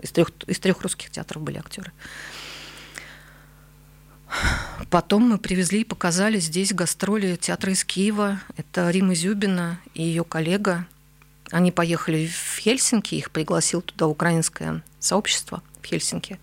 Из 0.00 0.12
трех, 0.12 0.30
из 0.46 0.60
трех 0.60 0.80
русских 0.82 1.10
театров 1.10 1.42
были 1.42 1.58
актеры. 1.58 1.92
Потом 4.90 5.28
мы 5.28 5.38
привезли 5.38 5.80
и 5.80 5.84
показали 5.84 6.38
здесь 6.38 6.72
гастроли 6.72 7.34
театра 7.36 7.72
из 7.72 7.84
Киева. 7.84 8.40
Это 8.56 8.88
Рима 8.90 9.14
Зюбина 9.14 9.80
и 9.94 10.02
ее 10.04 10.22
коллега. 10.22 10.86
Они 11.50 11.72
поехали 11.72 12.28
в 12.28 12.58
Хельсинки, 12.58 13.16
их 13.16 13.32
пригласил 13.32 13.82
туда 13.82 14.06
украинское 14.06 14.82
сообщество 15.00 15.62
в 15.82 15.86
Хельсинки. 15.86 16.38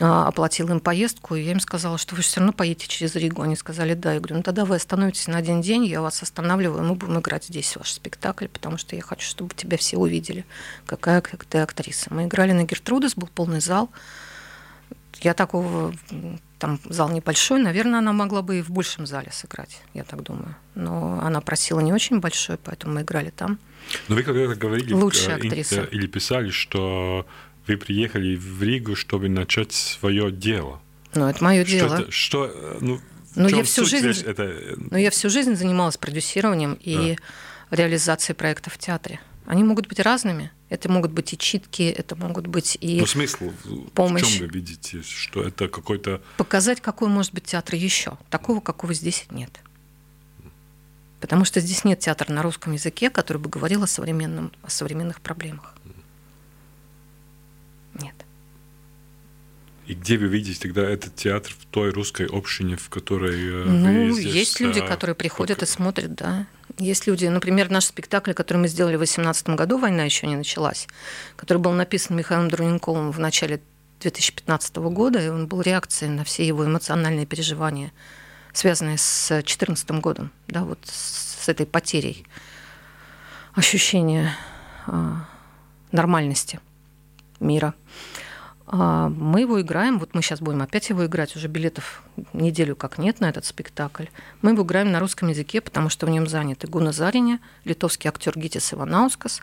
А, 0.00 0.26
оплатил 0.26 0.68
им 0.70 0.80
поездку, 0.80 1.36
и 1.36 1.42
я 1.42 1.52
им 1.52 1.60
сказала, 1.60 1.98
что 1.98 2.16
вы 2.16 2.22
все 2.22 2.40
равно 2.40 2.52
поедете 2.52 2.88
через 2.88 3.14
Ригу. 3.14 3.42
Они 3.42 3.54
сказали, 3.54 3.94
да. 3.94 4.14
Я 4.14 4.18
говорю, 4.18 4.36
ну 4.36 4.42
тогда 4.42 4.64
вы 4.64 4.74
остановитесь 4.76 5.28
на 5.28 5.38
один 5.38 5.60
день, 5.60 5.84
я 5.84 6.00
вас 6.02 6.22
останавливаю, 6.22 6.82
мы 6.82 6.94
будем 6.96 7.20
играть 7.20 7.44
здесь 7.44 7.76
ваш 7.76 7.92
спектакль, 7.92 8.48
потому 8.48 8.76
что 8.76 8.96
я 8.96 9.02
хочу, 9.02 9.26
чтобы 9.28 9.54
тебя 9.54 9.76
все 9.76 9.96
увидели, 9.96 10.44
какая 10.86 11.20
ты 11.20 11.58
актриса. 11.58 12.12
Мы 12.12 12.24
играли 12.24 12.52
на 12.52 12.64
Гертрудес, 12.64 13.14
был 13.14 13.28
полный 13.28 13.60
зал. 13.60 13.88
Я 15.20 15.32
такого, 15.32 15.94
там 16.58 16.80
зал 16.86 17.08
небольшой, 17.08 17.62
наверное, 17.62 18.00
она 18.00 18.12
могла 18.12 18.42
бы 18.42 18.58
и 18.58 18.62
в 18.62 18.70
большем 18.70 19.06
зале 19.06 19.30
сыграть, 19.32 19.80
я 19.94 20.02
так 20.02 20.24
думаю. 20.24 20.56
Но 20.74 21.20
она 21.22 21.40
просила 21.40 21.78
не 21.78 21.92
очень 21.92 22.18
большой, 22.18 22.58
поэтому 22.58 22.94
мы 22.94 23.02
играли 23.02 23.30
там. 23.30 23.60
Но 24.08 24.16
вы 24.16 24.24
когда-то 24.24 24.56
говорили 24.56 24.92
Лучшая 24.92 25.36
актриса. 25.36 25.84
или 25.84 26.08
писали, 26.08 26.50
что 26.50 27.26
вы 27.66 27.76
приехали 27.76 28.36
в 28.36 28.62
Ригу, 28.62 28.96
чтобы 28.96 29.28
начать 29.28 29.72
свое 29.72 30.30
дело. 30.30 30.80
Ну, 31.14 31.26
это 31.28 31.42
мое 31.42 31.64
дело. 31.64 31.94
Это, 31.94 32.10
что, 32.10 32.78
ну, 32.80 33.00
но 33.34 33.48
я 33.48 33.62
всю 33.64 33.84
жизнь, 33.84 34.24
это... 34.26 34.74
но 34.76 34.98
я 34.98 35.10
всю 35.10 35.30
жизнь 35.30 35.54
занималась 35.56 35.96
продюсированием 35.96 36.78
и 36.80 37.16
да. 37.70 37.76
реализацией 37.76 38.36
проектов 38.36 38.74
в 38.74 38.78
театре. 38.78 39.20
Они 39.46 39.62
могут 39.62 39.86
быть 39.88 40.00
разными. 40.00 40.50
Это 40.70 40.90
могут 40.90 41.12
быть 41.12 41.32
и 41.32 41.38
читки, 41.38 41.82
это 41.82 42.16
могут 42.16 42.46
быть 42.46 42.78
и 42.80 42.98
Но 43.00 43.06
смысл 43.06 43.52
помощь. 43.94 44.22
в 44.22 44.38
чем 44.38 44.46
вы 44.46 44.52
видите, 44.52 45.02
что 45.02 45.42
это 45.42 45.68
какой-то... 45.68 46.22
Показать, 46.36 46.80
какой 46.80 47.08
может 47.08 47.32
быть 47.34 47.44
театр 47.44 47.74
еще. 47.74 48.16
Такого, 48.30 48.60
какого 48.60 48.94
здесь 48.94 49.26
нет. 49.30 49.50
Потому 51.20 51.44
что 51.44 51.60
здесь 51.60 51.84
нет 51.84 52.00
театра 52.00 52.32
на 52.32 52.42
русском 52.42 52.72
языке, 52.72 53.10
который 53.10 53.38
бы 53.38 53.48
говорил 53.48 53.82
о, 53.82 53.86
современном, 53.86 54.50
о 54.62 54.70
современных 54.70 55.20
проблемах. 55.20 55.74
Нет. 58.00 58.14
И 59.86 59.94
где 59.94 60.16
вы 60.16 60.28
видите 60.28 60.58
тогда 60.60 60.82
этот 60.88 61.14
театр 61.14 61.52
в 61.58 61.66
той 61.66 61.90
русской 61.90 62.26
общине, 62.26 62.76
в 62.76 62.88
которой 62.88 63.36
э, 63.36 63.64
ну, 63.64 64.08
вы 64.08 64.20
здесь, 64.20 64.34
есть 64.34 64.60
люди, 64.60 64.80
которые 64.80 65.14
приходят 65.14 65.58
как... 65.58 65.68
и 65.68 65.70
смотрят, 65.70 66.14
да. 66.14 66.46
Есть 66.78 67.06
люди, 67.06 67.26
например, 67.26 67.70
наш 67.70 67.84
спектакль, 67.84 68.32
который 68.32 68.58
мы 68.58 68.68
сделали 68.68 68.96
в 68.96 69.00
2018 69.00 69.50
году, 69.50 69.78
«Война 69.78 70.04
еще 70.04 70.26
не 70.26 70.36
началась», 70.36 70.88
который 71.36 71.58
был 71.58 71.72
написан 71.72 72.16
Михаилом 72.16 72.48
Друненковым 72.48 73.10
в 73.12 73.20
начале 73.20 73.60
2015 74.00 74.76
года, 74.76 75.20
и 75.20 75.28
он 75.28 75.46
был 75.46 75.60
реакцией 75.60 76.10
на 76.10 76.24
все 76.24 76.46
его 76.46 76.64
эмоциональные 76.64 77.26
переживания, 77.26 77.92
связанные 78.52 78.98
с 78.98 79.28
2014 79.28 79.90
годом, 80.00 80.30
да, 80.48 80.64
вот 80.64 80.78
с 80.84 81.48
этой 81.48 81.66
потерей 81.66 82.26
ощущения 83.54 84.36
а, 84.86 85.28
нормальности 85.92 86.60
мира. 87.38 87.74
А, 88.66 89.08
мы 89.10 89.40
его 89.40 89.60
играем, 89.60 89.98
вот 89.98 90.14
мы 90.14 90.22
сейчас 90.22 90.40
будем 90.40 90.62
опять 90.62 90.88
его 90.88 91.04
играть, 91.04 91.36
уже 91.36 91.48
билетов 91.48 92.02
неделю 92.32 92.76
как 92.76 92.98
нет 92.98 93.20
на 93.20 93.28
этот 93.28 93.44
спектакль. 93.44 94.06
Мы 94.42 94.52
его 94.52 94.62
играем 94.62 94.90
на 94.90 95.00
русском 95.00 95.28
языке, 95.28 95.60
потому 95.60 95.90
что 95.90 96.06
в 96.06 96.10
нем 96.10 96.26
заняты 96.26 96.66
Гуна 96.66 96.92
Зариня, 96.92 97.40
литовский 97.64 98.08
актер 98.08 98.38
Гитис 98.38 98.72
Иванаускас 98.72 99.40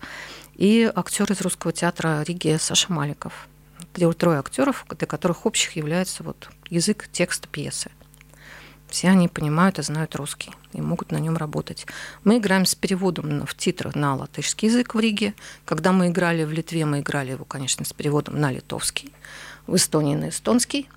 и 0.55 0.91
актер 0.93 1.31
из 1.31 1.41
русского 1.41 1.71
театра 1.71 2.23
Риги 2.23 2.57
Саша 2.59 2.91
Маликов. 2.91 3.47
Трое 3.93 4.39
актеров, 4.39 4.85
для 4.89 5.07
которых 5.07 5.45
общих 5.45 5.75
является 5.75 6.23
вот 6.23 6.49
язык 6.69 7.09
текста 7.11 7.47
пьесы. 7.47 7.91
Все 8.91 9.07
они 9.09 9.29
понимают 9.29 9.79
и 9.79 9.83
знают 9.83 10.17
русский 10.17 10.51
и 10.73 10.81
могут 10.81 11.13
на 11.13 11.17
нем 11.17 11.37
работать. 11.37 11.87
Мы 12.25 12.39
играем 12.39 12.65
с 12.65 12.75
переводом 12.75 13.45
в 13.45 13.55
титрах 13.55 13.95
на 13.95 14.15
латышский 14.15 14.67
язык 14.67 14.95
в 14.95 14.99
Риге. 14.99 15.33
Когда 15.63 15.93
мы 15.93 16.09
играли 16.09 16.43
в 16.43 16.51
Литве, 16.51 16.85
мы 16.85 16.99
играли 16.99 17.31
его, 17.31 17.45
конечно, 17.45 17.85
с 17.85 17.93
переводом 17.93 18.39
на 18.39 18.51
литовский, 18.51 19.13
в 19.65 19.77
Эстонии 19.77 20.15
на 20.15 20.27
эстонский. 20.27 20.89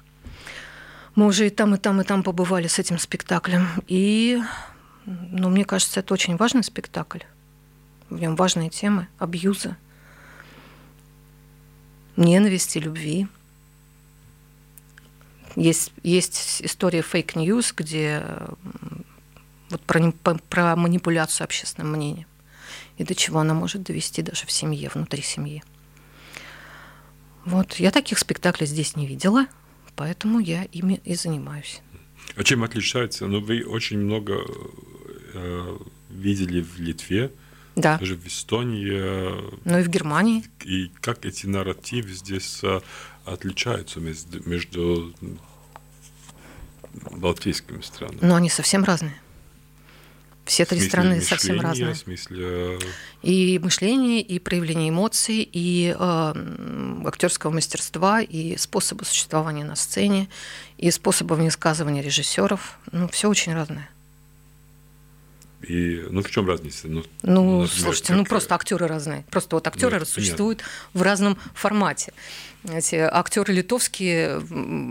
Мы 1.14 1.26
уже 1.26 1.46
и 1.46 1.50
там, 1.50 1.76
и 1.76 1.78
там, 1.78 2.00
и 2.00 2.04
там 2.04 2.24
побывали 2.24 2.66
с 2.66 2.80
этим 2.80 2.98
спектаклем. 2.98 3.68
И, 3.86 4.42
ну, 5.06 5.48
мне 5.48 5.64
кажется, 5.64 6.00
это 6.00 6.14
очень 6.14 6.36
важный 6.36 6.64
спектакль. 6.64 7.20
В 8.10 8.18
нем 8.18 8.34
важные 8.34 8.70
темы 8.70 9.06
абьюза, 9.20 9.76
ненависти, 12.16 12.78
любви– 12.78 13.28
есть, 15.56 15.92
есть 16.02 16.62
история 16.62 17.02
fake 17.02 17.33
news, 17.33 17.72
где 17.76 18.22
вот 19.70 19.80
про, 19.82 20.12
про 20.48 20.76
манипуляцию 20.76 21.44
общественным 21.44 21.92
мнением 21.92 22.26
и 22.96 23.04
до 23.04 23.14
чего 23.14 23.40
она 23.40 23.54
может 23.54 23.82
довести 23.82 24.22
даже 24.22 24.46
в 24.46 24.52
семье, 24.52 24.90
внутри 24.92 25.22
семьи. 25.22 25.62
Вот. 27.44 27.74
Я 27.74 27.90
таких 27.90 28.18
спектаклей 28.18 28.66
здесь 28.66 28.96
не 28.96 29.06
видела, 29.06 29.46
поэтому 29.96 30.38
я 30.38 30.64
ими 30.64 31.00
и 31.04 31.14
занимаюсь. 31.14 31.82
А 32.36 32.44
чем 32.44 32.62
отличается? 32.64 33.26
Ну, 33.26 33.40
вы 33.40 33.64
очень 33.64 33.98
много 33.98 34.40
э, 35.34 35.78
видели 36.08 36.62
в 36.62 36.78
Литве, 36.78 37.32
да. 37.76 37.98
даже 37.98 38.16
в 38.16 38.26
Эстонии. 38.26 38.90
Э, 38.92 39.50
ну 39.64 39.78
и 39.78 39.82
в 39.82 39.88
Германии. 39.88 40.44
И 40.64 40.90
как 41.00 41.24
эти 41.24 41.46
нарративы 41.46 42.12
здесь 42.12 42.60
э, 42.62 42.80
отличаются 43.24 44.00
между, 44.00 44.48
между 44.48 45.14
балтийскими 47.12 47.82
странами. 47.82 48.18
Но 48.22 48.36
они 48.36 48.48
совсем 48.48 48.84
разные. 48.84 49.20
Все 50.44 50.66
три 50.66 50.78
страны 50.80 51.22
совсем 51.22 51.60
разные. 51.60 51.94
В 51.94 51.98
смысле... 51.98 52.78
И 53.22 53.58
мышление, 53.58 54.20
и 54.20 54.38
проявление 54.38 54.90
эмоций, 54.90 55.48
и 55.50 55.96
э, 55.98 56.34
актерского 57.06 57.50
мастерства, 57.50 58.20
и 58.20 58.58
способы 58.58 59.06
существования 59.06 59.64
на 59.64 59.74
сцене, 59.74 60.28
и 60.76 60.90
способы 60.90 61.36
высказывания 61.36 62.02
режиссеров. 62.02 62.78
Ну, 62.92 63.08
все 63.08 63.30
очень 63.30 63.54
разное. 63.54 63.88
И, 65.68 66.04
ну, 66.10 66.22
в 66.22 66.30
чем 66.30 66.48
разница? 66.48 66.88
Ну, 66.88 67.04
ну 67.22 67.60
например, 67.60 67.68
слушайте, 67.68 68.08
как... 68.08 68.16
ну 68.16 68.24
просто 68.24 68.54
актеры 68.54 68.86
разные. 68.86 69.24
Просто 69.30 69.56
вот 69.56 69.66
актеры 69.66 69.98
ну, 69.98 70.04
существуют 70.04 70.58
понятно. 70.58 71.00
в 71.00 71.02
разном 71.02 71.38
формате. 71.54 72.12
Эти 72.72 72.96
актеры 72.96 73.52
литовские, 73.52 74.42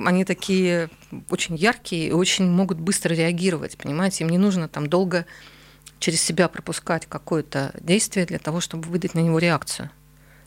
они 0.06 0.26
такие 0.26 0.90
очень 1.30 1.56
яркие 1.56 2.10
и 2.10 2.12
очень 2.12 2.46
могут 2.46 2.80
быстро 2.80 3.14
реагировать, 3.14 3.78
понимаете? 3.78 4.24
Им 4.24 4.30
не 4.30 4.38
нужно 4.38 4.68
там 4.68 4.88
долго 4.88 5.26
через 6.00 6.22
себя 6.22 6.48
пропускать 6.50 7.06
какое-то 7.08 7.74
действие 7.80 8.26
для 8.26 8.40
того, 8.40 8.60
чтобы 8.62 8.90
выдать 8.90 9.16
на 9.16 9.20
него 9.20 9.40
реакцию. 9.40 9.90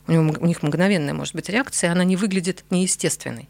У, 0.07 0.11
него, 0.11 0.35
у 0.39 0.45
них 0.45 0.63
мгновенная 0.63 1.13
может 1.13 1.35
быть 1.35 1.49
реакция, 1.49 1.91
она 1.91 2.03
не 2.03 2.15
выглядит 2.15 2.63
неестественной. 2.69 3.49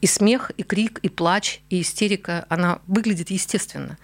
И 0.00 0.06
смех, 0.06 0.50
и 0.56 0.64
крик, 0.64 0.98
и 1.02 1.08
плач, 1.08 1.60
и 1.70 1.80
истерика, 1.80 2.44
она 2.48 2.80
выглядит 2.88 3.30
естественно. 3.30 3.98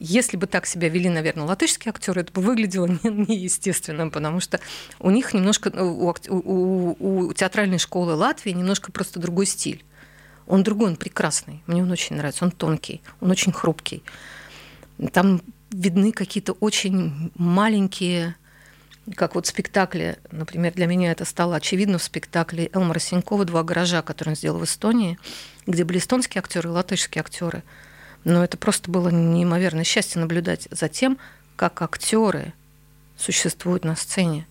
Если 0.00 0.36
бы 0.36 0.46
так 0.46 0.66
себя 0.66 0.88
вели, 0.88 1.08
наверное, 1.08 1.44
латышские 1.44 1.90
актеры, 1.90 2.20
это 2.20 2.32
бы 2.32 2.40
выглядело 2.40 2.86
неестественно, 3.02 4.08
потому 4.08 4.38
что 4.38 4.60
у 5.00 5.10
них 5.10 5.34
немножко, 5.34 5.68
у, 5.68 6.14
у, 6.28 7.26
у 7.26 7.32
театральной 7.32 7.78
школы 7.78 8.14
Латвии 8.14 8.52
немножко 8.52 8.92
просто 8.92 9.18
другой 9.18 9.46
стиль. 9.46 9.84
Он 10.46 10.62
другой, 10.62 10.90
он 10.90 10.96
прекрасный. 10.96 11.62
Мне 11.66 11.82
он 11.82 11.90
очень 11.90 12.16
нравится. 12.16 12.44
Он 12.44 12.52
тонкий, 12.52 13.02
он 13.20 13.30
очень 13.30 13.52
хрупкий. 13.52 14.02
Там 15.12 15.42
видны 15.70 16.12
какие-то 16.12 16.52
очень 16.52 17.32
маленькие, 17.34 18.36
как 19.14 19.34
вот 19.34 19.46
спектакли, 19.46 20.16
например, 20.30 20.72
для 20.74 20.86
меня 20.86 21.10
это 21.10 21.24
стало 21.24 21.56
очевидно 21.56 21.98
в 21.98 22.02
спектакле 22.02 22.70
Элмара 22.72 22.98
Синькова 23.00 23.44
«Два 23.44 23.62
гаража», 23.64 24.02
который 24.02 24.30
он 24.30 24.36
сделал 24.36 24.58
в 24.58 24.64
Эстонии, 24.64 25.18
где 25.66 25.84
были 25.84 25.98
эстонские 25.98 26.38
актеры 26.38 26.68
и 26.68 26.72
латышские 26.72 27.20
актеры– 27.20 27.64
но 28.24 28.44
это 28.44 28.56
просто 28.56 28.90
было 28.90 29.08
неимоверное 29.08 29.84
счастье 29.84 30.20
наблюдать 30.20 30.68
за 30.70 30.88
тем, 30.88 31.18
как 31.56 31.82
актеры 31.82 32.52
существуют 33.16 33.84
на 33.84 33.96
сцене. 33.96 34.46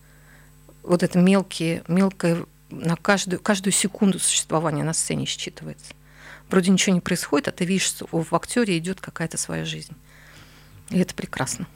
Вот 0.84 1.04
это 1.04 1.20
мелкие, 1.20 1.84
мелкое 1.88 2.46
на 2.70 2.96
каждую, 2.96 3.40
каждую 3.40 3.74
секунду 3.74 4.20
существования 4.20 4.84
на 4.84 4.94
сцене 4.94 5.26
считывается. 5.26 5.94
Вроде 6.50 6.72
ничего 6.72 6.94
не 6.94 7.02
происходит, 7.02 7.50
а 7.50 7.52
ты 7.52 7.66
видишь, 7.66 7.84
что 7.84 8.08
в 8.12 8.34
актере 8.34 8.78
идет 8.78 9.02
какая-то 9.02 9.38
своя 9.38 9.66
жизнь. 9.66 9.94
И 10.90 11.00
это 11.00 11.14
прекрасно. 11.14 11.68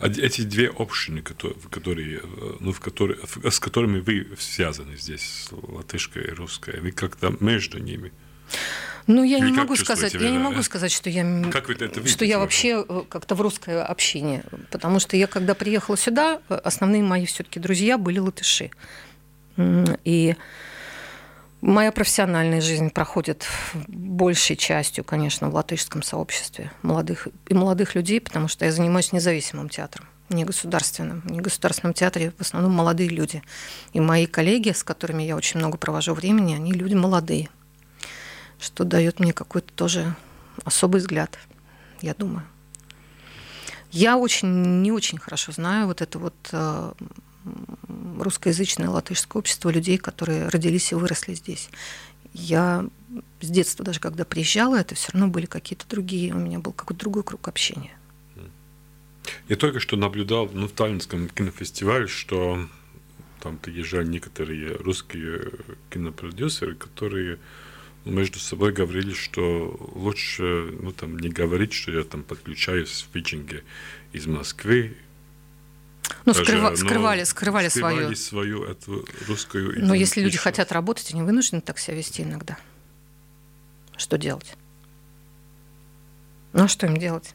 А 0.00 0.08
эти 0.08 0.42
две 0.42 0.68
общины, 0.68 1.22
которые, 1.22 2.22
ну, 2.58 2.72
в 2.72 2.80
которые, 2.80 3.18
с 3.48 3.60
которыми 3.60 4.00
вы 4.00 4.28
связаны 4.38 4.96
здесь, 4.96 5.48
латышская 5.52 6.24
и 6.24 6.30
русская, 6.30 6.80
вы 6.80 6.90
как-то 6.90 7.36
между 7.40 7.78
ними? 7.78 8.12
Ну, 9.08 9.24
я 9.24 9.38
Или 9.38 9.46
не 9.46 9.52
могу 9.56 9.74
сказать, 9.74 10.12
я 10.12 10.30
не 10.30 10.38
могу 10.38 10.62
сказать, 10.62 10.92
что 10.92 11.08
я, 11.08 11.24
как 11.50 11.68
вы 11.68 11.74
это 11.74 11.86
видите, 11.86 12.08
что 12.08 12.26
я 12.26 12.38
вообще 12.38 12.84
э, 12.86 13.02
как-то 13.08 13.34
в 13.34 13.40
русское 13.40 13.82
общение, 13.82 14.44
потому 14.70 15.00
что 15.00 15.16
я, 15.16 15.26
когда 15.26 15.54
приехала 15.54 15.96
сюда, 15.96 16.40
основные 16.48 17.02
мои 17.02 17.24
все-таки 17.24 17.58
друзья 17.58 17.96
были 17.96 18.18
латыши. 18.18 18.70
И 20.04 20.36
Моя 21.60 21.90
профессиональная 21.90 22.60
жизнь 22.60 22.90
проходит 22.90 23.44
большей 23.88 24.54
частью, 24.54 25.02
конечно, 25.02 25.50
в 25.50 25.54
латышском 25.56 26.04
сообществе 26.04 26.70
молодых 26.82 27.26
и 27.48 27.54
молодых 27.54 27.96
людей, 27.96 28.20
потому 28.20 28.46
что 28.46 28.64
я 28.64 28.70
занимаюсь 28.70 29.12
независимым 29.12 29.68
театром, 29.68 30.06
не 30.28 30.44
государственным. 30.44 31.22
В 31.22 31.32
негосударственном 31.32 31.94
театре 31.94 32.32
в 32.38 32.42
основном 32.42 32.70
молодые 32.70 33.08
люди. 33.08 33.42
И 33.92 33.98
мои 33.98 34.26
коллеги, 34.26 34.70
с 34.70 34.84
которыми 34.84 35.24
я 35.24 35.34
очень 35.34 35.58
много 35.58 35.78
провожу 35.78 36.14
времени, 36.14 36.54
они 36.54 36.72
люди 36.72 36.94
молодые, 36.94 37.48
что 38.58 38.84
дает 38.84 39.20
мне 39.20 39.32
какой-то 39.32 39.72
тоже 39.72 40.14
особый 40.64 41.00
взгляд, 41.00 41.38
я 42.00 42.14
думаю. 42.14 42.44
Я 43.90 44.18
очень, 44.18 44.82
не 44.82 44.92
очень 44.92 45.18
хорошо 45.18 45.52
знаю 45.52 45.86
вот 45.86 46.02
это 46.02 46.18
вот 46.18 46.34
э, 46.52 46.92
русскоязычное 48.18 48.90
латышское 48.90 49.40
общество 49.40 49.70
людей, 49.70 49.96
которые 49.96 50.48
родились 50.48 50.92
и 50.92 50.94
выросли 50.94 51.34
здесь. 51.34 51.70
Я 52.34 52.86
с 53.40 53.48
детства 53.48 53.84
даже 53.84 54.00
когда 54.00 54.24
приезжала, 54.24 54.76
это 54.76 54.94
все 54.94 55.12
равно 55.12 55.28
были 55.28 55.46
какие-то 55.46 55.88
другие, 55.88 56.34
у 56.34 56.38
меня 56.38 56.58
был 56.58 56.72
какой-то 56.72 57.00
другой 57.00 57.22
круг 57.22 57.48
общения. 57.48 57.96
Я 59.48 59.56
только 59.56 59.80
что 59.80 59.96
наблюдал 59.96 60.48
ну, 60.52 60.68
в 60.68 60.72
Таллинском 60.72 61.28
кинофестивале, 61.28 62.06
что 62.06 62.68
там 63.40 63.56
приезжали 63.56 64.06
некоторые 64.06 64.76
русские 64.76 65.52
кинопродюсеры, 65.90 66.74
которые 66.74 67.38
между 68.10 68.38
собой 68.38 68.72
говорили, 68.72 69.12
что 69.12 69.76
лучше 69.94 70.42
ну, 70.80 70.92
там, 70.92 71.18
не 71.18 71.28
говорить, 71.28 71.72
что 71.72 71.92
я 71.92 72.04
там 72.04 72.22
подключаюсь 72.22 73.02
в 73.02 73.08
питчинге 73.08 73.64
из 74.12 74.26
Москвы, 74.26 74.96
ну, 76.24 76.32
Даже, 76.32 76.44
скрыва, 76.44 76.74
скрывали, 76.74 77.24
скрывали, 77.24 77.68
скрывали 77.68 78.14
свою. 78.14 78.14
свою 78.14 78.64
эту 78.64 79.06
русскую 79.26 79.84
Но 79.84 79.94
если 79.94 80.20
люди 80.20 80.38
хотят 80.38 80.72
работать, 80.72 81.10
они 81.12 81.22
вынуждены 81.22 81.60
так 81.60 81.78
себя 81.78 81.96
вести 81.96 82.22
иногда. 82.22 82.58
Что 83.96 84.16
делать? 84.16 84.56
Ну, 86.52 86.64
а 86.64 86.68
что 86.68 86.86
им 86.86 86.96
делать? 86.96 87.34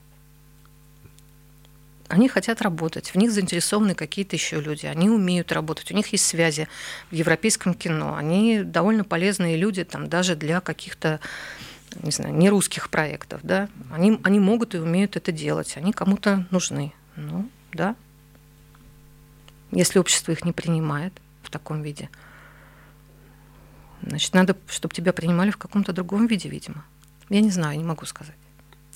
Они 2.14 2.30
хотят 2.30 2.62
работать, 2.62 3.10
в 3.10 3.16
них 3.16 3.32
заинтересованы 3.32 3.96
какие-то 3.96 4.36
еще 4.36 4.62
люди, 4.62 4.86
они 4.86 5.10
умеют 5.10 5.52
работать, 5.52 5.90
у 5.92 5.96
них 5.96 6.10
есть 6.10 6.28
связи 6.28 6.68
в 7.10 7.16
европейском 7.16 7.74
кино, 7.74 8.14
они 8.16 8.62
довольно 8.62 9.04
полезные 9.04 9.58
люди 9.58 9.84
там 9.84 10.08
даже 10.10 10.36
для 10.36 10.62
каких-то 10.62 11.20
не 12.04 12.12
знаю, 12.12 12.36
не 12.36 12.52
русских 12.52 12.92
проектов, 12.92 13.40
да, 13.42 13.68
они, 13.92 14.20
они 14.24 14.40
могут 14.40 14.76
и 14.76 14.78
умеют 14.78 15.16
это 15.16 15.32
делать, 15.32 15.76
они 15.76 15.92
кому-то 15.92 16.46
нужны, 16.52 16.94
ну, 17.16 17.50
да, 17.72 17.96
если 19.72 19.98
общество 19.98 20.34
их 20.34 20.46
не 20.46 20.52
принимает 20.52 21.14
в 21.42 21.50
таком 21.50 21.82
виде, 21.82 22.12
значит, 24.04 24.36
надо, 24.36 24.56
чтобы 24.68 24.94
тебя 24.94 25.14
принимали 25.14 25.50
в 25.50 25.58
каком-то 25.58 25.94
другом 25.94 26.28
виде, 26.28 26.48
видимо. 26.48 26.86
Я 27.30 27.42
не 27.42 27.50
знаю, 27.50 27.76
не 27.76 27.84
могу 27.84 28.06
сказать. 28.06 28.36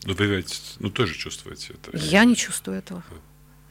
Но 0.04 0.14
вы 0.14 0.26
ведь 0.28 0.76
ну, 0.80 0.89
тоже 0.89 1.16
чувствуете 1.16 1.74
это? 1.74 1.98
Я 1.98 2.24
не 2.24 2.36
чувствую 2.36 2.78
этого. 2.78 3.04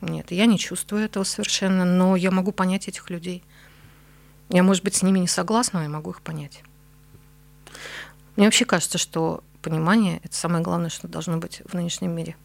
Нет, 0.01 0.31
я 0.31 0.47
не 0.47 0.59
чувствую 0.59 1.05
этого 1.05 1.25
совершенно, 1.25 1.85
но 1.85 2.17
я 2.17 2.31
могу 2.31 2.53
понять 2.53 2.89
этих 2.89 3.09
людей. 3.11 3.43
Я, 4.49 4.63
может 4.63 4.85
быть, 4.85 4.95
с 4.95 5.03
ними 5.03 5.19
не 5.19 5.29
согласна, 5.29 5.81
но 5.81 5.85
я 5.85 5.89
могу 5.89 6.11
их 6.11 6.21
понять. 6.21 6.63
Мне 8.37 8.47
вообще 8.47 8.65
кажется, 8.65 8.99
что 8.99 9.43
понимание– 9.63 10.21
это 10.23 10.35
самое 10.35 10.63
главное, 10.63 10.91
что 10.91 11.09
должно 11.09 11.39
быть 11.39 11.63
в 11.65 11.75
нынешнем 11.75 12.15
мире. 12.15 12.37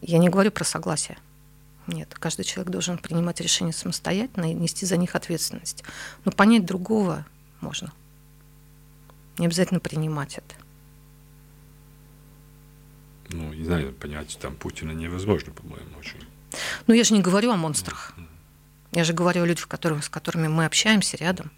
Я 0.00 0.18
не 0.18 0.28
говорю 0.28 0.50
про 0.50 0.64
согласие. 0.64 1.18
Нет, 1.86 2.14
каждый 2.18 2.44
человек 2.44 2.72
должен 2.72 2.98
принимать 2.98 3.40
решения 3.40 3.72
самостоятельно 3.72 4.50
и 4.50 4.54
нести 4.54 4.86
за 4.86 4.96
них 4.96 5.14
ответственность. 5.14 5.84
Но 6.24 6.32
понять 6.32 6.64
другого 6.64 7.24
можно. 7.60 7.92
Не 9.38 9.46
обязательно 9.46 9.78
принимать 9.78 10.38
это. 10.38 10.65
Ну, 13.30 13.52
не 13.52 13.64
знаю, 13.64 13.92
понять 13.92 14.38
там 14.40 14.54
Путина 14.54 14.92
невозможно, 14.92 15.52
по-моему, 15.52 15.98
очень. 15.98 16.20
Ну, 16.86 16.94
я 16.94 17.04
же 17.04 17.14
не 17.14 17.22
говорю 17.22 17.50
о 17.50 17.56
монстрах. 17.56 18.14
Я 18.92 19.04
же 19.04 19.12
говорю 19.12 19.42
о 19.42 19.46
людях, 19.46 19.68
которых, 19.68 20.04
с 20.04 20.08
которыми 20.08 20.48
мы 20.48 20.64
общаемся 20.64 21.16
рядом. 21.16 21.50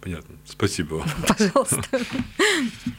Понятно. 0.00 0.36
Спасибо 0.44 0.94
вам. 0.94 1.08
Пожалуйста. 1.26 1.82